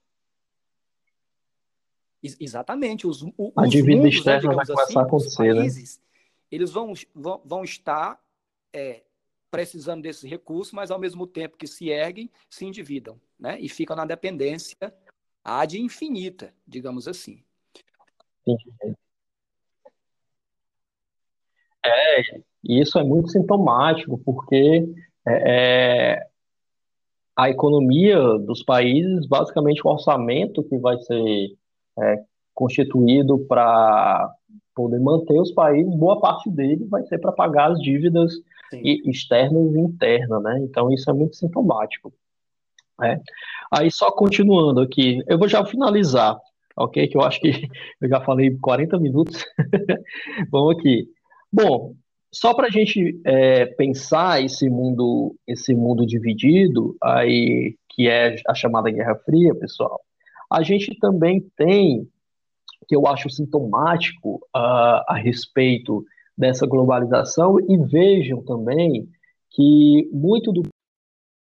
Exatamente. 2.40 3.08
Os, 3.08 3.24
os 3.24 3.32
a 3.58 3.66
dívida 3.66 3.98
mundos, 3.98 4.04
né, 4.04 4.18
externa 4.18 4.50
né, 4.50 4.56
vai 4.56 4.66
começar 4.66 4.84
assim, 4.84 5.00
a 5.00 5.02
acontecer, 5.02 5.54
né? 5.54 5.62
países, 5.62 5.98
né? 5.98 6.04
Eles 6.52 6.72
vão, 6.72 6.94
vão, 7.16 7.42
vão 7.46 7.64
estar 7.64 8.22
é, 8.74 9.04
precisando 9.52 10.02
desses 10.02 10.28
recursos, 10.28 10.74
mas 10.74 10.90
ao 10.90 11.00
mesmo 11.00 11.28
tempo 11.28 11.58
que 11.58 11.68
se 11.68 11.90
erguem, 11.90 12.32
se 12.50 12.66
endividam, 12.66 13.20
né? 13.38 13.60
E 13.60 13.68
ficam 13.68 13.96
na 13.96 14.06
dependência 14.06 14.76
ad 15.44 15.78
infinita, 15.78 16.54
digamos 16.66 17.08
assim. 17.08 17.44
É, 21.86 22.42
isso 22.64 22.98
é 22.98 23.04
muito 23.04 23.30
sintomático, 23.30 24.18
porque 24.20 24.88
é, 25.28 26.14
é, 26.14 26.28
a 27.36 27.50
economia 27.50 28.18
dos 28.40 28.64
países, 28.64 29.28
basicamente 29.28 29.82
o 29.86 29.90
orçamento 29.90 30.64
que 30.64 30.78
vai 30.78 30.98
ser 31.00 31.58
é, 32.00 32.24
constituído 32.54 33.40
para 33.40 34.34
poder 34.74 35.00
manter 35.00 35.40
os 35.40 35.52
países, 35.52 35.94
boa 35.96 36.20
parte 36.22 36.50
dele 36.50 36.86
vai 36.86 37.04
ser 37.04 37.20
para 37.20 37.32
pagar 37.32 37.72
as 37.72 37.82
dívidas 37.82 38.32
e, 38.74 39.02
e 39.10 39.80
internas, 39.80 40.44
né? 40.44 40.60
Então 40.64 40.92
isso 40.92 41.10
é 41.10 41.14
muito 41.14 41.36
sintomático. 41.36 42.14
Né? 43.00 43.20
Aí 43.72 43.92
só 43.92 44.12
continuando 44.12 44.82
aqui, 44.82 45.22
eu 45.28 45.38
vou 45.38 45.48
já 45.48 45.66
finalizar, 45.66 46.38
ok? 46.78 47.08
Que 47.08 47.18
eu 47.18 47.22
acho 47.22 47.40
que 47.40 47.50
eu 48.02 48.10
já 48.10 48.22
falei 48.22 48.58
40 48.60 49.00
minutos. 49.00 49.46
Vamos 50.52 50.78
aqui. 50.78 51.08
Bom, 51.52 51.96
só 52.32 52.54
para 52.54 52.68
a 52.68 52.72
gente 52.72 53.20
é, 53.26 53.66
pensar 53.66 54.44
esse 54.44 54.70
mundo, 54.70 55.36
esse 55.48 55.76
mundo 55.76 56.06
dividido, 56.06 56.96
aí 57.02 57.76
que 57.90 58.08
é 58.08 58.36
a 58.48 58.54
chamada 58.54 58.90
Guerra 58.90 59.16
Fria, 59.26 59.54
pessoal, 59.54 60.00
a 60.50 60.62
gente 60.62 60.98
também 61.00 61.46
tem 61.58 62.08
que 62.88 62.96
eu 62.96 63.08
acho 63.08 63.30
sintomático 63.30 64.36
uh, 64.56 65.04
a 65.08 65.16
respeito 65.16 66.04
dessa 66.42 66.66
globalização 66.66 67.60
e 67.60 67.78
vejam 67.78 68.42
também 68.44 69.08
que 69.52 70.10
muito 70.12 70.52
do 70.52 70.64
que 70.64 70.70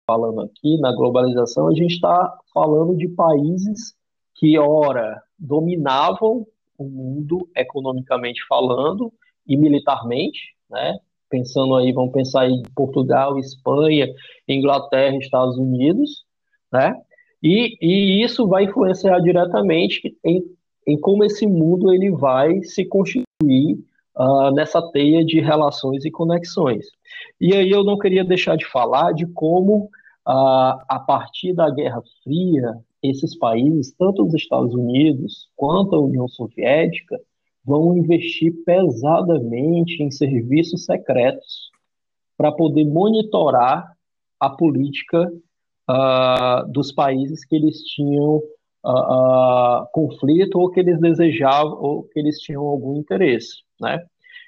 falando 0.06 0.42
aqui 0.42 0.78
na 0.80 0.94
globalização 0.94 1.70
a 1.70 1.74
gente 1.74 1.94
está 1.94 2.38
falando 2.54 2.98
de 2.98 3.08
países 3.08 3.96
que 4.36 4.60
ora 4.60 5.24
dominavam 5.40 6.46
o 6.78 6.84
mundo 6.84 7.48
economicamente 7.56 8.46
falando 8.50 9.14
e 9.48 9.56
militarmente, 9.56 10.40
né? 10.70 11.00
Pensando 11.30 11.76
aí, 11.76 11.94
vamos 11.94 12.12
pensar 12.12 12.50
em 12.50 12.62
Portugal, 12.76 13.40
Espanha, 13.40 14.08
Inglaterra, 14.46 15.16
Estados 15.16 15.58
Unidos, 15.58 16.26
né? 16.70 16.94
E, 17.42 17.78
e 17.82 18.22
isso 18.24 18.46
vai 18.46 18.66
influenciar 18.66 19.20
diretamente 19.20 20.18
em, 20.26 20.44
em 20.86 21.00
como 21.00 21.24
esse 21.24 21.48
mundo 21.48 21.94
ele 21.94 22.12
vai 22.12 22.62
se 22.64 22.84
constituir 22.84 23.80
uh, 24.18 24.52
nessa 24.52 24.82
teia 24.92 25.24
de 25.24 25.40
relações 25.40 26.06
e 26.06 26.12
conexões. 26.12 26.86
E 27.40 27.54
aí 27.54 27.70
eu 27.70 27.84
não 27.84 27.98
queria 27.98 28.24
deixar 28.24 28.56
de 28.56 28.66
falar 28.66 29.14
de 29.14 29.26
como, 29.28 29.86
uh, 30.28 30.80
a 30.88 31.04
partir 31.06 31.54
da 31.54 31.70
Guerra 31.70 32.02
Fria, 32.24 32.74
esses 33.02 33.38
países, 33.38 33.94
tanto 33.98 34.24
os 34.24 34.34
Estados 34.34 34.74
Unidos 34.74 35.50
quanto 35.56 35.96
a 35.96 36.00
União 36.00 36.28
Soviética, 36.28 37.20
vão 37.66 37.98
investir 37.98 38.54
pesadamente 38.66 40.02
em 40.02 40.12
serviços 40.12 40.86
secretos 40.86 41.72
para 42.38 42.52
poder 42.52 42.86
monitorar 42.86 43.92
a 44.40 44.50
política 44.50 45.32
uh, 45.90 46.72
dos 46.72 46.92
países 46.92 47.46
que 47.46 47.56
eles 47.56 47.84
tinham 47.84 48.42
uh, 48.84 48.90
uh, 48.90 49.88
conflito 49.92 50.60
ou 50.60 50.72
que 50.72 50.80
eles 50.80 51.00
desejavam 51.00 51.78
ou 51.80 52.04
que 52.04 52.20
eles 52.20 52.40
tinham 52.40 52.64
algum 52.64 52.98
interesse, 52.98 53.58
né? 53.82 54.00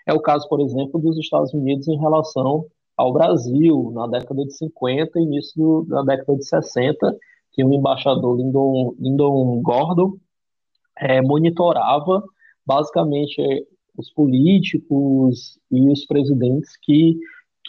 É 0.05 0.13
o 0.13 0.21
caso, 0.21 0.47
por 0.47 0.61
exemplo, 0.61 0.99
dos 0.99 1.17
Estados 1.17 1.53
Unidos 1.53 1.87
em 1.87 1.97
relação 1.97 2.65
ao 2.95 3.11
Brasil, 3.11 3.91
na 3.93 4.07
década 4.07 4.43
de 4.43 4.55
50 4.55 5.19
e 5.19 5.23
início 5.23 5.85
da 5.89 6.03
década 6.03 6.37
de 6.37 6.45
60, 6.45 7.17
que 7.51 7.63
o 7.63 7.73
embaixador 7.73 8.37
Lyndon, 8.37 8.93
Lyndon 8.99 9.61
Gordon 9.61 10.17
é, 10.97 11.21
monitorava 11.21 12.23
basicamente 12.65 13.41
os 13.97 14.11
políticos 14.11 15.59
e 15.71 15.89
os 15.89 16.05
presidentes 16.05 16.77
que, 16.81 17.17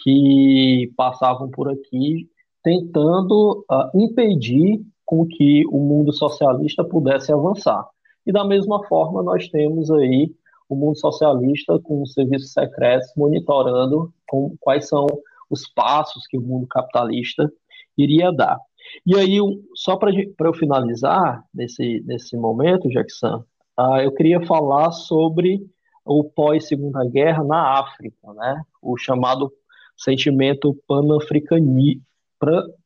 que 0.03 0.91
passavam 0.95 1.49
por 1.49 1.69
aqui 1.69 2.29
tentando 2.63 3.63
uh, 3.71 4.01
impedir 4.01 4.81
com 5.05 5.25
que 5.27 5.63
o 5.67 5.77
mundo 5.77 6.11
socialista 6.11 6.83
pudesse 6.83 7.31
avançar. 7.31 7.87
E 8.25 8.31
da 8.31 8.43
mesma 8.43 8.83
forma 8.87 9.21
nós 9.21 9.47
temos 9.49 9.91
aí 9.91 10.33
o 10.67 10.75
mundo 10.75 10.97
socialista 10.97 11.79
com 11.79 12.01
os 12.01 12.13
serviços 12.13 12.51
secretos 12.51 13.11
monitorando 13.15 14.13
com, 14.27 14.55
quais 14.59 14.87
são 14.87 15.05
os 15.49 15.67
passos 15.67 16.25
que 16.27 16.37
o 16.37 16.41
mundo 16.41 16.67
capitalista 16.67 17.51
iria 17.97 18.31
dar. 18.31 18.59
E 19.05 19.15
aí, 19.15 19.37
só 19.75 19.95
para 19.97 20.11
eu 20.39 20.53
finalizar 20.53 21.43
nesse, 21.53 22.03
nesse 22.05 22.37
momento, 22.37 22.89
Jackson, 22.89 23.43
uh, 23.79 23.97
eu 24.03 24.11
queria 24.11 24.45
falar 24.45 24.91
sobre 24.91 25.65
o 26.05 26.23
pós-segunda 26.23 27.03
guerra 27.05 27.43
na 27.43 27.79
África, 27.79 28.33
né? 28.33 28.61
o 28.81 28.95
chamado 28.95 29.51
sentimento 29.97 30.77
panafricani, 30.87 32.01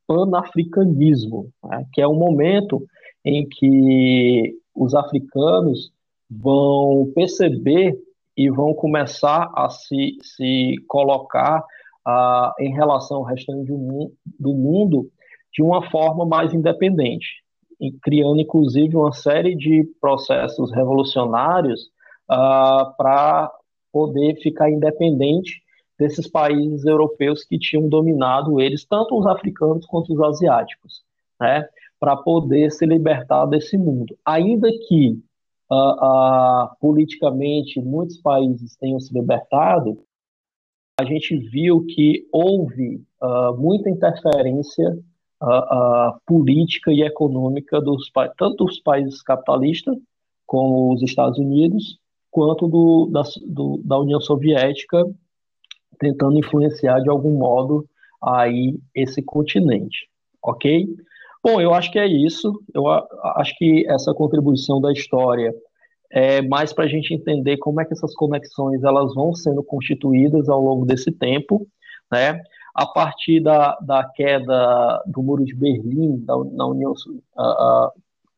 panafricanismo, 0.08 1.52
né? 1.64 1.86
que 1.94 2.02
é 2.02 2.08
um 2.08 2.16
momento 2.16 2.86
em 3.26 3.48
que 3.48 4.56
os 4.74 4.96
africanos 4.96 5.92
vão 6.30 7.12
perceber 7.16 7.98
e 8.38 8.50
vão 8.50 8.74
começar 8.74 9.52
a 9.56 9.70
se, 9.70 10.18
se 10.22 10.76
colocar 10.88 11.64
uh, 12.08 12.52
em 12.60 12.74
relação 12.74 13.18
ao 13.18 13.24
restante 13.24 13.68
do, 13.68 14.14
do 14.40 14.54
mundo 14.54 15.10
de 15.52 15.64
uma 15.64 15.90
forma 15.90 16.26
mais 16.26 16.54
independente, 16.54 17.28
criando 18.02 18.40
inclusive 18.40 18.96
uma 18.96 19.12
série 19.12 19.56
de 19.56 19.84
processos 20.00 20.72
revolucionários 20.72 21.82
uh, 22.32 22.96
para 22.96 23.52
poder 23.92 24.36
ficar 24.36 24.70
independente 24.70 25.62
desses 25.98 26.30
países 26.30 26.86
europeus 26.86 27.44
que 27.44 27.60
tinham 27.60 27.90
dominado 27.90 28.62
eles, 28.62 28.86
tanto 28.86 29.20
os 29.20 29.26
africanos 29.26 29.86
quanto 29.86 30.14
os 30.14 30.22
asiáticos, 30.22 31.02
né, 31.42 31.68
para 32.00 32.16
poder 32.16 32.72
se 32.72 32.86
libertar 32.86 33.46
desse 33.48 33.78
mundo. 33.78 34.18
Ainda 34.26 34.70
que 34.88 35.22
uh, 35.70 35.76
uh, 35.76 36.70
politicamente 36.80 37.82
muitos 37.82 38.18
países 38.18 38.76
tenham 38.76 39.00
se 39.00 39.14
libertado, 39.14 40.04
a 41.00 41.06
gente 41.06 41.38
viu 41.38 41.86
que 41.86 42.28
houve 42.32 43.04
uh, 43.22 43.58
muita 43.58 43.90
interferência 43.90 44.98
política 46.26 46.92
e 46.92 47.02
econômica 47.02 47.80
dos 47.80 48.12
tanto 48.38 48.66
dos 48.66 48.82
países 48.82 49.22
capitalistas 49.22 49.96
como 50.46 50.94
os 50.94 51.02
Estados 51.02 51.40
Unidos 51.40 51.98
quanto 52.30 52.68
do, 52.68 53.06
da, 53.10 53.24
do, 53.48 53.82
da 53.86 53.98
União 54.00 54.20
Soviética 54.20 55.06
tentando 55.98 56.38
influenciar 56.38 57.00
de 57.00 57.10
algum 57.10 57.38
modo 57.38 57.88
aí 58.22 58.78
esse 58.94 59.22
continente, 59.22 60.10
ok? 60.44 60.88
Bom, 61.44 61.62
eu 61.62 61.74
acho 61.74 61.92
que 61.92 62.00
é 62.00 62.08
isso. 62.08 62.52
Eu 62.74 62.88
acho 62.88 63.56
que 63.58 63.86
essa 63.88 64.14
contribuição 64.14 64.82
da 64.82 64.92
história 64.92 65.54
é 66.12 66.42
mais 66.42 66.74
para 66.74 66.86
a 66.86 66.88
gente 66.88 67.14
entender 67.14 67.58
como 67.58 67.80
é 67.80 67.86
que 67.86 67.94
essas 67.94 68.14
conexões 68.14 68.84
elas 68.84 69.14
vão 69.14 69.34
sendo 69.34 69.64
constituídas 69.64 70.50
ao 70.50 70.62
longo 70.62 70.86
desse 70.86 71.12
tempo, 71.12 71.66
né? 72.12 72.42
A 72.76 72.86
partir 72.86 73.40
da, 73.42 73.78
da 73.82 74.04
queda 74.04 75.02
do 75.06 75.22
muro 75.22 75.46
de 75.46 75.56
Berlim, 75.56 76.18
da, 76.26 76.36
União, 76.36 76.92
uh, 76.92 77.42
uh, 77.42 77.92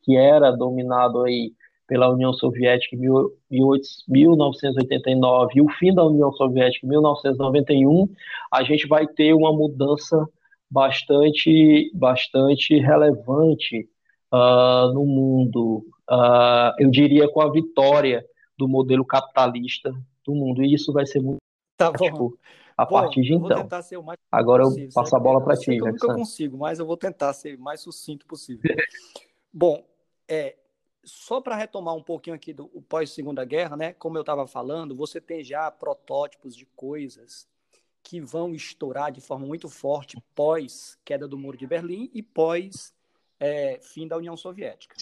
que 0.03 0.15
era 0.15 0.51
dominado 0.51 1.23
aí 1.23 1.53
pela 1.87 2.09
União 2.09 2.33
Soviética 2.33 2.95
em 2.95 2.99
1989 2.99 5.53
e 5.55 5.61
o 5.61 5.69
fim 5.71 5.93
da 5.93 6.05
União 6.05 6.31
Soviética 6.31 6.85
em 6.85 6.89
1991, 6.89 8.07
a 8.51 8.63
gente 8.63 8.87
vai 8.87 9.05
ter 9.05 9.33
uma 9.33 9.51
mudança 9.51 10.25
bastante, 10.71 11.91
bastante 11.93 12.79
relevante 12.79 13.89
uh, 14.31 14.93
no 14.93 15.05
mundo. 15.05 15.85
Uh, 16.09 16.71
eu 16.79 16.89
diria 16.89 17.29
com 17.29 17.41
a 17.41 17.51
vitória 17.51 18.25
do 18.57 18.69
modelo 18.69 19.05
capitalista 19.05 19.91
do 20.25 20.33
mundo. 20.33 20.63
E 20.63 20.73
isso 20.73 20.93
vai 20.93 21.05
ser 21.05 21.19
muito 21.19 21.39
tá 21.75 21.91
bom. 21.91 22.31
a 22.77 22.85
bom, 22.85 22.91
partir 22.91 23.21
de 23.21 23.33
então. 23.33 23.67
Agora 24.31 24.63
possível, 24.63 24.87
eu 24.87 24.93
passo 24.93 25.15
a 25.15 25.19
bola 25.19 25.43
para 25.43 25.57
ti. 25.57 25.75
Eu 25.75 25.87
nunca 25.87 26.13
consigo, 26.13 26.57
mas 26.57 26.79
eu 26.79 26.85
vou 26.85 26.95
tentar 26.95 27.33
ser 27.33 27.57
mais 27.57 27.81
sucinto 27.81 28.25
possível. 28.25 28.63
bom, 29.51 29.83
é, 30.25 30.55
só 31.03 31.41
para 31.41 31.57
retomar 31.57 31.95
um 31.95 32.03
pouquinho 32.03 32.35
aqui 32.35 32.53
do 32.53 32.67
pós-segunda 32.87 33.43
guerra, 33.43 33.75
né? 33.75 33.91
Como 33.93 34.17
eu 34.17 34.21
estava 34.21 34.47
falando, 34.47 34.95
você 34.95 35.19
tem 35.19 35.43
já 35.43 35.69
protótipos 35.69 36.55
de 36.55 36.65
coisas 36.65 37.50
que 38.03 38.19
vão 38.19 38.53
estourar 38.53 39.11
de 39.11 39.21
forma 39.21 39.45
muito 39.45 39.69
forte 39.69 40.17
pós 40.35 40.97
queda 41.05 41.27
do 41.27 41.37
muro 41.37 41.57
de 41.57 41.67
Berlim 41.67 42.09
e 42.13 42.21
pós 42.21 42.93
é, 43.39 43.79
fim 43.81 44.07
da 44.07 44.17
União 44.17 44.37
Soviética, 44.37 44.95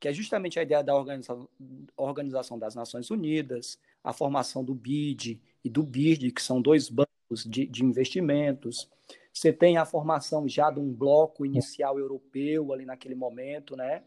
que 0.00 0.08
é 0.08 0.12
justamente 0.12 0.58
a 0.58 0.62
ideia 0.62 0.82
da 0.82 0.94
organização, 0.94 1.48
organização 1.96 2.58
das 2.58 2.74
Nações 2.74 3.10
Unidas, 3.10 3.78
a 4.02 4.12
formação 4.12 4.64
do 4.64 4.74
BID 4.74 5.40
e 5.64 5.70
do 5.70 5.82
BIRD, 5.82 6.32
que 6.32 6.42
são 6.42 6.60
dois 6.60 6.88
bancos 6.88 7.44
de, 7.46 7.66
de 7.66 7.84
investimentos. 7.84 8.90
Você 9.32 9.52
tem 9.52 9.76
a 9.76 9.84
formação 9.84 10.48
já 10.48 10.70
de 10.70 10.80
um 10.80 10.92
bloco 10.92 11.46
inicial 11.46 11.98
europeu 11.98 12.72
ali 12.72 12.84
naquele 12.84 13.14
momento, 13.14 13.76
né? 13.76 14.02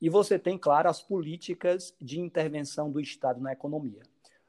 E 0.00 0.08
você 0.08 0.38
tem, 0.38 0.56
claro, 0.56 0.88
as 0.88 1.02
políticas 1.02 1.94
de 2.00 2.18
intervenção 2.18 2.90
do 2.90 3.00
Estado 3.00 3.40
na 3.40 3.52
economia. 3.52 4.02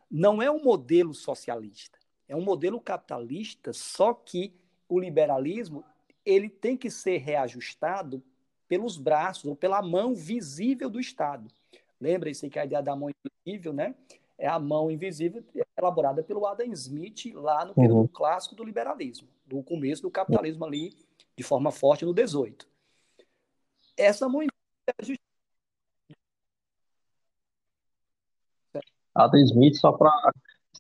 Não 0.10 0.42
é 0.42 0.50
um 0.50 0.64
modelo 0.64 1.14
socialista, 1.14 2.00
é 2.32 2.36
um 2.36 2.42
modelo 2.42 2.80
capitalista, 2.80 3.74
só 3.74 4.14
que 4.14 4.54
o 4.88 4.98
liberalismo 4.98 5.84
ele 6.26 6.48
tem 6.48 6.78
que 6.78 6.90
ser 6.90 7.18
reajustado 7.18 8.24
pelos 8.70 8.96
braços 8.98 9.44
ou 9.44 9.54
pela 9.54 9.82
mão 9.82 10.16
visível 10.16 10.90
do 10.90 10.98
Estado. 10.98 11.50
Lembre-se 12.00 12.50
que 12.50 12.58
a 12.58 12.64
ideia 12.64 12.82
da 12.82 12.96
mão 12.96 13.10
invisível, 13.10 13.74
né, 13.74 13.94
é 14.38 14.48
a 14.48 14.58
mão 14.58 14.90
invisível 14.90 15.44
elaborada 15.78 16.24
pelo 16.24 16.46
Adam 16.46 16.72
Smith 16.72 17.34
lá 17.34 17.66
no 17.66 17.76
período 17.76 17.98
uhum. 17.98 18.08
clássico 18.08 18.56
do 18.56 18.64
liberalismo, 18.64 19.28
do 19.46 19.62
começo 19.62 20.02
do 20.02 20.10
capitalismo 20.10 20.64
ali, 20.64 20.96
de 21.36 21.44
forma 21.44 21.70
forte 21.70 22.06
no 22.06 22.14
18. 22.14 22.66
Essa 23.98 24.30
mão 24.30 24.42
invisível 24.42 25.18
é 28.74 28.80
Adam 29.14 29.42
Smith, 29.42 29.76
só 29.76 29.92
para 29.92 30.10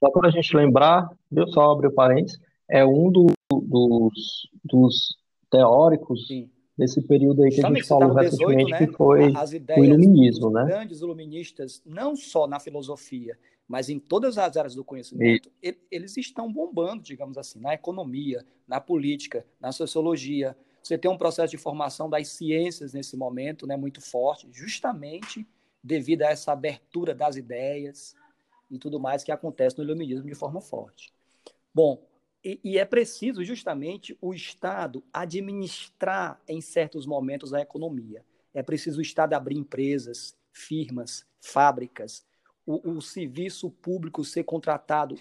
só 0.01 0.11
a 0.23 0.29
gente 0.31 0.57
lembrar, 0.57 1.07
viu, 1.31 1.47
só 1.47 1.71
abrir 1.71 1.87
o 1.87 1.93
parênteses, 1.93 2.39
é 2.67 2.83
um 2.83 3.11
do, 3.11 3.27
dos, 3.51 4.49
dos 4.63 5.17
teóricos 5.49 6.27
Sim. 6.27 6.49
desse 6.75 7.01
período 7.01 7.43
aí 7.43 7.49
que 7.49 7.57
Justamente, 7.57 7.79
a 7.79 7.81
gente 7.81 7.87
falou 7.87 8.15
tá 8.15 8.23
18, 8.23 8.47
recentemente, 8.47 8.71
né? 8.71 8.87
que 8.87 8.97
foi 8.97 9.33
As 9.35 9.53
ideias 9.53 9.81
o 9.81 9.85
iluminismo, 9.85 10.49
né? 10.49 10.65
grandes 10.65 11.01
iluministas, 11.01 11.81
não 11.85 12.15
só 12.15 12.47
na 12.47 12.59
filosofia, 12.59 13.37
mas 13.67 13.89
em 13.89 13.99
todas 13.99 14.37
as 14.37 14.57
áreas 14.57 14.73
do 14.73 14.83
conhecimento, 14.83 15.51
e... 15.61 15.77
eles 15.91 16.17
estão 16.17 16.51
bombando, 16.51 17.03
digamos 17.03 17.37
assim, 17.37 17.59
na 17.59 17.73
economia, 17.73 18.43
na 18.67 18.81
política, 18.81 19.45
na 19.59 19.71
sociologia. 19.71 20.57
Você 20.81 20.97
tem 20.97 21.11
um 21.11 21.17
processo 21.17 21.51
de 21.51 21.57
formação 21.57 22.09
das 22.09 22.27
ciências 22.29 22.93
nesse 22.93 23.15
momento, 23.15 23.67
né, 23.67 23.77
muito 23.77 24.01
forte, 24.01 24.47
justamente 24.51 25.47
devido 25.83 26.23
a 26.23 26.29
essa 26.29 26.51
abertura 26.51 27.13
das 27.13 27.35
ideias, 27.35 28.15
e 28.71 28.79
tudo 28.79 28.99
mais 28.99 29.23
que 29.23 29.31
acontece 29.31 29.77
no 29.77 29.83
iluminismo 29.83 30.27
de 30.27 30.35
forma 30.35 30.61
forte. 30.61 31.13
Bom, 31.73 32.03
e, 32.43 32.59
e, 32.63 32.77
é 32.79 32.85
preciso 32.85 33.43
justamente 33.43 34.17
o 34.19 34.33
Estado 34.33 35.03
administrar 35.13 36.41
em 36.47 36.59
certos 36.59 37.05
momentos 37.05 37.53
a 37.53 37.61
economia. 37.61 38.25
É 38.53 38.63
preciso 38.63 38.97
o 38.97 39.01
Estado 39.01 39.33
abrir 39.33 39.57
empresas, 39.57 40.35
firmas, 40.51 41.23
fábricas, 41.39 42.25
o, 42.65 42.93
o 42.93 43.01
serviço 43.01 43.69
público 43.69 44.23
ser 44.23 44.43
contratado, 44.43 45.15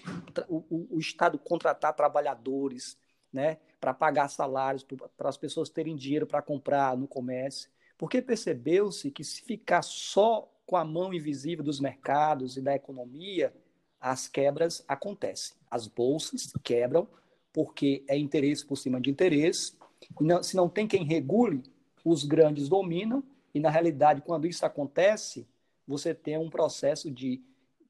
o, 0.47 0.57
o, 0.69 0.87
o 0.95 0.99
Estado 0.99 1.37
contratar 1.37 1.93
trabalhadores, 1.95 2.97
né, 3.31 3.59
para 3.79 3.93
pagar 3.93 4.27
salários, 4.27 4.85
para 5.17 5.29
as 5.29 5.37
pessoas 5.37 5.69
terem 5.69 5.95
dinheiro 5.95 6.27
para 6.27 6.41
comprar 6.41 6.97
no 6.97 7.07
comércio. 7.07 7.69
Porque 7.97 8.21
percebeu-se 8.21 9.11
que 9.11 9.23
se 9.23 9.41
ficar 9.41 9.83
só 9.83 10.50
com 10.71 10.77
a 10.77 10.85
mão 10.85 11.13
invisível 11.13 11.65
dos 11.65 11.81
mercados 11.81 12.55
e 12.55 12.61
da 12.61 12.73
economia, 12.73 13.53
as 13.99 14.29
quebras 14.29 14.85
acontecem. 14.87 15.53
As 15.69 15.85
bolsas 15.85 16.53
quebram 16.63 17.09
porque 17.51 18.05
é 18.07 18.17
interesse 18.17 18.65
por 18.65 18.77
cima 18.77 19.01
de 19.01 19.09
interesse. 19.09 19.73
Não, 20.21 20.41
se 20.41 20.55
não 20.55 20.69
tem 20.69 20.87
quem 20.87 21.03
regule, 21.03 21.61
os 22.05 22.23
grandes 22.23 22.69
dominam. 22.69 23.21
E, 23.53 23.59
na 23.59 23.69
realidade, 23.69 24.21
quando 24.21 24.47
isso 24.47 24.65
acontece, 24.65 25.45
você 25.85 26.15
tem 26.15 26.37
um 26.37 26.49
processo 26.49 27.11
de 27.11 27.43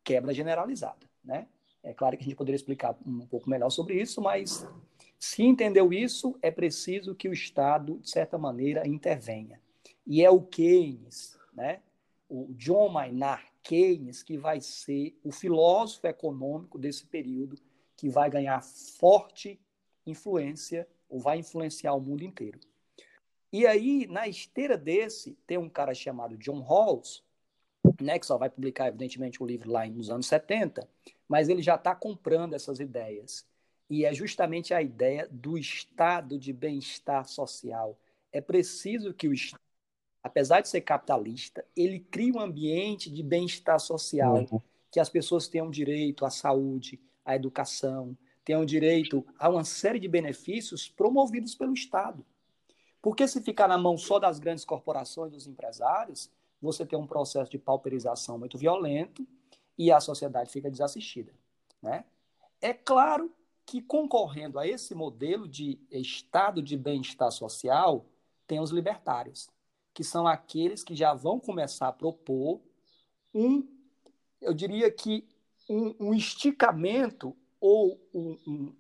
quebra 0.04 0.34
generalizada. 0.34 1.08
Né? 1.24 1.46
É 1.84 1.94
claro 1.94 2.18
que 2.18 2.24
a 2.24 2.26
gente 2.26 2.36
poderia 2.36 2.56
explicar 2.56 2.98
um 3.06 3.28
pouco 3.28 3.48
melhor 3.48 3.70
sobre 3.70 4.02
isso, 4.02 4.20
mas 4.20 4.68
se 5.20 5.44
entendeu 5.44 5.94
isso, 5.94 6.36
é 6.42 6.50
preciso 6.50 7.14
que 7.14 7.30
o 7.30 7.34
Estado, 7.34 8.00
de 8.00 8.10
certa 8.10 8.40
maneira, 8.40 8.88
intervenha. 8.88 9.62
E 10.04 10.26
é 10.26 10.32
o 10.32 10.42
Keynes, 10.42 11.38
né? 11.54 11.80
O 12.32 12.54
John 12.54 12.88
Maynard 12.88 13.44
Keynes, 13.62 14.24
que 14.24 14.38
vai 14.38 14.62
ser 14.62 15.20
o 15.22 15.34
filósofo 15.34 16.08
econômico 16.08 16.80
desse 16.80 17.06
período, 17.06 17.58
que 17.98 18.08
vai 18.08 18.30
ganhar 18.30 18.64
forte 18.64 19.60
influência, 20.08 20.88
ou 21.10 21.20
vai 21.20 21.40
influenciar 21.40 21.94
o 21.94 22.00
mundo 22.00 22.24
inteiro. 22.24 22.58
E 23.52 23.68
aí, 23.68 24.08
na 24.08 24.30
esteira 24.30 24.78
desse, 24.78 25.38
tem 25.46 25.58
um 25.58 25.70
cara 25.70 25.94
chamado 25.94 26.38
John 26.38 26.62
Rawls, 26.62 27.22
né, 28.02 28.18
que 28.18 28.26
só 28.26 28.38
vai 28.38 28.50
publicar, 28.50 28.88
evidentemente, 28.88 29.44
o 29.44 29.46
livro 29.46 29.70
lá 29.70 29.86
nos 29.88 30.10
anos 30.10 30.26
70, 30.28 30.88
mas 31.28 31.50
ele 31.50 31.62
já 31.62 31.76
está 31.76 31.94
comprando 31.94 32.54
essas 32.54 32.80
ideias. 32.80 33.46
E 33.90 34.06
é 34.06 34.14
justamente 34.14 34.74
a 34.74 34.82
ideia 34.82 35.28
do 35.30 35.58
estado 35.58 36.40
de 36.40 36.54
bem-estar 36.54 37.28
social. 37.28 38.00
É 38.32 38.40
preciso 38.40 39.14
que 39.14 39.28
o 39.28 39.34
Estado 39.34 39.62
apesar 40.24 40.62
de 40.62 40.70
ser 40.70 40.82
capitalista, 40.82 41.66
ele 41.76 42.00
cria 42.00 42.34
um 42.34 42.40
ambiente 42.40 43.10
de 43.10 43.24
bem-estar 43.24 43.80
social, 43.80 44.46
uhum. 44.52 44.62
que 44.92 45.00
as 45.00 45.10
pessoas 45.10 45.48
tenham 45.48 45.70
direito 45.70 46.26
à 46.26 46.30
saúde, 46.30 47.00
à 47.26 47.36
educação, 47.36 48.18
tenham 48.44 48.66
direito 48.66 49.26
a 49.38 49.50
uma 49.50 49.64
série 49.64 50.00
de 50.00 50.08
benefícios 50.08 50.88
promovidos 50.88 51.56
pelo 51.56 51.74
Estado. 51.74 52.26
Porque 53.02 53.28
se 53.28 53.42
ficar 53.42 53.68
na 53.68 53.78
mão 53.78 53.98
só 53.98 54.20
das 54.20 54.40
grandes 54.40 54.64
corporações, 54.64 55.32
dos 55.32 55.48
empresários, 55.48 56.30
você 56.62 56.86
tem 56.86 56.98
um 56.98 57.08
processo 57.08 57.50
de 57.50 57.58
pauperização 57.58 58.38
muito 58.38 58.58
violento 58.58 59.28
e 59.78 59.92
a 59.92 60.00
sociedade 60.00 60.52
fica 60.52 60.70
desassistida. 60.70 61.34
Né? 61.82 62.06
É 62.62 62.74
claro 62.74 63.34
que 63.66 63.82
concorrendo 63.82 64.60
a 64.60 64.68
esse 64.68 64.94
modelo 64.94 65.48
de 65.48 65.80
estado 65.90 66.62
de 66.62 66.78
bem-estar 66.78 67.32
social, 67.32 68.06
tem 68.46 68.60
os 68.60 68.70
libertários 68.70 69.50
que 69.94 70.04
são 70.04 70.28
aqueles 70.28 70.84
que 70.84 70.96
já 70.96 71.14
vão 71.14 71.40
começar 71.40 71.88
a 71.88 71.94
propor 71.94 72.62
um, 73.34 73.68
eu 74.42 74.54
diria 74.54 74.92
que 74.92 75.28
um, 75.70 75.96
um 76.00 76.14
esticamento 76.14 77.36
ou 77.60 78.00
um, 78.14 78.38
um 78.48 78.76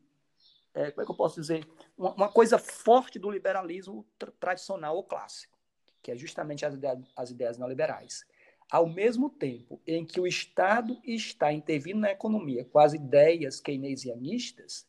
é, 0.74 0.90
como 0.92 1.02
é 1.02 1.06
que 1.06 1.12
eu 1.12 1.16
posso 1.16 1.40
dizer, 1.40 1.68
uma, 1.98 2.14
uma 2.14 2.30
coisa 2.30 2.58
forte 2.58 3.20
do 3.20 3.30
liberalismo 3.30 4.06
tra 4.18 4.32
tradicional 4.40 4.96
ou 4.96 5.04
clássico, 5.04 5.58
que 6.02 6.12
é 6.12 6.16
justamente 6.16 6.66
as 6.66 6.74
ideias, 6.74 7.00
as 7.16 7.30
ideias 7.30 7.58
neoliberais. 7.58 8.26
Ao 8.70 8.88
mesmo 8.88 9.30
tempo 9.30 9.82
em 9.86 10.06
que 10.06 10.20
o 10.20 10.26
Estado 10.26 10.98
está 11.04 11.52
intervindo 11.52 12.00
na 12.00 12.12
economia 12.12 12.64
com 12.64 12.80
as 12.80 12.94
ideias 12.94 13.60
keynesianistas, 13.60 14.88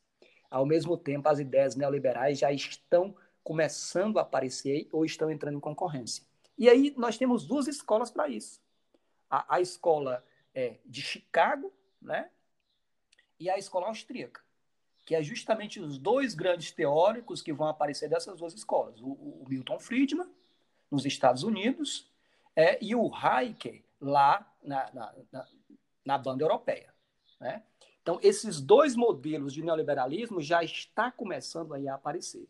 ao 0.48 0.64
mesmo 0.64 0.96
tempo 0.96 1.28
as 1.28 1.40
ideias 1.40 1.74
neoliberais 1.74 2.38
já 2.38 2.52
estão 2.52 3.16
começando 3.42 4.18
a 4.18 4.22
aparecer 4.22 4.88
ou 4.92 5.04
estão 5.04 5.30
entrando 5.30 5.56
em 5.56 5.60
concorrência. 5.60 6.24
E 6.56 6.68
aí 6.68 6.94
nós 6.96 7.16
temos 7.16 7.46
duas 7.46 7.66
escolas 7.66 8.10
para 8.10 8.28
isso. 8.28 8.60
A, 9.28 9.56
a 9.56 9.60
escola 9.60 10.24
é, 10.54 10.78
de 10.84 11.02
Chicago, 11.02 11.72
né? 12.00 12.30
E 13.38 13.50
a 13.50 13.58
escola 13.58 13.88
austríaca, 13.88 14.40
que 15.04 15.14
é 15.14 15.22
justamente 15.22 15.80
os 15.80 15.98
dois 15.98 16.34
grandes 16.34 16.70
teóricos 16.70 17.42
que 17.42 17.52
vão 17.52 17.66
aparecer 17.66 18.08
dessas 18.08 18.38
duas 18.38 18.54
escolas. 18.54 19.00
O, 19.00 19.08
o 19.08 19.44
Milton 19.48 19.78
Friedman, 19.80 20.30
nos 20.90 21.04
Estados 21.04 21.42
Unidos, 21.42 22.08
é, 22.54 22.78
e 22.84 22.94
o 22.94 23.12
Hayek, 23.12 23.84
lá 24.00 24.46
na, 24.62 24.92
na, 24.92 25.14
na, 25.32 25.48
na 26.04 26.18
banda 26.18 26.44
europeia. 26.44 26.92
Né? 27.40 27.62
Então, 28.02 28.18
esses 28.22 28.60
dois 28.60 28.94
modelos 28.94 29.52
de 29.52 29.62
neoliberalismo 29.62 30.40
já 30.40 30.62
está 30.62 31.10
começando 31.10 31.72
aí 31.72 31.88
a 31.88 31.94
aparecer. 31.94 32.48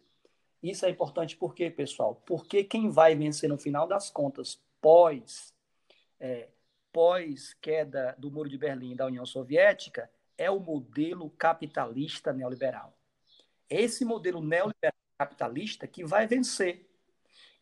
Isso 0.63 0.87
é 0.87 0.91
importante 0.91 1.37
por 1.37 1.55
quê, 1.55 1.71
pessoal? 1.71 2.23
Porque 2.27 2.63
quem 2.63 2.89
vai 2.89 3.15
vencer 3.15 3.49
no 3.49 3.59
final 3.59 3.87
das 3.87 4.11
contas, 4.11 4.63
pós 4.81 5.53
é, 6.21 6.49
pós 6.93 7.55
queda 7.55 8.15
do 8.19 8.31
Muro 8.31 8.49
de 8.49 8.57
Berlim 8.57 8.95
da 8.95 9.07
União 9.07 9.27
Soviética 9.27 10.09
é 10.39 10.51
o 10.51 10.61
modelo 10.61 11.31
capitalista 11.31 12.33
neoliberal. 12.33 12.97
Esse 13.69 14.05
modelo 14.05 14.41
neoliberal 14.41 14.93
capitalista 15.19 15.87
que 15.87 16.05
vai 16.05 16.27
vencer. 16.27 16.89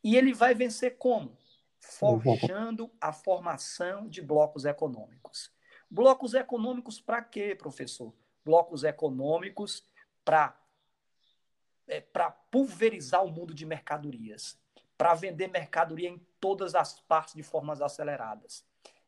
E 0.02 0.16
ele 0.16 0.32
vai 0.32 0.54
vencer 0.54 0.96
como? 0.96 1.36
Forjando 1.78 2.90
a 3.00 3.12
formação 3.12 4.08
de 4.08 4.22
blocos 4.22 4.64
econômicos. 4.64 5.50
Blocos 5.90 6.34
econômicos 6.34 7.00
para 7.00 7.22
quê, 7.22 7.54
professor? 7.54 8.14
Blocos 8.44 8.84
econômicos 8.84 9.84
para 10.24 10.58
é, 11.90 12.00
para 12.00 12.30
pulverizar 12.30 13.24
o 13.24 13.30
mundo 13.30 13.52
de 13.52 13.66
mercadorias, 13.66 14.58
para 14.96 15.12
vender 15.14 15.48
mercadoria 15.48 16.08
em 16.08 16.18
todas 16.38 16.74
as 16.74 17.00
partes 17.00 17.34
de 17.34 17.42
formas 17.42 17.82
aceleradas. 17.82 18.64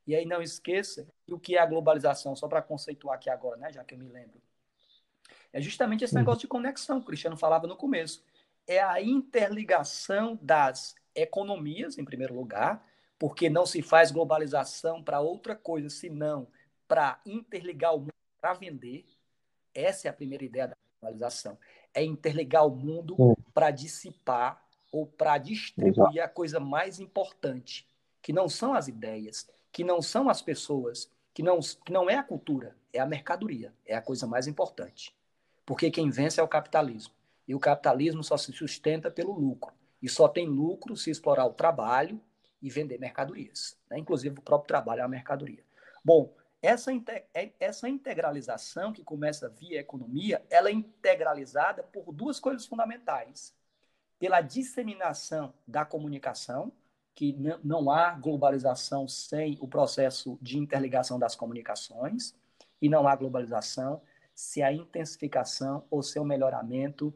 E 0.07 0.16
aí 0.16 0.26
não 0.26 0.43
esqueça 0.43 1.07
o 1.30 1.39
que 1.39 1.57
é 1.57 1.61
a 1.61 1.66
globalização, 1.66 2.35
só 2.35 2.49
para 2.49 2.61
conceituar 2.61 3.16
aqui 3.16 3.30
agora, 3.30 3.57
né, 3.57 3.72
já 3.72 3.85
que 3.85 3.95
eu 3.95 3.99
me 3.99 4.09
lembro. 4.09 4.43
É 5.53 5.61
justamente 5.61 6.03
esse 6.03 6.14
negócio 6.14 6.41
de 6.41 6.49
conexão 6.49 6.99
que 6.99 7.05
o 7.05 7.07
Cristiano 7.07 7.37
falava 7.37 7.66
no 7.66 7.76
começo. 7.76 8.24
É 8.66 8.83
a 8.83 9.01
interligação 9.01 10.39
das 10.43 10.95
economias, 11.14 11.99
em 11.99 12.05
primeiro 12.05 12.35
lugar, 12.35 12.85
porque 13.18 13.49
não 13.49 13.64
se 13.64 13.80
faz 13.80 14.11
globalização 14.11 15.03
para 15.05 15.20
outra 15.20 15.55
coisa, 15.55 15.89
senão 15.89 16.49
para 16.89 17.20
interligar 17.24 17.95
o 17.95 18.01
mundo 18.01 18.12
para 18.41 18.55
vender. 18.55 19.05
Essa 19.74 20.09
é 20.09 20.11
a 20.11 20.14
primeira 20.14 20.45
ideia 20.45 20.68
da 20.68 20.76
globalização. 21.01 21.57
É 21.95 22.03
interligar 22.03 22.66
o 22.66 22.74
mundo 22.74 23.36
para 23.53 23.70
dissipar 23.70 24.62
ou 24.90 25.07
para 25.07 25.38
distribuir 25.38 26.22
a 26.22 26.28
coisa 26.28 26.61
mais 26.61 27.01
importante, 27.01 27.86
que 28.20 28.32
não 28.32 28.49
são 28.49 28.74
as 28.74 28.88
ideias, 28.88 29.49
que 29.70 29.82
não 29.82 30.03
são 30.03 30.28
as 30.28 30.43
pessoas, 30.43 31.11
que 31.32 31.43
não, 31.43 31.61
que 31.61 31.93
não 31.93 32.09
é 32.09 32.16
a 32.16 32.22
cultura, 32.22 32.76
é 32.93 33.01
a 33.01 33.07
mercadoria, 33.07 33.72
é 33.86 33.95
a 33.95 34.03
coisa 34.03 34.26
mais 34.26 34.47
importante. 34.47 35.14
Porque 35.64 35.90
quem 35.90 36.11
vence 36.11 36.40
é 36.40 36.43
o 36.43 36.49
capitalismo. 36.49 37.14
E 37.49 37.55
o 37.55 37.61
capitalismo 37.61 38.22
só 38.22 38.36
se 38.36 38.53
sustenta 38.53 39.11
pelo 39.11 39.32
lucro. 39.32 39.72
E 40.01 40.09
só 40.09 40.28
tem 40.28 40.47
lucro 40.47 40.97
se 40.97 41.11
explorar 41.11 41.47
o 41.47 41.55
trabalho 41.55 42.20
e 42.61 42.68
vender 42.68 42.99
mercadorias. 42.99 43.76
Né? 43.90 43.99
Inclusive, 43.99 44.38
o 44.38 44.43
próprio 44.43 44.68
trabalho 44.68 45.01
é 45.01 45.03
uma 45.03 45.09
mercadoria. 45.09 45.64
Bom, 46.05 46.32
essa, 46.63 46.93
é, 47.35 47.51
essa 47.59 47.89
integralização 47.89 48.93
que 48.93 49.03
começa 49.03 49.49
via 49.49 49.81
economia, 49.81 50.47
ela 50.49 50.69
é 50.69 50.73
integralizada 50.73 51.83
por 51.83 52.13
duas 52.13 52.39
coisas 52.39 52.65
fundamentais. 52.65 53.53
Pela 54.17 54.41
disseminação 54.41 55.53
da 55.67 55.85
comunicação, 55.85 56.73
que 57.15 57.37
não 57.65 57.91
há 57.91 58.13
globalização 58.13 59.09
sem 59.09 59.59
o 59.61 59.67
processo 59.67 60.39
de 60.41 60.57
interligação 60.57 61.19
das 61.19 61.35
comunicações, 61.35 62.33
e 62.81 62.89
não 62.89 63.07
há 63.09 63.17
globalização 63.17 64.01
se 64.35 64.63
a 64.63 64.73
intensificação 64.73 65.85
ou 65.91 66.03
seu 66.03 66.25
melhoramento 66.25 67.13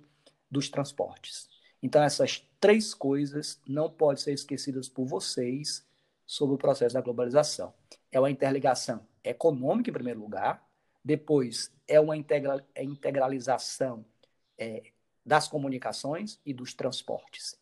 dos 0.50 0.68
transportes. 0.68 1.48
Então, 1.82 2.02
essas 2.02 2.44
três 2.60 2.92
coisas 2.92 3.60
não 3.66 3.88
podem 3.88 4.22
ser 4.22 4.32
esquecidas 4.32 4.88
por 4.88 5.06
vocês 5.06 5.86
sobre 6.26 6.56
o 6.56 6.58
processo 6.58 6.94
da 6.94 7.00
globalização. 7.00 7.72
É 8.10 8.18
uma 8.18 8.30
interligação 8.30 9.06
econômica, 9.30 9.90
em 9.90 9.92
primeiro 9.92 10.20
lugar, 10.20 10.66
depois 11.04 11.72
é 11.86 12.00
uma 12.00 12.16
integra 12.16 12.64
é 12.74 12.82
integralização 12.82 14.04
é, 14.58 14.92
das 15.24 15.48
comunicações 15.48 16.40
e 16.44 16.52
dos 16.52 16.74
transportes. 16.74 17.58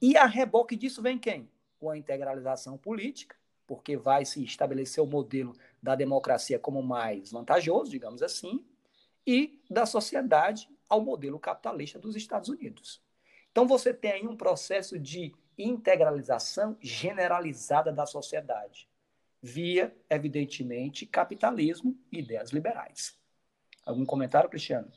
E 0.00 0.16
a 0.16 0.26
reboque 0.26 0.76
disso 0.76 1.02
vem 1.02 1.18
quem? 1.18 1.50
Com 1.78 1.90
a 1.90 1.98
integralização 1.98 2.78
política, 2.78 3.36
porque 3.66 3.96
vai 3.96 4.24
se 4.24 4.42
estabelecer 4.42 5.02
o 5.02 5.06
modelo 5.06 5.54
da 5.82 5.94
democracia 5.94 6.58
como 6.58 6.82
mais 6.82 7.32
vantajoso, 7.32 7.90
digamos 7.90 8.22
assim, 8.22 8.64
e 9.26 9.60
da 9.68 9.84
sociedade 9.84 10.68
ao 10.88 11.02
modelo 11.02 11.38
capitalista 11.38 11.98
dos 11.98 12.16
Estados 12.16 12.48
Unidos. 12.48 13.02
Então 13.50 13.66
você 13.66 13.92
tem 13.92 14.12
aí 14.12 14.26
um 14.26 14.36
processo 14.36 14.98
de 14.98 15.34
integralização 15.58 16.76
generalizada 16.80 17.92
da 17.92 18.06
sociedade, 18.06 18.88
via, 19.42 19.94
evidentemente, 20.10 21.06
capitalismo 21.06 21.96
e 22.12 22.18
ideias 22.18 22.50
liberais. 22.50 23.16
Algum 23.86 24.04
comentário, 24.04 24.50
Cristiano? 24.50 24.88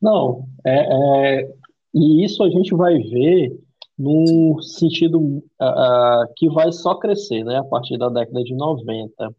Não, 0.00 0.48
é, 0.64 1.40
é, 1.40 1.54
e 1.94 2.24
isso 2.24 2.42
a 2.42 2.48
gente 2.48 2.74
vai 2.74 2.98
ver 2.98 3.58
num 3.98 4.60
sentido 4.62 5.20
uh, 5.20 6.32
que 6.36 6.48
vai 6.48 6.72
só 6.72 6.94
crescer, 6.94 7.44
né, 7.44 7.58
a 7.58 7.64
partir 7.64 7.98
da 7.98 8.08
década 8.08 8.42
de 8.42 8.54
90. 8.54 9.34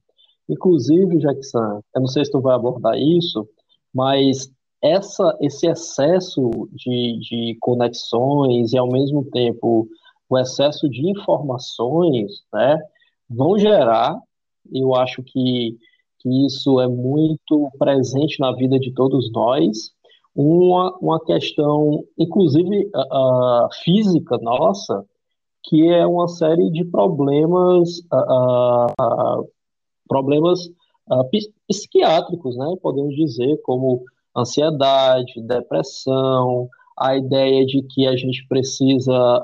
Inclusive, 0.48 1.18
Jackson, 1.18 1.82
eu 1.96 2.02
não 2.02 2.08
sei 2.08 2.24
se 2.26 2.32
tu 2.32 2.40
vai 2.42 2.56
abordar 2.56 2.96
isso, 2.96 3.48
mas 3.94 4.52
essa, 4.82 5.38
esse 5.40 5.68
excesso 5.68 6.50
de, 6.72 7.20
de 7.20 7.58
conexões 7.60 8.74
e, 8.74 8.78
ao 8.78 8.88
mesmo 8.88 9.24
tempo, 9.26 9.88
o 10.30 10.38
excesso 10.38 10.90
de 10.90 11.08
informações, 11.10 12.42
né, 12.52 12.80
vão 13.30 13.58
gerar, 13.58 14.20
eu 14.74 14.96
acho 14.96 15.22
que, 15.24 15.78
que 16.20 16.46
isso 16.46 16.80
é 16.80 16.88
muito 16.88 17.72
presente 17.78 18.40
na 18.40 18.52
vida 18.54 18.80
de 18.80 18.92
todos 18.94 19.32
nós, 19.32 19.92
uma, 20.34 20.98
uma 21.00 21.20
questão, 21.20 22.04
inclusive 22.18 22.90
uh, 22.96 23.68
física 23.84 24.38
nossa, 24.38 25.06
que 25.64 25.90
é 25.90 26.08
uma 26.08 26.28
série 26.28 26.72
de 26.72 26.86
problemas, 26.86 28.00
uh, 28.12 29.48
problemas 30.08 30.72
psiquiátricos, 31.68 32.56
né? 32.56 32.66
Podemos 32.82 33.14
dizer, 33.16 33.62
como 33.64 34.04
ansiedade, 34.36 35.42
depressão, 35.42 36.70
a 36.98 37.16
ideia 37.16 37.66
de 37.66 37.82
que 37.84 38.08
a 38.08 38.16
gente 38.16 38.46
precisa, 38.48 39.44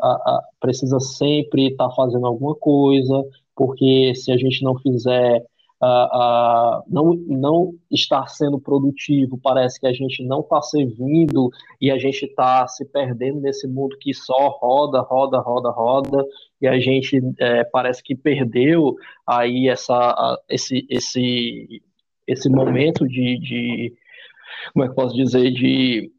precisa 0.60 1.00
sempre 1.00 1.68
estar 1.68 1.90
tá 1.90 1.96
fazendo 1.96 2.26
alguma 2.28 2.56
coisa, 2.56 3.24
porque 3.56 4.14
se 4.16 4.32
a 4.32 4.38
gente 4.38 4.64
não 4.64 4.78
fizer 4.78 5.44
uh, 5.82 6.84
não, 6.88 7.14
não 7.28 7.74
estar 7.92 8.28
sendo 8.28 8.60
produtivo, 8.60 9.40
parece 9.42 9.80
que 9.80 9.88
a 9.88 9.94
gente 9.94 10.24
não 10.24 10.42
está 10.42 10.62
servindo 10.62 11.50
e 11.80 11.92
a 11.92 11.98
gente 11.98 12.26
está 12.26 12.68
se 12.68 12.86
perdendo 12.86 13.40
nesse 13.40 13.68
mundo 13.68 13.98
que 14.00 14.14
só 14.14 14.50
roda, 14.60 15.02
roda, 15.02 15.40
roda, 15.40 15.70
roda, 15.70 16.26
e 16.62 16.68
a 16.68 16.80
gente 16.80 17.22
é, 17.40 17.64
parece 17.64 18.02
que 18.04 18.16
perdeu 18.16 18.96
aí 19.26 19.68
essa, 19.68 20.38
esse, 20.50 20.86
esse, 20.90 21.82
esse 22.28 22.50
momento 22.50 23.08
de, 23.08 23.40
de, 23.40 23.94
como 24.74 24.86
é 24.86 24.90
que 24.90 24.96
posso 24.96 25.16
dizer, 25.16 25.52
de 25.52 26.12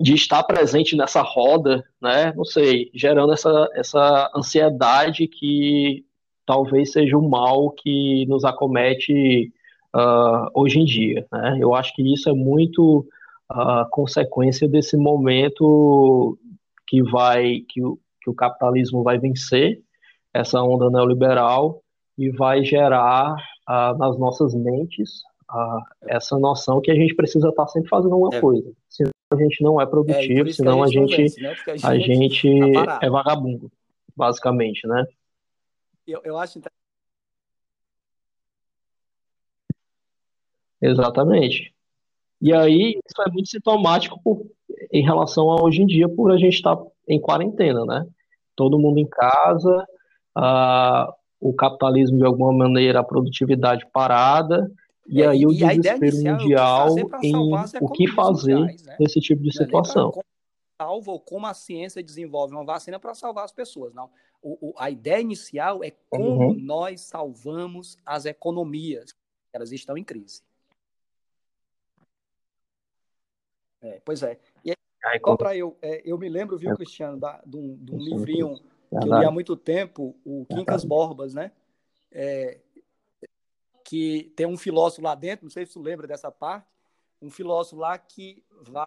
de 0.00 0.14
estar 0.14 0.44
presente 0.44 0.96
nessa 0.96 1.22
roda, 1.22 1.84
né? 2.00 2.32
Não 2.36 2.44
sei, 2.44 2.90
gerando 2.94 3.32
essa, 3.32 3.68
essa 3.74 4.30
ansiedade 4.34 5.26
que 5.26 6.04
talvez 6.46 6.92
seja 6.92 7.18
o 7.18 7.28
mal 7.28 7.70
que 7.72 8.24
nos 8.26 8.44
acomete 8.44 9.52
uh, 9.94 10.48
hoje 10.54 10.78
em 10.78 10.84
dia. 10.84 11.26
Né? 11.32 11.58
Eu 11.60 11.74
acho 11.74 11.94
que 11.94 12.14
isso 12.14 12.30
é 12.30 12.32
muito 12.32 13.06
uh, 13.50 13.88
consequência 13.90 14.68
desse 14.68 14.96
momento 14.96 16.38
que 16.86 17.02
vai 17.02 17.64
que 17.68 17.82
o, 17.82 17.98
que 18.22 18.30
o 18.30 18.34
capitalismo 18.34 19.02
vai 19.02 19.18
vencer 19.18 19.82
essa 20.32 20.62
onda 20.62 20.88
neoliberal 20.90 21.82
e 22.16 22.30
vai 22.30 22.64
gerar 22.64 23.34
uh, 23.68 23.98
nas 23.98 24.18
nossas 24.18 24.54
mentes 24.54 25.22
uh, 25.50 25.82
essa 26.06 26.38
noção 26.38 26.80
que 26.80 26.90
a 26.90 26.94
gente 26.94 27.14
precisa 27.14 27.48
estar 27.48 27.66
sempre 27.68 27.88
fazendo 27.88 28.14
alguma 28.14 28.36
é. 28.36 28.40
coisa. 28.40 28.72
Senão 28.88 29.10
a 29.32 29.36
gente 29.36 29.62
não 29.62 29.80
é 29.80 29.86
produtivo, 29.86 30.48
é, 30.48 30.52
senão 30.52 30.82
a 30.82 30.88
gente, 30.88 31.14
a 31.14 31.16
gente, 31.16 31.40
né? 31.42 31.54
a 31.82 31.98
gente 31.98 32.72
tá 32.72 32.98
é 33.02 33.10
vagabundo, 33.10 33.70
basicamente, 34.16 34.86
né? 34.86 35.06
eu, 36.06 36.20
eu 36.24 36.38
acho 36.38 36.60
Exatamente. 40.80 41.74
E 42.40 42.52
aí, 42.52 43.00
isso 43.04 43.22
é 43.26 43.30
muito 43.30 43.48
sintomático 43.48 44.20
por, 44.22 44.46
em 44.92 45.02
relação 45.02 45.50
a 45.50 45.62
hoje 45.62 45.82
em 45.82 45.86
dia, 45.86 46.08
por 46.08 46.30
a 46.30 46.36
gente 46.36 46.54
estar 46.54 46.76
tá 46.76 46.84
em 47.08 47.20
quarentena, 47.20 47.84
né? 47.84 48.06
Todo 48.54 48.78
mundo 48.78 48.98
em 48.98 49.06
casa, 49.06 49.84
uh, 50.36 51.12
o 51.40 51.52
capitalismo, 51.52 52.18
de 52.18 52.24
alguma 52.24 52.52
maneira, 52.52 53.00
a 53.00 53.04
produtividade 53.04 53.86
parada, 53.92 54.70
e 55.08 55.22
é, 55.22 55.26
aí 55.26 55.46
o 55.46 55.50
desespero 55.50 56.16
mundial 56.16 56.94
em 57.22 57.34
o 57.80 57.88
que 57.88 58.06
fazer 58.08 58.54
mundiais, 58.54 58.82
né? 58.84 58.96
nesse 59.00 59.20
tipo 59.20 59.42
de 59.42 59.52
situação 59.52 60.12
salva 60.80 61.10
ou 61.10 61.20
como 61.20 61.46
a 61.46 61.54
ciência 61.54 62.02
desenvolve 62.02 62.54
uma 62.54 62.64
vacina 62.64 63.00
para 63.00 63.14
salvar 63.14 63.44
as 63.44 63.52
pessoas. 63.52 63.92
Não. 63.92 64.08
O, 64.40 64.70
o, 64.70 64.74
a 64.78 64.88
ideia 64.88 65.20
inicial 65.20 65.82
é 65.82 65.90
como 66.08 66.50
uhum. 66.50 66.54
nós 66.54 67.00
salvamos 67.00 67.98
as 68.06 68.24
economias. 68.24 69.12
Elas 69.52 69.72
estão 69.72 69.98
em 69.98 70.04
crise. 70.04 70.42
É, 73.80 74.00
pois 74.04 74.22
é. 74.22 74.38
E, 74.64 74.72
Só 75.24 75.36
para 75.36 75.56
eu, 75.56 75.76
é, 75.82 76.02
eu 76.04 76.16
me 76.16 76.28
lembro, 76.28 76.56
viu, 76.56 76.74
Cristiano, 76.76 77.18
da, 77.18 77.42
de, 77.44 77.56
um, 77.56 77.76
de 77.76 77.92
um 77.92 77.98
livrinho 77.98 78.56
que 78.88 79.08
eu 79.08 79.18
li 79.18 79.24
há 79.24 79.30
muito 79.30 79.56
tempo, 79.56 80.16
o 80.24 80.46
Quincas 80.46 80.84
Borbas, 80.84 81.34
né? 81.34 81.50
É, 82.10 82.58
que 83.88 84.30
tem 84.36 84.46
um 84.46 84.58
filósofo 84.58 85.00
lá 85.00 85.14
dentro, 85.14 85.46
não 85.46 85.50
sei 85.50 85.64
se 85.64 85.72
você 85.72 85.78
lembra 85.78 86.06
dessa 86.06 86.30
parte, 86.30 86.68
um 87.22 87.30
filósofo 87.30 87.76
lá 87.76 87.96
que 87.96 88.44
vai. 88.60 88.86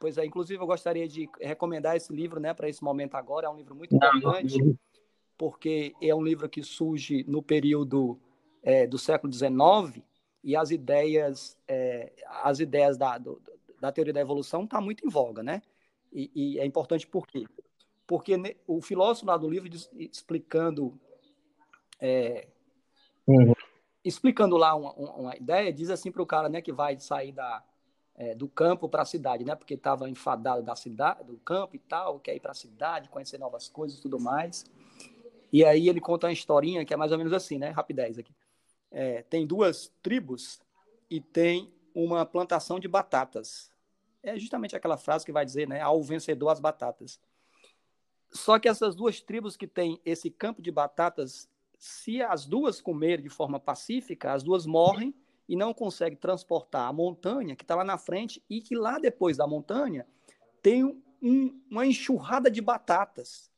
Pois 0.00 0.18
é, 0.18 0.26
inclusive 0.26 0.60
eu 0.60 0.66
gostaria 0.66 1.06
de 1.06 1.30
recomendar 1.40 1.94
esse 1.94 2.12
livro, 2.12 2.40
né, 2.40 2.52
para 2.52 2.68
esse 2.68 2.82
momento 2.82 3.14
agora. 3.14 3.46
É 3.46 3.48
um 3.48 3.56
livro 3.56 3.76
muito 3.76 3.94
importante, 3.94 4.58
porque 5.38 5.94
é 6.02 6.12
um 6.12 6.20
livro 6.20 6.48
que 6.48 6.64
surge 6.64 7.24
no 7.28 7.40
período 7.40 8.18
é, 8.60 8.88
do 8.88 8.98
século 8.98 9.32
XIX 9.32 10.04
e 10.42 10.56
as 10.56 10.72
ideias, 10.72 11.56
é, 11.68 12.12
as 12.42 12.58
ideias 12.58 12.98
da, 12.98 13.18
do, 13.18 13.40
da 13.80 13.92
teoria 13.92 14.14
da 14.14 14.20
evolução 14.20 14.64
estão 14.64 14.80
tá 14.80 14.84
muito 14.84 15.06
em 15.06 15.08
voga, 15.08 15.44
né? 15.44 15.62
E, 16.12 16.28
e, 16.34 16.58
é 16.58 16.66
importante 16.66 17.06
por 17.06 17.24
quê? 17.24 17.46
Porque 18.04 18.34
o 18.66 18.80
filósofo 18.80 19.26
lá 19.26 19.36
do 19.36 19.48
livro 19.48 19.70
explicando 19.94 20.98
é, 22.00 22.48
uhum. 23.26 23.52
explicando 24.04 24.56
lá 24.56 24.74
uma, 24.74 24.92
uma, 24.92 25.36
ideia, 25.36 25.72
diz 25.72 25.90
assim 25.90 26.10
para 26.10 26.22
o 26.22 26.26
cara 26.26 26.48
né, 26.48 26.60
que 26.60 26.72
vai 26.72 26.98
sair 26.98 27.32
da, 27.32 27.62
é, 28.14 28.34
do 28.34 28.48
campo 28.48 28.88
para 28.88 29.02
a 29.02 29.06
cidade, 29.06 29.44
né? 29.44 29.54
Porque 29.54 29.74
estava 29.74 30.08
enfadado 30.08 30.62
da 30.62 30.74
cidade, 30.74 31.24
do 31.24 31.36
campo 31.38 31.76
e 31.76 31.78
tal, 31.78 32.18
quer 32.18 32.34
ir 32.34 32.40
para 32.40 32.52
a 32.52 32.54
cidade, 32.54 33.08
conhecer 33.08 33.38
novas 33.38 33.68
coisas 33.68 33.98
e 33.98 34.02
tudo 34.02 34.18
mais. 34.18 34.64
E 35.52 35.64
aí 35.64 35.88
ele 35.88 36.00
conta 36.00 36.26
uma 36.26 36.32
historinha 36.32 36.84
que 36.84 36.94
é 36.94 36.96
mais 36.96 37.12
ou 37.12 37.18
menos 37.18 37.32
assim, 37.32 37.58
né? 37.58 37.70
Rapidez 37.70 38.18
aqui. 38.18 38.34
É, 38.90 39.22
tem 39.22 39.46
duas 39.46 39.92
tribos 40.02 40.60
e 41.10 41.20
tem 41.20 41.72
uma 41.94 42.24
plantação 42.24 42.80
de 42.80 42.88
batatas. 42.88 43.70
É 44.22 44.38
justamente 44.38 44.74
aquela 44.74 44.96
frase 44.96 45.24
que 45.24 45.32
vai 45.32 45.44
dizer, 45.44 45.68
né? 45.68 45.80
Ao 45.80 46.02
vencedor 46.02 46.48
as 46.48 46.60
batatas. 46.60 47.20
Só 48.30 48.58
que 48.58 48.68
essas 48.68 48.94
duas 48.94 49.20
tribos 49.20 49.56
que 49.56 49.66
têm 49.66 50.00
esse 50.04 50.30
campo 50.30 50.60
de 50.60 50.70
batatas, 50.70 51.48
se 51.78 52.22
as 52.22 52.46
duas 52.46 52.80
comerem 52.80 53.22
de 53.22 53.30
forma 53.30 53.60
pacífica, 53.60 54.32
as 54.32 54.42
duas 54.42 54.66
morrem 54.66 55.14
e 55.48 55.54
não 55.54 55.72
consegue 55.72 56.16
transportar 56.16 56.88
a 56.88 56.92
montanha 56.92 57.54
que 57.54 57.62
está 57.62 57.74
lá 57.74 57.84
na 57.84 57.98
frente 57.98 58.42
e 58.48 58.60
que 58.60 58.74
lá 58.74 58.98
depois 58.98 59.36
da 59.36 59.46
montanha 59.46 60.06
tem 60.62 60.84
um, 60.84 61.62
uma 61.70 61.86
enxurrada 61.86 62.50
de 62.50 62.60
batatas 62.60 63.50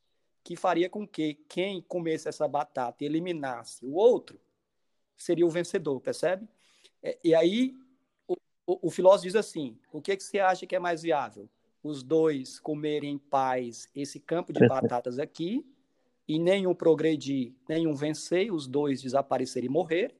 que 0.43 0.55
faria 0.55 0.89
com 0.89 1.07
que 1.07 1.35
quem 1.47 1.81
comesse 1.81 2.27
essa 2.27 2.47
batata 2.47 3.03
e 3.03 3.07
eliminasse 3.07 3.85
o 3.85 3.95
outro 3.95 4.39
seria 5.17 5.45
o 5.45 5.49
vencedor, 5.49 5.99
percebe? 5.99 6.47
É, 7.03 7.17
e 7.23 7.35
aí 7.35 7.75
o, 8.27 8.35
o, 8.65 8.87
o, 8.87 8.89
filósofo 8.89 9.23
diz 9.23 9.35
assim: 9.35 9.77
o 9.91 10.01
que, 10.01 10.15
que 10.15 10.23
você 10.23 10.39
acha 10.39 10.65
que 10.65 10.75
é 10.75 10.79
mais 10.79 11.01
viável? 11.01 11.49
Os 11.83 12.03
dois 12.03 12.59
comerem 12.59 13.13
em 13.13 13.17
paz 13.17 13.89
esse 13.95 14.19
campo 14.19 14.51
de 14.51 14.65
batatas 14.67 15.19
aqui 15.19 15.65
e 16.29 16.37
nenhum 16.37 16.75
progredir, 16.75 17.55
nenhum 17.67 17.95
vencer, 17.95 18.53
os 18.53 18.67
dois 18.67 19.01
desaparecerem 19.01 19.67
e 19.67 19.71
morrer, 19.71 20.15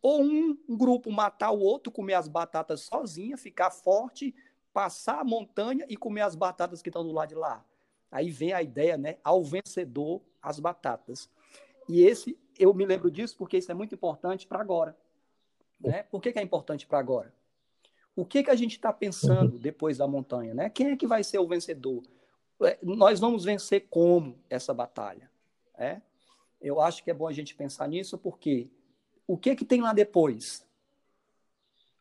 ou 0.00 0.22
um 0.22 0.56
grupo 0.66 1.12
matar 1.12 1.50
o 1.50 1.60
outro, 1.60 1.92
comer 1.92 2.14
as 2.14 2.26
batatas 2.26 2.80
sozinha, 2.80 3.36
ficar 3.36 3.70
forte, 3.70 4.34
passar 4.72 5.20
a 5.20 5.24
montanha 5.24 5.84
e 5.90 5.96
comer 5.96 6.22
as 6.22 6.34
batatas 6.34 6.80
que 6.80 6.88
estão 6.88 7.04
do 7.04 7.12
lado 7.12 7.28
de 7.28 7.34
lá. 7.34 7.62
Aí 8.10 8.30
vem 8.30 8.54
a 8.54 8.62
ideia, 8.62 8.96
né? 8.96 9.18
Ao 9.22 9.44
vencedor, 9.44 10.22
as 10.40 10.58
batatas. 10.58 11.28
E 11.86 12.00
esse, 12.00 12.38
eu 12.58 12.72
me 12.72 12.86
lembro 12.86 13.10
disso 13.10 13.36
porque 13.36 13.58
isso 13.58 13.70
é 13.70 13.74
muito 13.74 13.94
importante 13.94 14.46
para 14.46 14.58
agora. 14.58 14.96
Né? 15.78 16.02
Por 16.04 16.22
que, 16.22 16.32
que 16.32 16.38
é 16.38 16.42
importante 16.42 16.86
para 16.86 16.98
agora? 16.98 17.32
O 18.16 18.24
que, 18.24 18.42
que 18.42 18.50
a 18.50 18.56
gente 18.56 18.72
está 18.72 18.90
pensando 18.90 19.58
depois 19.58 19.98
da 19.98 20.06
montanha? 20.08 20.54
Né? 20.54 20.70
Quem 20.70 20.92
é 20.92 20.96
que 20.96 21.06
vai 21.06 21.22
ser 21.22 21.38
o 21.38 21.46
vencedor? 21.46 22.02
É, 22.62 22.78
nós 22.82 23.20
vamos 23.20 23.44
vencer 23.44 23.86
como 23.90 24.38
essa 24.48 24.72
batalha? 24.72 25.31
É? 25.76 26.00
Eu 26.60 26.80
acho 26.80 27.02
que 27.02 27.10
é 27.10 27.14
bom 27.14 27.26
a 27.26 27.32
gente 27.32 27.54
pensar 27.54 27.88
nisso 27.88 28.16
porque 28.16 28.68
o 29.26 29.36
que 29.36 29.56
que 29.56 29.64
tem 29.64 29.80
lá 29.80 29.92
depois? 29.92 30.66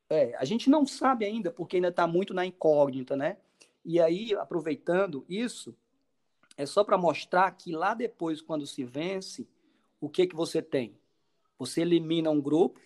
É, 0.10 0.36
a 0.36 0.44
gente 0.44 0.70
não 0.70 0.86
sabe 0.86 1.26
ainda, 1.26 1.52
porque 1.52 1.78
ainda 1.78 1.88
está 1.88 2.06
muito 2.06 2.34
na 2.34 2.46
incógnita, 2.46 3.16
né? 3.16 3.38
E 3.84 4.00
aí, 4.00 4.36
aproveitando 4.36 5.26
isso, 5.28 5.76
é 6.58 6.66
só 6.66 6.84
para 6.84 6.98
mostrar 6.98 7.50
que 7.52 7.72
lá 7.72 7.94
depois, 7.94 8.42
quando 8.42 8.68
se 8.68 8.84
vence, 8.84 9.48
o 10.00 10.10
que 10.10 10.28
que 10.28 10.36
você 10.36 10.62
tem? 10.62 10.98
Você 11.58 11.82
elimina 11.82 12.30
um 12.30 12.42
grupo, 12.42 12.80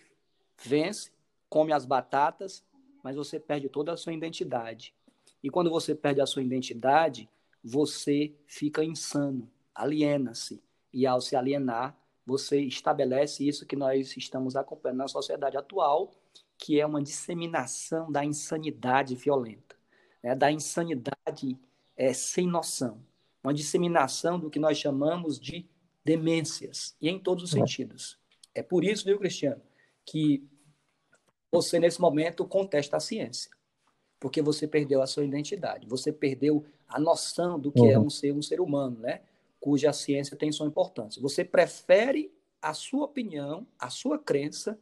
vence, 0.62 1.10
come 1.48 1.72
as 1.72 1.84
batatas, 1.84 2.64
mas 3.02 3.16
você 3.16 3.40
perde 3.40 3.68
toda 3.68 3.92
a 3.92 3.96
sua 3.96 4.12
identidade. 4.12 4.94
E 5.42 5.50
quando 5.50 5.70
você 5.70 5.94
perde 5.94 6.20
a 6.20 6.26
sua 6.26 6.42
identidade, 6.42 7.28
você 7.62 8.34
fica 8.46 8.84
insano, 8.84 9.50
aliena-se. 9.74 10.62
E 10.96 11.06
ao 11.06 11.20
se 11.20 11.36
alienar, 11.36 11.94
você 12.24 12.58
estabelece 12.58 13.46
isso 13.46 13.66
que 13.66 13.76
nós 13.76 14.16
estamos 14.16 14.56
acompanhando 14.56 14.96
na 14.96 15.08
sociedade 15.08 15.54
atual, 15.54 16.10
que 16.56 16.80
é 16.80 16.86
uma 16.86 17.02
disseminação 17.02 18.10
da 18.10 18.24
insanidade 18.24 19.14
violenta, 19.14 19.76
né? 20.22 20.34
da 20.34 20.50
insanidade 20.50 21.60
é, 21.94 22.14
sem 22.14 22.46
noção, 22.46 22.98
uma 23.44 23.52
disseminação 23.52 24.40
do 24.40 24.48
que 24.48 24.58
nós 24.58 24.78
chamamos 24.78 25.38
de 25.38 25.68
demências, 26.02 26.96
e 26.98 27.10
em 27.10 27.18
todos 27.18 27.44
os 27.44 27.50
sentidos. 27.50 28.18
É 28.54 28.62
por 28.62 28.82
isso, 28.82 29.04
viu, 29.04 29.18
Cristiano, 29.18 29.60
que 30.02 30.48
você, 31.52 31.78
nesse 31.78 32.00
momento, 32.00 32.46
contesta 32.46 32.96
a 32.96 33.00
ciência, 33.00 33.50
porque 34.18 34.40
você 34.40 34.66
perdeu 34.66 35.02
a 35.02 35.06
sua 35.06 35.26
identidade, 35.26 35.86
você 35.86 36.10
perdeu 36.10 36.64
a 36.88 36.98
noção 36.98 37.60
do 37.60 37.70
que 37.70 37.80
é 37.80 37.82
uhum. 37.82 37.90
é 37.90 37.98
um 37.98 38.08
ser, 38.08 38.32
um 38.32 38.40
ser 38.40 38.62
humano, 38.62 38.98
né? 39.00 39.20
Cuja 39.66 39.92
ciência 39.92 40.36
tem 40.36 40.52
sua 40.52 40.68
importância. 40.68 41.20
Você 41.20 41.44
prefere 41.44 42.32
a 42.62 42.72
sua 42.72 43.04
opinião, 43.04 43.66
a 43.76 43.90
sua 43.90 44.16
crença, 44.16 44.78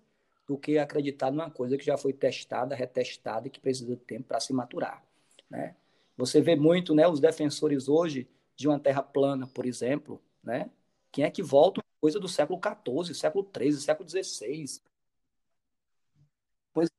do 0.46 0.58
que 0.58 0.76
acreditar 0.76 1.30
numa 1.30 1.50
coisa 1.50 1.78
que 1.78 1.84
já 1.86 1.96
foi 1.96 2.12
testada, 2.12 2.74
retestada 2.74 3.48
e 3.48 3.50
que 3.50 3.58
precisa 3.58 3.86
de 3.86 3.96
tempo 3.96 4.28
para 4.28 4.40
se 4.40 4.52
maturar. 4.52 5.02
Né? 5.48 5.74
Você 6.18 6.42
vê 6.42 6.54
muito 6.54 6.94
né, 6.94 7.08
os 7.08 7.18
defensores 7.18 7.88
hoje 7.88 8.28
de 8.54 8.68
uma 8.68 8.78
terra 8.78 9.02
plana, 9.02 9.46
por 9.46 9.64
exemplo, 9.64 10.22
né? 10.42 10.68
quem 11.10 11.24
é 11.24 11.30
que 11.30 11.42
volta 11.42 11.80
coisa 11.98 12.20
do 12.20 12.28
século 12.28 12.60
XIV, 12.60 13.14
século 13.14 13.50
XIII, 13.56 13.72
século 13.72 14.06
XVI. 14.06 14.82
Pois 16.74 16.90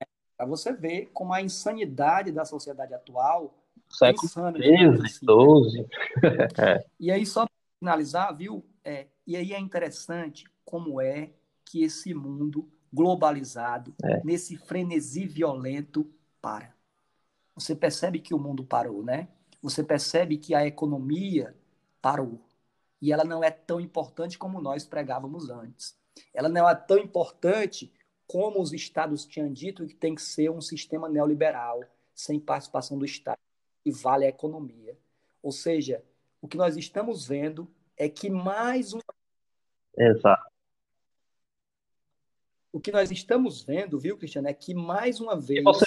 é, 0.00 0.06
para 0.36 0.46
você 0.46 0.72
ver 0.72 1.06
como 1.06 1.32
a 1.32 1.42
insanidade 1.42 2.30
da 2.30 2.44
sociedade 2.44 2.94
atual 2.94 3.52
século 3.92 4.28
XIII, 4.28 5.08
XII. 5.08 5.88
Né? 6.22 6.84
e 6.98 7.10
aí, 7.10 7.26
só 7.26 7.46
para 7.46 7.54
finalizar, 7.78 8.36
viu? 8.36 8.64
É, 8.84 9.06
e 9.26 9.36
aí 9.36 9.52
é 9.52 9.58
interessante 9.58 10.44
como 10.64 11.00
é 11.00 11.30
que 11.64 11.82
esse 11.82 12.12
mundo 12.14 12.68
globalizado, 12.92 13.94
é. 14.02 14.22
nesse 14.24 14.56
frenesi 14.56 15.26
violento, 15.26 16.10
para. 16.40 16.74
Você 17.54 17.74
percebe 17.74 18.18
que 18.18 18.34
o 18.34 18.38
mundo 18.38 18.64
parou, 18.64 19.02
né? 19.02 19.28
Você 19.62 19.82
percebe 19.82 20.36
que 20.36 20.54
a 20.54 20.66
economia 20.66 21.56
parou. 22.00 22.40
E 23.00 23.12
ela 23.12 23.24
não 23.24 23.42
é 23.42 23.50
tão 23.50 23.80
importante 23.80 24.38
como 24.38 24.60
nós 24.60 24.84
pregávamos 24.84 25.48
antes. 25.48 25.96
Ela 26.34 26.48
não 26.48 26.68
é 26.68 26.74
tão 26.74 26.98
importante 26.98 27.92
como 28.26 28.60
os 28.60 28.72
estados 28.72 29.24
tinham 29.24 29.52
dito 29.52 29.86
que 29.86 29.94
tem 29.94 30.14
que 30.14 30.22
ser 30.22 30.50
um 30.50 30.60
sistema 30.60 31.08
neoliberal, 31.08 31.80
sem 32.14 32.38
participação 32.38 32.98
do 32.98 33.04
Estado 33.04 33.41
e 33.84 33.90
vale 33.90 34.24
a 34.24 34.28
economia. 34.28 34.96
Ou 35.42 35.52
seja, 35.52 36.02
o 36.40 36.48
que 36.48 36.56
nós 36.56 36.76
estamos 36.76 37.26
vendo 37.26 37.68
é 37.96 38.08
que 38.08 38.30
mais 38.30 38.92
uma. 38.92 39.02
Exato. 39.96 40.50
O 42.72 42.80
que 42.80 42.90
nós 42.90 43.10
estamos 43.10 43.62
vendo, 43.62 43.98
viu, 43.98 44.16
Cristiano, 44.16 44.48
é 44.48 44.54
que 44.54 44.74
mais 44.74 45.20
uma 45.20 45.38
vez 45.38 45.62
você... 45.62 45.84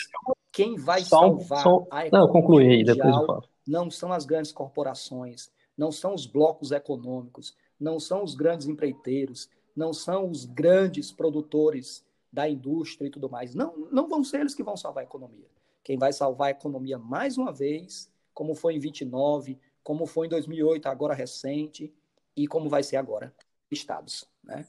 quem 0.52 0.76
vai 0.76 1.02
só, 1.02 1.20
salvar 1.20 1.64
só... 1.64 1.88
a 1.90 2.06
economia 2.06 2.12
não, 2.12 2.28
concluí 2.32 2.68
aí, 2.68 2.84
depois 2.84 3.16
eu 3.16 3.26
falo. 3.26 3.44
não 3.68 3.90
são 3.90 4.14
as 4.14 4.24
grandes 4.24 4.52
corporações, 4.52 5.52
não 5.76 5.92
são 5.92 6.14
os 6.14 6.28
blocos 6.28 6.72
econômicos, 6.72 7.56
não 7.80 8.00
são 8.00 8.24
os 8.24 8.36
grandes 8.36 8.68
empreiteiros, 8.68 9.50
não 9.76 9.92
são 9.94 10.30
os 10.30 10.46
grandes 10.46 11.12
produtores 11.12 12.06
da 12.32 12.48
indústria 12.48 13.08
e 13.08 13.12
tudo 13.12 13.30
mais. 13.30 13.56
Não, 13.56 13.88
não 13.92 14.08
vão 14.08 14.24
ser 14.24 14.42
eles 14.42 14.54
que 14.54 14.64
vão 14.64 14.78
salvar 14.78 15.04
a 15.04 15.08
economia. 15.08 15.50
Quem 15.86 16.00
vai 16.00 16.12
salvar 16.12 16.48
a 16.48 16.52
economia 16.52 16.98
mais 16.98 17.38
uma 17.38 17.54
vez, 17.54 18.12
como 18.34 18.56
foi 18.56 18.74
em 18.74 18.80
29, 18.80 19.60
como 19.84 20.08
foi 20.08 20.26
em 20.26 20.30
2008, 20.32 20.88
agora 20.88 21.14
recente, 21.14 21.94
e 22.36 22.48
como 22.48 22.68
vai 22.68 22.82
ser 22.82 22.98
agora, 22.98 23.32
estados. 23.70 24.28
Né? 24.44 24.66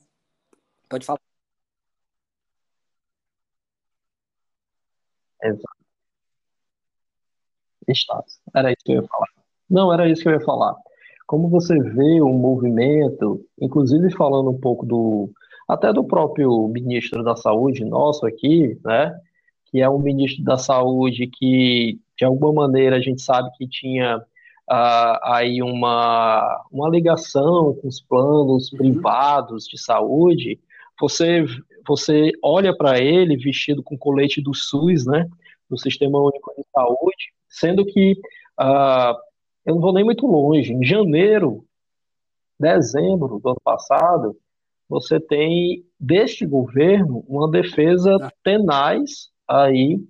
Pode 0.90 1.06
falar. 1.06 1.18
Exato. 5.42 5.76
Estados. 7.88 8.38
Era 8.54 8.72
isso 8.72 8.84
que 8.84 8.92
eu 8.92 9.00
ia 9.00 9.08
falar. 9.08 9.28
Não, 9.70 9.92
era 9.92 10.08
isso 10.10 10.22
que 10.22 10.28
eu 10.28 10.32
ia 10.32 10.40
falar. 10.40 10.76
Como 11.26 11.48
você 11.48 11.78
vê 11.80 12.20
o 12.20 12.28
movimento, 12.28 13.42
inclusive 13.58 14.10
falando 14.14 14.50
um 14.50 14.60
pouco 14.60 14.84
do, 14.84 15.32
até 15.66 15.94
do 15.94 16.04
próprio 16.04 16.68
ministro 16.68 17.24
da 17.24 17.34
Saúde 17.36 17.86
nosso 17.86 18.26
aqui, 18.26 18.78
né? 18.84 19.18
Que 19.76 19.82
é 19.82 19.90
um 19.90 19.98
ministro 19.98 20.42
da 20.42 20.56
Saúde 20.56 21.26
que 21.26 22.00
de 22.16 22.24
alguma 22.24 22.50
maneira 22.50 22.96
a 22.96 23.00
gente 23.00 23.20
sabe 23.20 23.50
que 23.58 23.68
tinha 23.68 24.16
uh, 24.16 25.18
aí 25.22 25.60
uma, 25.60 26.64
uma 26.72 26.88
ligação 26.88 27.74
com 27.74 27.86
os 27.86 28.00
planos 28.00 28.72
uhum. 28.72 28.78
privados 28.78 29.66
de 29.66 29.78
saúde, 29.78 30.58
você, 30.98 31.44
você 31.86 32.32
olha 32.42 32.74
para 32.74 32.98
ele 32.98 33.36
vestido 33.36 33.82
com 33.82 33.98
colete 33.98 34.40
do 34.40 34.54
SUS, 34.54 35.04
né, 35.04 35.28
do 35.68 35.76
Sistema 35.76 36.18
Único 36.20 36.54
de 36.56 36.64
Saúde, 36.74 37.34
sendo 37.46 37.84
que 37.84 38.12
uh, 38.58 39.14
eu 39.66 39.74
não 39.74 39.82
vou 39.82 39.92
nem 39.92 40.04
muito 40.04 40.26
longe, 40.26 40.72
em 40.72 40.82
janeiro, 40.82 41.66
dezembro 42.58 43.38
do 43.38 43.50
ano 43.50 43.60
passado, 43.62 44.34
você 44.88 45.20
tem 45.20 45.84
deste 46.00 46.46
governo 46.46 47.22
uma 47.28 47.50
defesa 47.50 48.16
ah. 48.22 48.32
tenaz 48.42 49.35
aí 49.48 50.00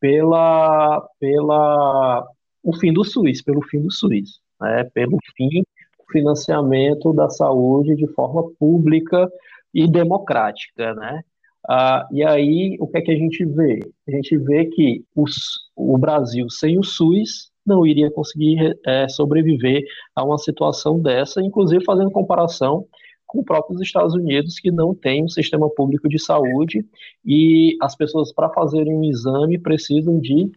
pela, 0.00 1.00
pela 1.18 2.26
o 2.62 2.76
fim 2.76 2.92
do 2.92 3.04
SUS, 3.04 3.42
pelo 3.42 3.62
fim 3.62 3.80
do 3.80 3.90
SUS, 3.90 4.40
né, 4.60 4.84
pelo 4.94 5.18
fim 5.36 5.62
do 5.98 6.04
financiamento 6.12 7.12
da 7.12 7.28
saúde 7.28 7.96
de 7.96 8.06
forma 8.08 8.50
pública 8.58 9.30
e 9.72 9.88
democrática, 9.88 10.94
né? 10.94 11.22
Ah, 11.68 12.06
e 12.12 12.22
aí, 12.22 12.76
o 12.78 12.86
que 12.86 12.98
é 12.98 13.00
que 13.00 13.10
a 13.10 13.16
gente 13.16 13.44
vê? 13.44 13.80
A 14.06 14.10
gente 14.10 14.36
vê 14.36 14.66
que 14.66 15.02
os, 15.16 15.70
o 15.74 15.96
Brasil 15.96 16.48
sem 16.50 16.78
o 16.78 16.82
SUS 16.82 17.50
não 17.66 17.86
iria 17.86 18.10
conseguir 18.10 18.78
é, 18.84 19.08
sobreviver 19.08 19.82
a 20.14 20.22
uma 20.22 20.36
situação 20.36 21.00
dessa, 21.00 21.40
inclusive 21.40 21.82
fazendo 21.82 22.10
comparação 22.10 22.86
com 23.34 23.40
os 23.40 23.44
próprios 23.44 23.80
Estados 23.80 24.14
Unidos, 24.14 24.60
que 24.60 24.70
não 24.70 24.94
tem 24.94 25.24
um 25.24 25.28
sistema 25.28 25.68
público 25.68 26.08
de 26.08 26.18
saúde 26.18 26.86
e 27.24 27.76
as 27.82 27.96
pessoas, 27.96 28.32
para 28.32 28.48
fazerem 28.50 28.94
um 28.94 29.04
exame, 29.04 29.58
precisam 29.58 30.20
de 30.20 30.52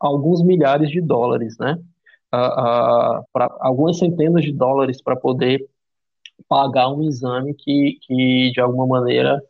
alguns 0.00 0.42
milhares 0.42 0.90
de 0.90 1.00
dólares, 1.00 1.56
né? 1.58 1.78
Uh, 2.34 3.20
uh, 3.20 3.24
pra, 3.32 3.54
algumas 3.60 3.98
centenas 3.98 4.42
de 4.42 4.52
dólares 4.52 5.00
para 5.00 5.14
poder 5.14 5.64
pagar 6.48 6.88
um 6.88 7.02
exame 7.02 7.54
que, 7.54 7.98
que 8.02 8.50
de 8.52 8.60
alguma 8.60 8.86
maneira, 8.86 9.40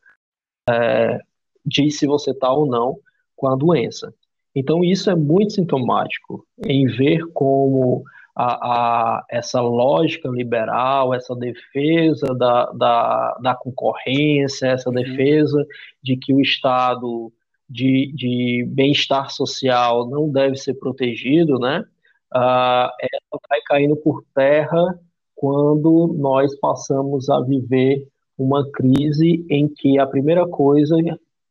é, 0.68 1.18
diz 1.64 1.98
se 1.98 2.06
você 2.06 2.32
está 2.32 2.52
ou 2.52 2.66
não 2.66 2.98
com 3.34 3.48
a 3.48 3.56
doença. 3.56 4.12
Então, 4.54 4.84
isso 4.84 5.08
é 5.08 5.14
muito 5.14 5.54
sintomático 5.54 6.46
em 6.66 6.86
ver 6.86 7.24
como 7.32 8.04
a, 8.34 8.44
a, 8.44 9.24
essa 9.30 9.60
lógica 9.60 10.28
liberal, 10.28 11.14
essa 11.14 11.34
defesa 11.36 12.34
da, 12.34 12.70
da, 12.72 13.38
da 13.42 13.54
concorrência, 13.54 14.66
essa 14.66 14.88
uhum. 14.88 14.94
defesa 14.94 15.66
de 16.02 16.16
que 16.16 16.32
o 16.32 16.40
Estado 16.40 17.32
de, 17.68 18.12
de 18.14 18.64
bem-estar 18.68 19.30
social 19.30 20.08
não 20.08 20.30
deve 20.30 20.56
ser 20.56 20.74
protegido, 20.74 21.58
né? 21.58 21.84
Uh, 22.34 22.88
ela 22.88 23.40
vai 23.48 23.60
caindo 23.66 23.96
por 23.96 24.24
terra 24.34 24.98
quando 25.34 26.14
nós 26.18 26.54
passamos 26.60 27.28
a 27.28 27.40
viver 27.40 28.06
uma 28.38 28.70
crise 28.70 29.44
em 29.50 29.68
que 29.68 29.98
a 29.98 30.06
primeira 30.06 30.46
coisa 30.46 30.96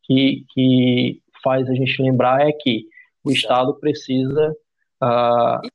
que, 0.03 0.43
que 0.53 1.21
faz 1.43 1.69
a 1.69 1.73
gente 1.73 2.01
lembrar 2.01 2.47
é 2.47 2.51
que 2.51 2.85
o 3.23 3.31
Estado 3.31 3.75
precisa 3.75 4.55
uh, 5.03 5.67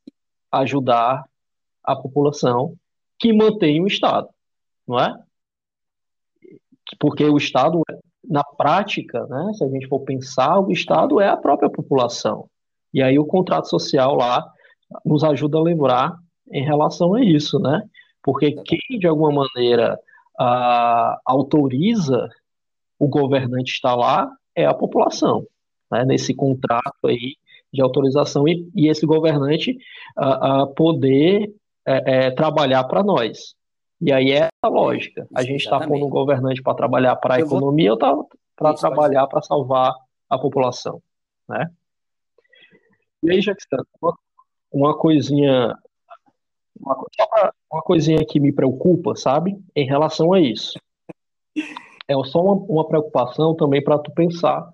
ajudar 0.58 1.24
a 1.82 1.96
população 1.96 2.74
que 3.18 3.32
mantém 3.32 3.82
o 3.82 3.86
Estado, 3.86 4.28
não 4.86 4.98
é? 4.98 5.16
Porque 6.98 7.24
o 7.24 7.36
Estado, 7.36 7.82
na 8.24 8.44
prática, 8.44 9.26
né, 9.26 9.52
se 9.54 9.64
a 9.64 9.68
gente 9.68 9.88
for 9.88 10.00
pensar, 10.00 10.58
o 10.60 10.70
Estado 10.70 11.20
é 11.20 11.28
a 11.28 11.36
própria 11.36 11.70
população. 11.70 12.48
E 12.92 13.02
aí 13.02 13.18
o 13.18 13.26
contrato 13.26 13.68
social 13.68 14.14
lá 14.14 14.44
nos 15.04 15.24
ajuda 15.24 15.58
a 15.58 15.62
lembrar 15.62 16.16
em 16.50 16.64
relação 16.64 17.14
a 17.14 17.24
isso, 17.24 17.58
né? 17.58 17.82
Porque 18.22 18.52
quem, 18.52 18.98
de 18.98 19.06
alguma 19.06 19.46
maneira, 19.46 19.98
autoriza 21.24 22.28
o 22.98 23.08
governante 23.08 23.72
estar 23.72 23.94
lá 23.94 24.30
é 24.54 24.64
a 24.64 24.74
população, 24.74 25.46
né? 25.90 26.04
Nesse 26.04 26.34
contrato 26.34 27.06
aí 27.06 27.36
de 27.76 27.82
autorização 27.82 28.48
e, 28.48 28.68
e 28.74 28.88
esse 28.88 29.06
governante 29.06 29.76
uh, 30.18 30.62
uh, 30.62 30.74
poder 30.74 31.54
é, 31.86 32.26
é, 32.26 32.30
trabalhar 32.32 32.82
para 32.84 33.04
nós. 33.04 33.54
E 34.00 34.12
aí 34.12 34.32
é 34.32 34.48
a 34.62 34.68
lógica. 34.68 35.26
A 35.34 35.42
gente 35.42 35.64
está 35.64 35.78
pondo 35.78 36.04
um 36.04 36.10
governante 36.10 36.62
para 36.62 36.74
trabalhar 36.74 37.16
para 37.16 37.36
a 37.36 37.40
economia 37.40 37.92
ou 37.92 37.98
tá 37.98 38.14
para 38.56 38.74
trabalhar 38.74 39.26
para 39.26 39.42
salvar 39.42 39.94
a 40.28 40.38
população, 40.38 41.00
né? 41.48 41.70
E 43.22 43.30
aí, 43.30 43.40
Jackson, 43.40 43.76
uma, 44.00 44.14
uma 44.72 44.98
coisinha, 44.98 45.74
uma, 46.78 46.96
uma 47.70 47.82
coisinha 47.82 48.24
que 48.24 48.40
me 48.40 48.52
preocupa, 48.52 49.14
sabe, 49.14 49.56
em 49.74 49.86
relação 49.86 50.32
a 50.32 50.40
isso. 50.40 50.78
É 52.08 52.14
só 52.24 52.42
uma, 52.42 52.54
uma 52.54 52.88
preocupação 52.88 53.54
também 53.54 53.82
para 53.82 53.98
tu 53.98 54.10
pensar 54.12 54.68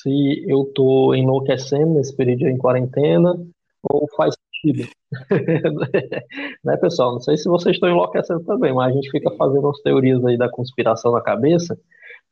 se 0.00 0.44
eu 0.48 0.62
estou 0.62 1.14
enlouquecendo 1.14 1.94
nesse 1.94 2.14
período 2.16 2.48
em 2.48 2.58
quarentena 2.58 3.34
ou 3.82 4.08
faz 4.16 4.34
sentido. 4.62 4.88
né, 6.64 6.76
pessoal? 6.78 7.12
Não 7.12 7.20
sei 7.20 7.36
se 7.36 7.48
vocês 7.48 7.76
estão 7.76 7.88
enlouquecendo 7.88 8.42
também, 8.44 8.72
mas 8.74 8.92
a 8.92 8.94
gente 8.94 9.10
fica 9.10 9.30
fazendo 9.36 9.68
as 9.68 9.80
teorias 9.80 10.24
aí 10.24 10.36
da 10.36 10.48
conspiração 10.48 11.12
na 11.12 11.20
cabeça. 11.20 11.78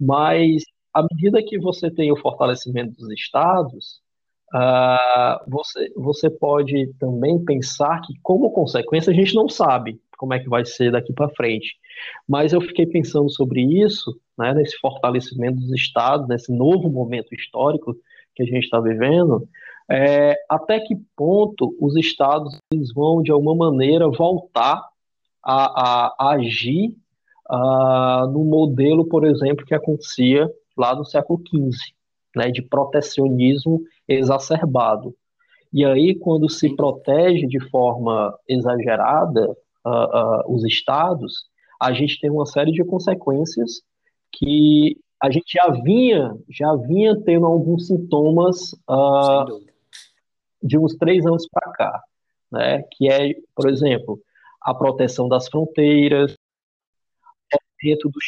Mas 0.01 0.65
à 0.93 1.03
medida 1.03 1.43
que 1.43 1.59
você 1.59 1.91
tem 1.91 2.11
o 2.13 2.17
fortalecimento 2.17 2.95
dos 2.97 3.11
estados, 3.13 4.02
uh, 4.55 5.51
você, 5.51 5.93
você 5.97 6.31
pode 6.31 6.93
também 6.99 7.43
pensar 7.45 8.01
que, 8.03 8.15
como 8.23 8.51
consequência, 8.51 9.11
a 9.11 9.15
gente 9.15 9.35
não 9.35 9.49
sabe 9.49 10.01
como 10.17 10.35
é 10.35 10.39
que 10.39 10.49
vai 10.49 10.65
ser 10.65 10.93
daqui 10.93 11.13
para 11.13 11.29
frente. 11.31 11.75
Mas 12.29 12.53
eu 12.53 12.61
fiquei 12.61 12.87
pensando 12.87 13.29
sobre 13.31 13.61
isso, 13.61 14.17
né, 14.39 14.55
nesse 14.55 14.79
fortalecimento 14.79 15.57
dos 15.59 15.73
estados, 15.73 16.29
nesse 16.29 16.53
novo 16.53 16.89
momento 16.89 17.35
histórico 17.35 17.97
que 18.35 18.43
a 18.43 18.47
gente 18.47 18.65
está 18.65 18.81
vivendo, 18.81 19.49
é, 19.91 20.37
até 20.49 20.81
que 20.81 20.95
ponto 21.17 21.77
os 21.81 21.97
estados 21.97 22.57
eles 22.73 22.93
vão, 22.95 23.23
de 23.23 23.33
alguma 23.33 23.71
maneira, 23.71 24.09
voltar 24.09 24.83
a, 25.45 25.65
a, 25.65 26.15
a 26.19 26.31
agir 26.35 26.95
uh, 27.51 28.27
no 28.31 28.45
modelo, 28.45 29.05
por 29.07 29.25
exemplo, 29.25 29.67
que 29.67 29.75
acontecia 29.75 30.49
lá 30.77 30.95
no 30.95 31.05
século 31.05 31.43
XV, 31.47 31.77
né, 32.37 32.51
de 32.51 32.63
protecionismo 32.63 33.83
exacerbado. 34.19 35.15
E 35.73 35.85
aí, 35.85 36.15
quando 36.15 36.51
se 36.51 36.75
protege 36.77 37.47
de 37.47 37.59
forma 37.71 38.37
exagerada, 38.47 39.57
uh, 39.85 40.51
uh, 40.51 40.55
os 40.55 40.65
estados, 40.65 41.47
a 41.81 41.93
gente 41.93 42.21
tem 42.21 42.31
uma 42.31 42.47
série 42.47 42.73
de 42.73 42.85
consequências 42.85 43.83
que 44.31 44.99
a 45.21 45.31
gente 45.31 45.53
já 45.55 45.69
vinha, 45.71 46.37
já 46.49 46.75
vinha 46.75 47.19
tendo 47.23 47.47
alguns 47.47 47.87
sintomas 47.87 48.73
uh, 48.89 49.65
de 50.63 50.79
uns 50.79 50.95
três 50.97 51.25
anos 51.25 51.47
para 51.51 51.73
cá, 51.73 52.03
né? 52.51 52.83
Que 52.93 53.09
é, 53.09 53.35
por 53.55 53.69
exemplo, 53.69 54.21
a 54.61 54.75
proteção 54.75 55.29
das 55.29 55.49
fronteiras, 55.49 56.37
o 57.53 57.59
aumento 57.89 58.09
do, 58.09 58.19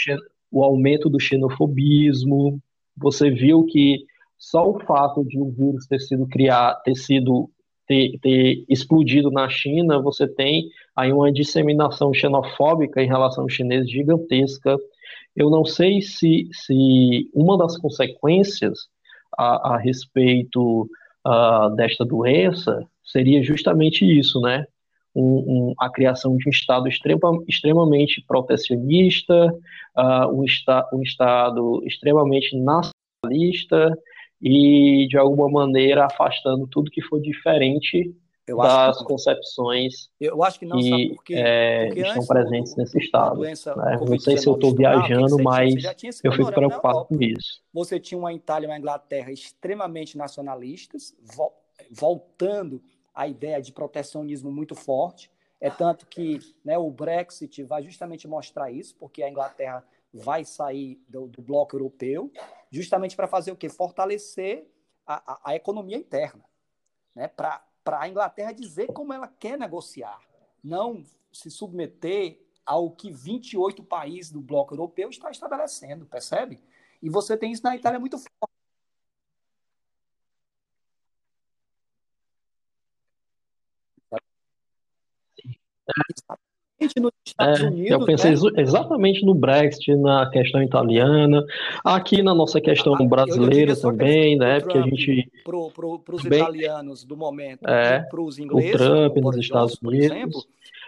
o 0.51 0.65
aumento 0.65 1.09
do 1.09 1.21
xenofobismo. 1.21 2.61
Você 2.97 3.31
viu 3.31 3.65
que 3.65 4.05
só 4.51 4.69
o 4.69 4.79
fato 4.81 5.25
de 5.25 5.41
o 5.41 5.51
vírus 5.51 5.87
ter 5.87 6.01
sido 6.01 6.27
criado, 6.27 6.83
ter 6.83 6.95
sido 6.95 7.51
ter, 7.87 8.19
ter 8.21 8.65
explodido 8.69 9.31
na 9.31 9.49
China, 9.49 10.01
você 10.01 10.27
tem 10.27 10.69
aí 10.97 11.13
uma 11.13 11.33
disseminação 11.33 12.13
xenofóbica 12.13 13.03
em 13.03 13.07
relação 13.07 13.45
aos 13.45 13.53
chineses 13.53 13.91
gigantesca. 13.91 14.77
Eu 15.37 15.51
não 15.51 15.65
sei 15.65 16.01
se, 16.01 16.49
se 16.53 17.29
uma 17.35 17.59
das 17.59 17.77
consequências 17.79 18.79
a, 19.37 19.75
a 19.75 19.79
respeito 19.79 20.89
uh, 21.27 21.75
desta 21.75 22.05
doença 22.05 22.87
seria 23.05 23.43
justamente 23.43 24.05
isso, 24.05 24.41
né? 24.41 24.67
Um, 25.17 25.23
um, 25.71 25.75
a 25.79 25.89
criação 25.91 26.37
de 26.37 26.49
um 26.49 26.51
Estado 26.51 26.89
extrema, 26.89 27.21
extremamente 27.47 28.25
protecionista, 28.27 29.47
uh, 29.97 30.27
um, 30.33 30.45
esta, 30.45 30.89
um 30.93 31.03
Estado 31.03 31.83
extremamente 31.85 32.57
nacionalista, 32.57 33.97
e, 34.41 35.07
de 35.09 35.17
alguma 35.17 35.49
maneira, 35.49 36.07
afastando 36.07 36.67
tudo 36.67 36.91
que 36.91 37.03
for 37.03 37.21
diferente 37.21 38.15
das 38.47 38.99
que, 38.99 39.05
concepções 39.05 40.11
eu 40.21 40.45
acho 40.45 40.59
que, 40.59 40.67
não, 40.67 40.79
que 40.79 41.15
porque, 41.15 41.35
é, 41.35 41.87
porque 41.87 42.01
estão 42.01 42.27
presentes 42.27 42.75
do, 42.75 42.83
nesse 42.83 42.99
estado. 42.99 43.41
Né? 43.41 43.55
Não 44.07 44.19
sei 44.19 44.37
se 44.37 44.47
eu 44.47 44.55
estou 44.55 44.75
viajando, 44.75 45.43
mas 45.43 45.75
eu 46.23 46.33
fico 46.33 46.53
preocupado 46.53 47.07
com 47.07 47.23
isso. 47.23 47.63
Você 47.73 47.99
tinha 47.99 48.19
uma 48.19 48.35
Itália 48.35 48.67
e 48.67 48.71
uma 48.71 48.79
Inglaterra 48.79 49.33
extremamente 49.33 50.19
nacionalistas, 50.19 51.15
voltando 51.91 52.83
à 53.15 53.27
ideia 53.27 53.63
de 53.63 53.73
protecionismo 53.73 54.53
muito 54.53 54.75
forte. 54.75 55.31
É 55.61 55.71
tanto 55.71 56.07
que 56.07 56.41
né, 56.63 56.77
o 56.77 56.91
Brexit 56.91 57.63
vai 57.63 57.83
justamente 57.83 58.29
mostrar 58.29 58.71
isso, 58.71 58.95
porque 58.97 59.23
a 59.23 59.31
Inglaterra 59.31 59.83
vai 60.15 60.45
sair 60.45 61.03
do, 61.09 61.27
do 61.27 61.43
bloco 61.43 61.75
europeu, 61.75 62.33
justamente 62.71 63.17
para 63.17 63.27
fazer 63.27 63.51
o 63.51 63.57
quê? 63.57 63.69
Fortalecer 63.69 64.71
a, 65.05 65.33
a, 65.33 65.51
a, 65.51 65.55
economia 65.57 65.97
interna. 65.97 66.45
né, 67.15 67.27
para 67.27 67.63
a 67.87 68.09
Inglaterra 68.09 68.53
dizer 68.53 68.87
como 68.93 69.13
ela 69.13 69.27
quer 69.27 69.59
negociar, 69.59 70.21
não 70.63 71.05
se 71.33 71.51
submeter 71.51 72.41
ao 72.65 72.91
que 72.91 73.11
28 73.11 73.83
países 73.83 74.31
do 74.31 74.41
bloco 74.41 74.73
europeu 74.73 75.11
estão 75.11 75.31
estabelecendo, 75.31 76.07
percebe? 76.07 76.63
E 77.03 77.11
você 77.11 77.37
tem 77.37 77.53
isso 77.53 77.63
na 77.63 77.77
Itália 77.77 77.99
muito 78.01 78.17
forte. 78.19 78.55
Nos 87.01 87.13
Estados 87.27 87.61
é, 87.61 87.67
Unidos. 87.67 87.91
Eu 87.91 88.05
pensei 88.05 88.31
né? 88.31 88.63
exatamente 88.63 89.25
no 89.25 89.35
Brexit, 89.35 89.95
na 89.97 90.29
questão 90.31 90.63
italiana, 90.63 91.45
aqui 91.85 92.23
na 92.23 92.35
nossa 92.35 92.61
questão 92.61 92.95
ah, 92.95 93.05
brasileira 93.05 93.75
também, 93.77 94.37
né? 94.37 94.61
Porque 94.61 94.79
a 94.79 94.83
gente. 94.83 95.31
Para 95.45 96.15
os 96.15 96.25
italianos 96.25 97.05
do 97.05 97.17
momento 97.17 97.67
é, 97.69 98.01
para 98.01 98.21
os 98.21 98.39
ingleses, 98.39 98.75
o 98.75 98.79
Trump 98.79 99.17
nos 99.17 99.37
Estados 99.37 99.73
Johnson, 99.73 99.89
Unidos. 99.89 100.17
Exemplo, 100.17 100.45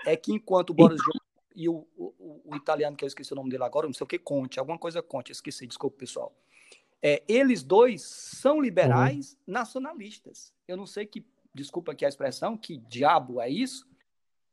é 0.07 0.17
que 0.17 0.33
enquanto 0.33 0.71
o 0.71 0.75
Boris 0.75 1.01
Johnson 1.01 1.27
e 1.55 1.69
o, 1.69 1.87
o, 1.97 2.43
o, 2.45 2.57
italiano, 2.57 2.97
que 2.97 3.05
eu 3.05 3.09
esqueci 3.09 3.33
o 3.33 3.37
nome 3.37 3.49
dele 3.49 3.65
agora, 3.65 3.87
não 3.87 3.95
sei 3.95 4.05
o 4.05 4.09
que, 4.09 4.19
Conte, 4.19 4.59
alguma 4.61 4.79
coisa 4.79 5.03
Conte, 5.03 5.33
esqueci, 5.33 5.67
desculpa, 5.67 5.97
pessoal. 5.97 6.33
É, 7.03 7.23
eles 7.27 7.63
dois 7.63 8.03
são 8.03 8.61
liberais 8.61 9.33
uhum. 9.33 9.55
nacionalistas. 9.55 10.53
Eu 10.69 10.77
não 10.77 10.87
sei 10.87 11.07
que, 11.07 11.25
desculpa 11.55 11.93
aqui 11.93 12.05
a 12.05 12.09
expressão, 12.09 12.57
que 12.57 12.77
diabo 12.77 13.41
é 13.41 13.49
isso, 13.49 13.87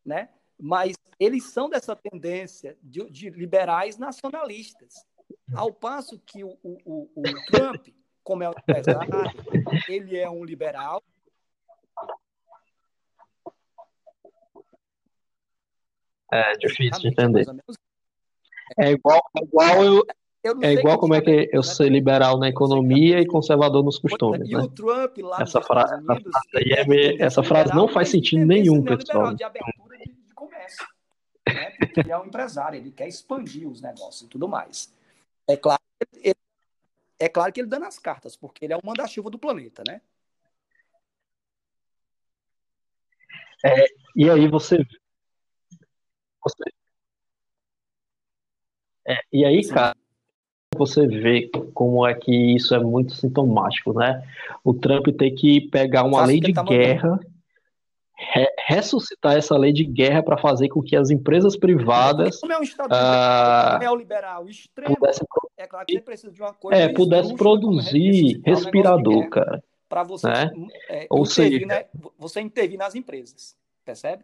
né? 0.05 0.29
Mas 0.59 0.95
eles 1.19 1.45
são 1.51 1.69
dessa 1.69 1.95
tendência 1.95 2.77
de, 2.81 3.09
de 3.09 3.29
liberais 3.29 3.97
nacionalistas. 3.97 5.05
Ao 5.55 5.71
passo 5.71 6.19
que 6.19 6.43
o, 6.43 6.57
o, 6.63 7.09
o 7.15 7.23
Trump, 7.51 7.87
como 8.23 8.43
é 8.43 8.49
um 8.49 8.53
empresário, 8.57 9.11
ele 9.87 10.17
é 10.17 10.29
um 10.29 10.43
liberal. 10.43 11.01
É 16.31 16.57
difícil 16.57 17.01
de 17.01 17.07
entender. 17.09 17.45
É 18.77 18.91
igual, 18.91 19.21
é 19.37 19.43
igual 19.43 19.83
eu, 19.83 20.03
é 20.61 20.73
igual 20.73 20.97
como 20.97 21.13
é 21.13 21.21
que 21.21 21.49
eu 21.53 21.61
né? 21.61 21.63
ser 21.63 21.89
liberal 21.89 22.37
na 22.37 22.49
economia 22.49 23.19
e 23.19 23.25
conservador 23.25 23.83
nos 23.83 23.97
costumes, 23.97 24.49
e 24.49 24.53
né? 24.53 24.59
o 24.59 24.67
Trump 24.67 25.17
lá 25.19 25.37
essa 25.41 25.61
frase, 25.61 25.93
Unidos, 25.93 26.33
é, 26.53 27.23
essa 27.23 27.41
frase 27.43 27.73
não 27.73 27.87
faz 27.87 28.09
sentido 28.09 28.45
nenhum, 28.45 28.83
pessoal. 28.83 29.33
De 29.33 29.43
abertura 29.43 29.97
de 29.97 30.33
comércio. 30.35 30.85
Né? 31.47 31.71
Porque 31.71 31.99
ele 31.99 32.11
é 32.11 32.17
um 32.17 32.25
empresário, 32.25 32.77
ele 32.77 32.91
quer 32.91 33.07
expandir 33.07 33.67
os 33.67 33.81
negócios 33.81 34.21
e 34.21 34.27
tudo 34.27 34.47
mais. 34.47 34.93
É 35.47 35.57
claro, 35.57 35.81
ele, 36.21 36.35
é 37.19 37.29
claro 37.29 37.51
que 37.51 37.61
ele 37.61 37.69
dá 37.69 37.79
nas 37.79 37.99
cartas, 37.99 38.35
porque 38.35 38.65
ele 38.65 38.73
é 38.73 38.77
o 38.77 38.85
manda-chuva 38.85 39.29
do 39.29 39.39
planeta, 39.39 39.83
né? 39.87 40.01
É, 43.65 43.85
e 44.15 44.29
aí 44.29 44.47
você. 44.47 44.77
você 46.43 46.63
é, 49.05 49.19
e 49.31 49.45
aí, 49.45 49.63
Sim. 49.63 49.73
cara, 49.73 49.97
você 50.75 51.07
vê 51.07 51.49
como 51.73 52.05
é 52.07 52.13
que 52.13 52.55
isso 52.55 52.73
é 52.73 52.79
muito 52.79 53.13
sintomático, 53.13 53.93
né? 53.93 54.23
O 54.63 54.73
Trump 54.73 55.07
tem 55.17 55.33
que 55.33 55.61
pegar 55.69 56.03
uma 56.03 56.25
lei 56.25 56.39
de 56.39 56.53
tá 56.53 56.63
guerra. 56.63 57.19
Re 58.15 58.47
ressuscitar 58.65 59.37
essa 59.37 59.57
lei 59.57 59.73
de 59.73 59.83
guerra 59.83 60.23
para 60.23 60.37
fazer 60.37 60.69
com 60.69 60.81
que 60.81 60.95
as 60.95 61.09
empresas 61.09 61.57
privadas 61.57 62.39
como 62.39 62.53
é 62.53 62.59
um 62.59 62.63
estado 62.63 62.91
uh, 62.91 63.79
neoliberal 63.79 64.47
extremo 64.47 64.95
pudesse, 64.95 65.21
é 65.57 65.67
claro 65.67 65.85
que 65.85 65.93
você 65.93 66.01
precisa 66.01 66.31
de 66.31 66.41
uma 66.41 66.53
coisa 66.53 66.81
é, 66.81 66.89
pudesse 66.93 67.35
produzir 67.35 68.41
respirador, 68.45 69.29
cara 69.29 69.63
para 69.89 70.03
você 70.03 70.27
né? 70.27 70.51
é, 70.89 71.07
ou 71.09 71.25
seja 71.25 71.65
né? 71.65 71.85
você 72.17 72.41
intervir 72.41 72.77
nas 72.77 72.95
empresas 72.95 73.57
percebe 73.83 74.23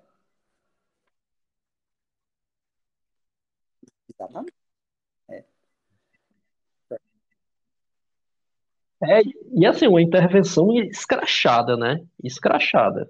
exatamente 4.14 4.54
é. 5.30 5.44
É, 9.02 9.22
e 9.54 9.66
assim, 9.66 9.88
uma 9.88 10.02
intervenção 10.02 10.74
escrachada, 10.74 11.78
né? 11.78 12.06
Escrachada 12.22 13.10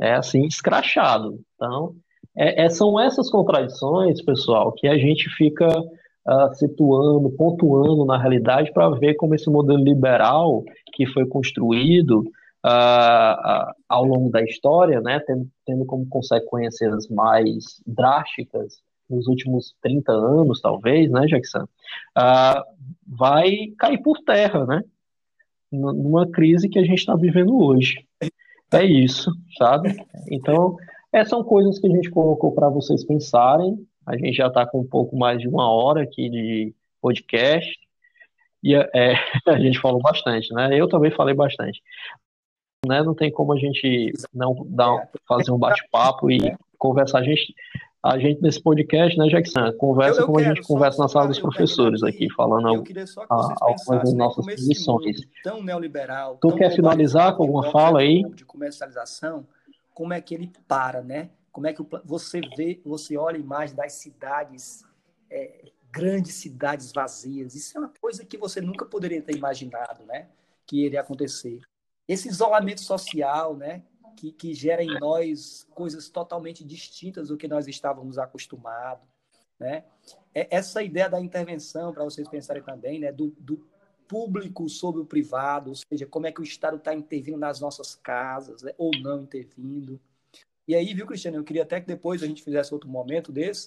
é 0.00 0.14
assim, 0.14 0.46
escrachado. 0.46 1.38
Então, 1.54 1.94
é, 2.36 2.64
é, 2.64 2.68
são 2.68 2.98
essas 2.98 3.30
contradições, 3.30 4.22
pessoal, 4.22 4.72
que 4.72 4.88
a 4.88 4.96
gente 4.96 5.28
fica 5.30 5.68
uh, 5.68 6.54
situando, 6.54 7.30
pontuando 7.30 8.04
na 8.04 8.18
realidade 8.18 8.72
para 8.72 8.90
ver 8.90 9.14
como 9.14 9.34
esse 9.34 9.50
modelo 9.50 9.82
liberal 9.82 10.64
que 10.94 11.06
foi 11.06 11.26
construído 11.26 12.20
uh, 12.64 12.66
uh, 12.66 13.72
ao 13.88 14.04
longo 14.04 14.30
da 14.30 14.42
história, 14.42 15.00
né, 15.00 15.20
tendo, 15.20 15.46
tendo 15.66 15.84
como 15.84 16.08
consequências 16.08 17.08
mais 17.08 17.82
drásticas 17.86 18.80
nos 19.10 19.26
últimos 19.26 19.74
30 19.82 20.10
anos, 20.10 20.60
talvez, 20.60 21.10
né, 21.10 21.26
Jackson, 21.26 21.66
vai 23.06 23.66
cair 23.78 24.00
por 24.00 24.18
terra, 24.20 24.64
né, 24.64 24.82
numa 25.70 26.26
crise 26.30 26.68
que 26.68 26.78
a 26.78 26.84
gente 26.84 26.98
está 26.98 27.14
vivendo 27.14 27.54
hoje. 27.54 28.06
É 28.72 28.84
isso, 28.84 29.30
sabe? 29.58 29.94
Então, 30.30 30.76
essas 31.12 31.28
são 31.28 31.44
coisas 31.44 31.78
que 31.78 31.86
a 31.86 31.90
gente 31.90 32.10
colocou 32.10 32.52
para 32.52 32.68
vocês 32.68 33.04
pensarem. 33.04 33.76
A 34.06 34.16
gente 34.16 34.32
já 34.32 34.46
está 34.46 34.66
com 34.66 34.80
um 34.80 34.86
pouco 34.86 35.16
mais 35.16 35.40
de 35.40 35.48
uma 35.48 35.70
hora 35.70 36.02
aqui 36.02 36.28
de 36.30 36.74
podcast. 37.00 37.78
E 38.62 38.74
é, 38.74 39.14
a 39.46 39.58
gente 39.58 39.78
falou 39.78 40.00
bastante, 40.00 40.52
né? 40.54 40.70
Eu 40.72 40.88
também 40.88 41.10
falei 41.10 41.34
bastante. 41.34 41.82
Né? 42.86 43.02
Não 43.02 43.14
tem 43.14 43.30
como 43.30 43.52
a 43.52 43.58
gente 43.58 44.12
não 44.32 44.66
dar, 44.68 45.08
fazer 45.28 45.52
um 45.52 45.58
bate-papo 45.58 46.30
e 46.30 46.56
conversar. 46.78 47.18
A 47.18 47.24
gente 47.24 47.54
a 48.04 48.18
gente 48.18 48.42
nesse 48.42 48.60
podcast, 48.60 49.16
né, 49.16 49.28
Jackson, 49.28 49.72
conversa 49.74 50.20
eu, 50.20 50.22
eu 50.22 50.26
como 50.26 50.40
a 50.40 50.42
gente 50.42 50.62
conversa 50.62 51.00
na 51.00 51.08
sala 51.08 51.28
dos 51.28 51.38
professores 51.38 52.02
aqui, 52.02 52.28
falando 52.34 52.84
algumas 53.28 54.02
das 54.02 54.14
nossas 54.14 54.44
posições. 54.44 55.20
Tão 55.44 55.62
neoliberal. 55.62 56.36
Tu 56.40 56.48
tão 56.48 56.56
quer 56.56 56.74
finalizar 56.74 57.36
com 57.36 57.44
alguma 57.44 57.70
fala 57.70 58.00
aí? 58.00 58.22
De 58.30 58.44
comercialização, 58.44 59.46
como 59.94 60.12
é 60.12 60.20
que 60.20 60.34
ele 60.34 60.50
para, 60.66 61.00
né? 61.00 61.30
Como 61.52 61.66
é 61.66 61.72
que 61.72 61.84
você 62.04 62.40
vê, 62.56 62.80
você 62.84 63.16
olha 63.16 63.36
a 63.36 63.40
imagem 63.40 63.76
das 63.76 63.92
cidades, 63.92 64.84
é, 65.30 65.66
grandes 65.92 66.34
cidades 66.34 66.90
vazias. 66.92 67.54
Isso 67.54 67.76
é 67.76 67.80
uma 67.80 67.92
coisa 68.00 68.24
que 68.24 68.36
você 68.36 68.60
nunca 68.60 68.84
poderia 68.84 69.22
ter 69.22 69.36
imaginado, 69.36 70.04
né? 70.06 70.26
Que 70.66 70.86
iria 70.86 71.02
acontecer. 71.02 71.60
Esse 72.08 72.28
isolamento 72.28 72.80
social, 72.80 73.56
né? 73.56 73.82
Que, 74.16 74.32
que 74.32 74.54
gera 74.54 74.82
em 74.82 74.98
nós 74.98 75.66
coisas 75.74 76.08
totalmente 76.08 76.64
distintas 76.64 77.28
do 77.28 77.36
que 77.36 77.48
nós 77.48 77.66
estávamos 77.66 78.18
acostumados. 78.18 79.06
Né? 79.58 79.84
É 80.34 80.48
essa 80.50 80.82
ideia 80.82 81.08
da 81.08 81.20
intervenção, 81.20 81.92
para 81.92 82.04
vocês 82.04 82.28
pensarem 82.28 82.62
também, 82.62 82.98
né? 82.98 83.12
do, 83.12 83.34
do 83.38 83.66
público 84.08 84.68
sobre 84.68 85.00
o 85.00 85.06
privado, 85.06 85.70
ou 85.70 85.76
seja, 85.76 86.06
como 86.06 86.26
é 86.26 86.32
que 86.32 86.40
o 86.40 86.44
Estado 86.44 86.76
está 86.76 86.94
intervindo 86.94 87.38
nas 87.38 87.60
nossas 87.60 87.94
casas, 87.94 88.62
né? 88.62 88.72
ou 88.76 88.90
não 89.00 89.22
intervindo. 89.22 90.00
E 90.66 90.74
aí, 90.74 90.92
viu, 90.94 91.06
Cristiano, 91.06 91.38
eu 91.38 91.44
queria 91.44 91.62
até 91.62 91.80
que 91.80 91.86
depois 91.86 92.22
a 92.22 92.26
gente 92.26 92.42
fizesse 92.42 92.72
outro 92.72 92.88
momento 92.88 93.32
desse, 93.32 93.66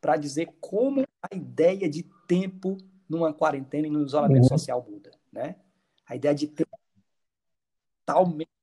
para 0.00 0.16
dizer 0.16 0.52
como 0.60 1.02
a 1.22 1.34
ideia 1.34 1.88
de 1.88 2.02
tempo 2.26 2.76
numa 3.08 3.32
quarentena 3.32 3.86
e 3.86 3.90
no 3.90 4.04
isolamento 4.04 4.42
uhum. 4.42 4.48
social 4.48 4.86
muda. 4.88 5.10
Né? 5.32 5.56
A 6.06 6.16
ideia 6.16 6.34
de 6.34 6.46
tempo 6.46 6.70
totalmente 8.04 8.53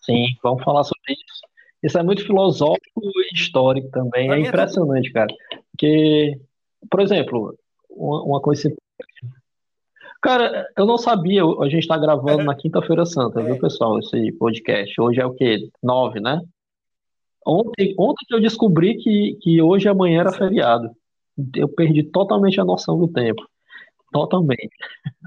Sim, 0.00 0.26
vamos 0.42 0.62
falar 0.62 0.84
sobre 0.84 1.12
isso. 1.12 1.50
Isso 1.82 1.98
é 1.98 2.02
muito 2.02 2.24
filosófico 2.24 3.00
e 3.00 3.34
histórico 3.34 3.90
também. 3.90 4.30
É, 4.30 4.34
é 4.34 4.40
impressionante, 4.40 5.12
cara. 5.12 5.34
Porque, 5.70 6.38
por 6.90 7.00
exemplo, 7.00 7.56
uma, 7.88 8.22
uma 8.22 8.40
coisa. 8.40 8.72
Cara, 10.22 10.66
eu 10.76 10.84
não 10.84 10.98
sabia, 10.98 11.42
a 11.44 11.68
gente 11.68 11.80
está 11.80 11.96
gravando 11.96 12.44
na 12.44 12.54
Quinta-feira 12.54 13.06
Santa, 13.06 13.42
viu, 13.42 13.54
é. 13.54 13.58
pessoal, 13.58 13.98
esse 13.98 14.32
podcast. 14.32 15.00
Hoje 15.00 15.20
é 15.20 15.24
o 15.24 15.32
quê? 15.32 15.70
Nove, 15.82 16.20
né? 16.20 16.40
Ontem, 17.46 17.94
ontem 17.98 18.26
que 18.28 18.34
eu 18.34 18.40
descobri 18.40 18.96
que, 18.96 19.38
que 19.40 19.62
hoje 19.62 19.86
e 19.86 19.88
amanhã 19.88 20.20
era 20.20 20.32
feriado. 20.32 20.90
Eu 21.56 21.68
perdi 21.68 22.02
totalmente 22.02 22.60
a 22.60 22.64
noção 22.64 22.98
do 22.98 23.08
tempo. 23.08 23.42
Totalmente. 24.12 24.70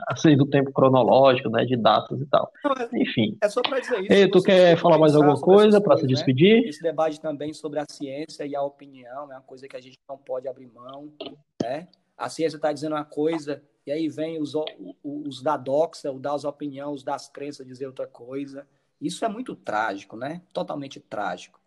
Assim, 0.08 0.36
do 0.36 0.46
tempo 0.46 0.72
cronológico, 0.72 1.50
né? 1.50 1.64
De 1.66 1.78
datas 1.78 2.20
e 2.20 2.26
tal. 2.26 2.52
É, 2.80 3.02
Enfim. 3.02 3.38
É 3.42 3.48
só 3.48 3.62
para 3.62 3.80
dizer 3.80 4.02
isso. 4.02 4.14
Ei, 4.14 4.30
tu 4.30 4.42
quer 4.42 4.78
falar 4.78 4.98
mais 4.98 5.16
alguma 5.16 5.40
coisa 5.40 5.80
para 5.80 5.96
se 5.98 6.04
né? 6.04 6.10
despedir? 6.10 6.62
Né? 6.62 6.70
Esse 6.70 6.82
debate 6.82 7.20
também 7.20 7.54
sobre 7.54 7.80
a 7.80 7.86
ciência 7.90 8.46
e 8.46 8.56
a 8.56 8.62
opinião 8.62 9.32
é 9.32 9.36
uma 9.36 9.42
coisa 9.42 9.68
que 9.68 9.78
a 9.78 9.82
gente 9.82 9.98
não 10.08 10.18
pode 10.18 10.48
abrir 10.48 10.68
mão, 10.68 11.14
né? 11.62 11.88
A 12.18 12.30
ciência 12.30 12.58
está 12.58 12.74
dizendo 12.74 12.94
uma 12.94 13.06
coisa 13.06 13.64
e 13.88 13.92
aí 13.92 14.08
vem 14.10 14.40
os, 14.40 14.54
os 15.04 15.42
da 15.42 15.58
doxa, 15.58 16.12
os 16.12 16.22
das 16.22 16.44
opiniões, 16.44 16.98
os 16.98 17.04
das 17.04 17.30
crenças 17.30 17.66
dizer 17.66 17.88
outra 17.88 18.06
coisa. 18.06 18.68
Isso 19.00 19.24
é 19.24 19.30
muito 19.30 19.56
trágico, 19.56 20.18
né? 20.18 20.42
Totalmente 20.52 21.00
trágico. 21.00 21.60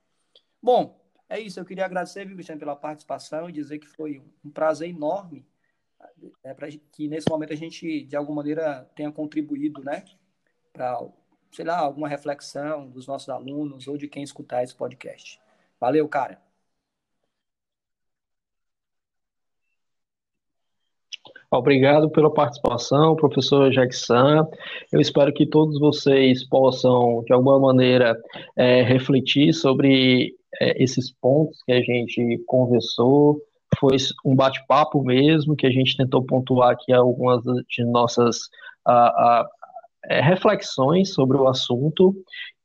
Bom, 0.62 0.98
é 1.28 1.40
isso. 1.40 1.58
Eu 1.58 1.64
queria 1.64 1.84
agradecer, 1.84 2.26
viu, 2.26 2.34
Cristiano, 2.34 2.58
pela 2.58 2.76
participação 2.76 3.48
e 3.48 3.52
dizer 3.52 3.78
que 3.78 3.88
foi 3.88 4.22
um 4.44 4.50
prazer 4.50 4.90
enorme 4.90 5.46
é 6.44 6.54
para 6.54 6.68
que 6.92 7.08
nesse 7.08 7.28
momento 7.28 7.52
a 7.52 7.56
gente 7.56 8.04
de 8.04 8.16
alguma 8.16 8.36
maneira 8.36 8.88
tenha 8.94 9.10
contribuído, 9.12 9.82
né, 9.82 10.04
para 10.72 10.98
sei 11.52 11.64
lá, 11.64 11.78
alguma 11.78 12.08
reflexão 12.08 12.88
dos 12.88 13.06
nossos 13.06 13.28
alunos 13.28 13.88
ou 13.88 13.96
de 13.96 14.08
quem 14.08 14.22
escutar 14.22 14.62
esse 14.62 14.74
podcast. 14.74 15.40
Valeu, 15.80 16.06
cara. 16.08 16.40
Obrigado 21.50 22.10
pela 22.10 22.32
participação, 22.32 23.16
professor 23.16 23.70
Jackson. 23.70 24.50
Eu 24.92 25.00
espero 25.00 25.32
que 25.32 25.46
todos 25.46 25.78
vocês 25.78 26.46
possam, 26.46 27.22
de 27.24 27.32
alguma 27.32 27.58
maneira, 27.58 28.20
é, 28.56 28.82
refletir 28.82 29.54
sobre 29.54 30.34
é, 30.60 30.82
esses 30.82 31.10
pontos 31.10 31.62
que 31.64 31.72
a 31.72 31.80
gente 31.80 32.42
conversou. 32.46 33.40
Foi 33.78 33.96
um 34.24 34.34
bate-papo 34.34 35.02
mesmo, 35.02 35.56
que 35.56 35.66
a 35.66 35.70
gente 35.70 35.96
tentou 35.96 36.24
pontuar 36.24 36.70
aqui 36.70 36.92
algumas 36.92 37.42
de 37.42 37.84
nossas 37.84 38.48
a, 38.86 39.46
é, 40.06 40.20
reflexões 40.20 41.12
sobre 41.12 41.36
o 41.36 41.48
assunto. 41.48 42.14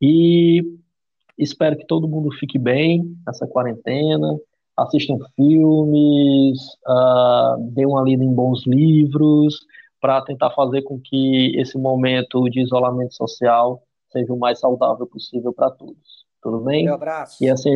E 0.01 0.61
espero 1.37 1.77
que 1.77 1.85
todo 1.85 2.07
mundo 2.07 2.31
fique 2.31 2.57
bem 2.57 3.03
nessa 3.25 3.47
quarentena 3.47 4.37
assistam 4.77 5.17
filmes, 5.35 6.57
uh, 6.87 7.71
dê 7.71 7.85
uma 7.85 8.01
lida 8.01 8.23
em 8.23 8.33
bons 8.33 8.65
livros, 8.65 9.59
para 9.99 10.21
tentar 10.21 10.49
fazer 10.51 10.81
com 10.81 10.99
que 10.99 11.59
esse 11.59 11.77
momento 11.77 12.49
de 12.49 12.61
isolamento 12.61 13.13
social 13.13 13.83
seja 14.11 14.33
o 14.33 14.39
mais 14.39 14.59
saudável 14.59 15.05
possível 15.05 15.53
para 15.53 15.69
todos. 15.69 16.25
Tudo 16.41 16.59
bem? 16.61 16.89
Um 16.89 16.95
abraço. 16.95 17.43
E 17.43 17.49
assim 17.49 17.75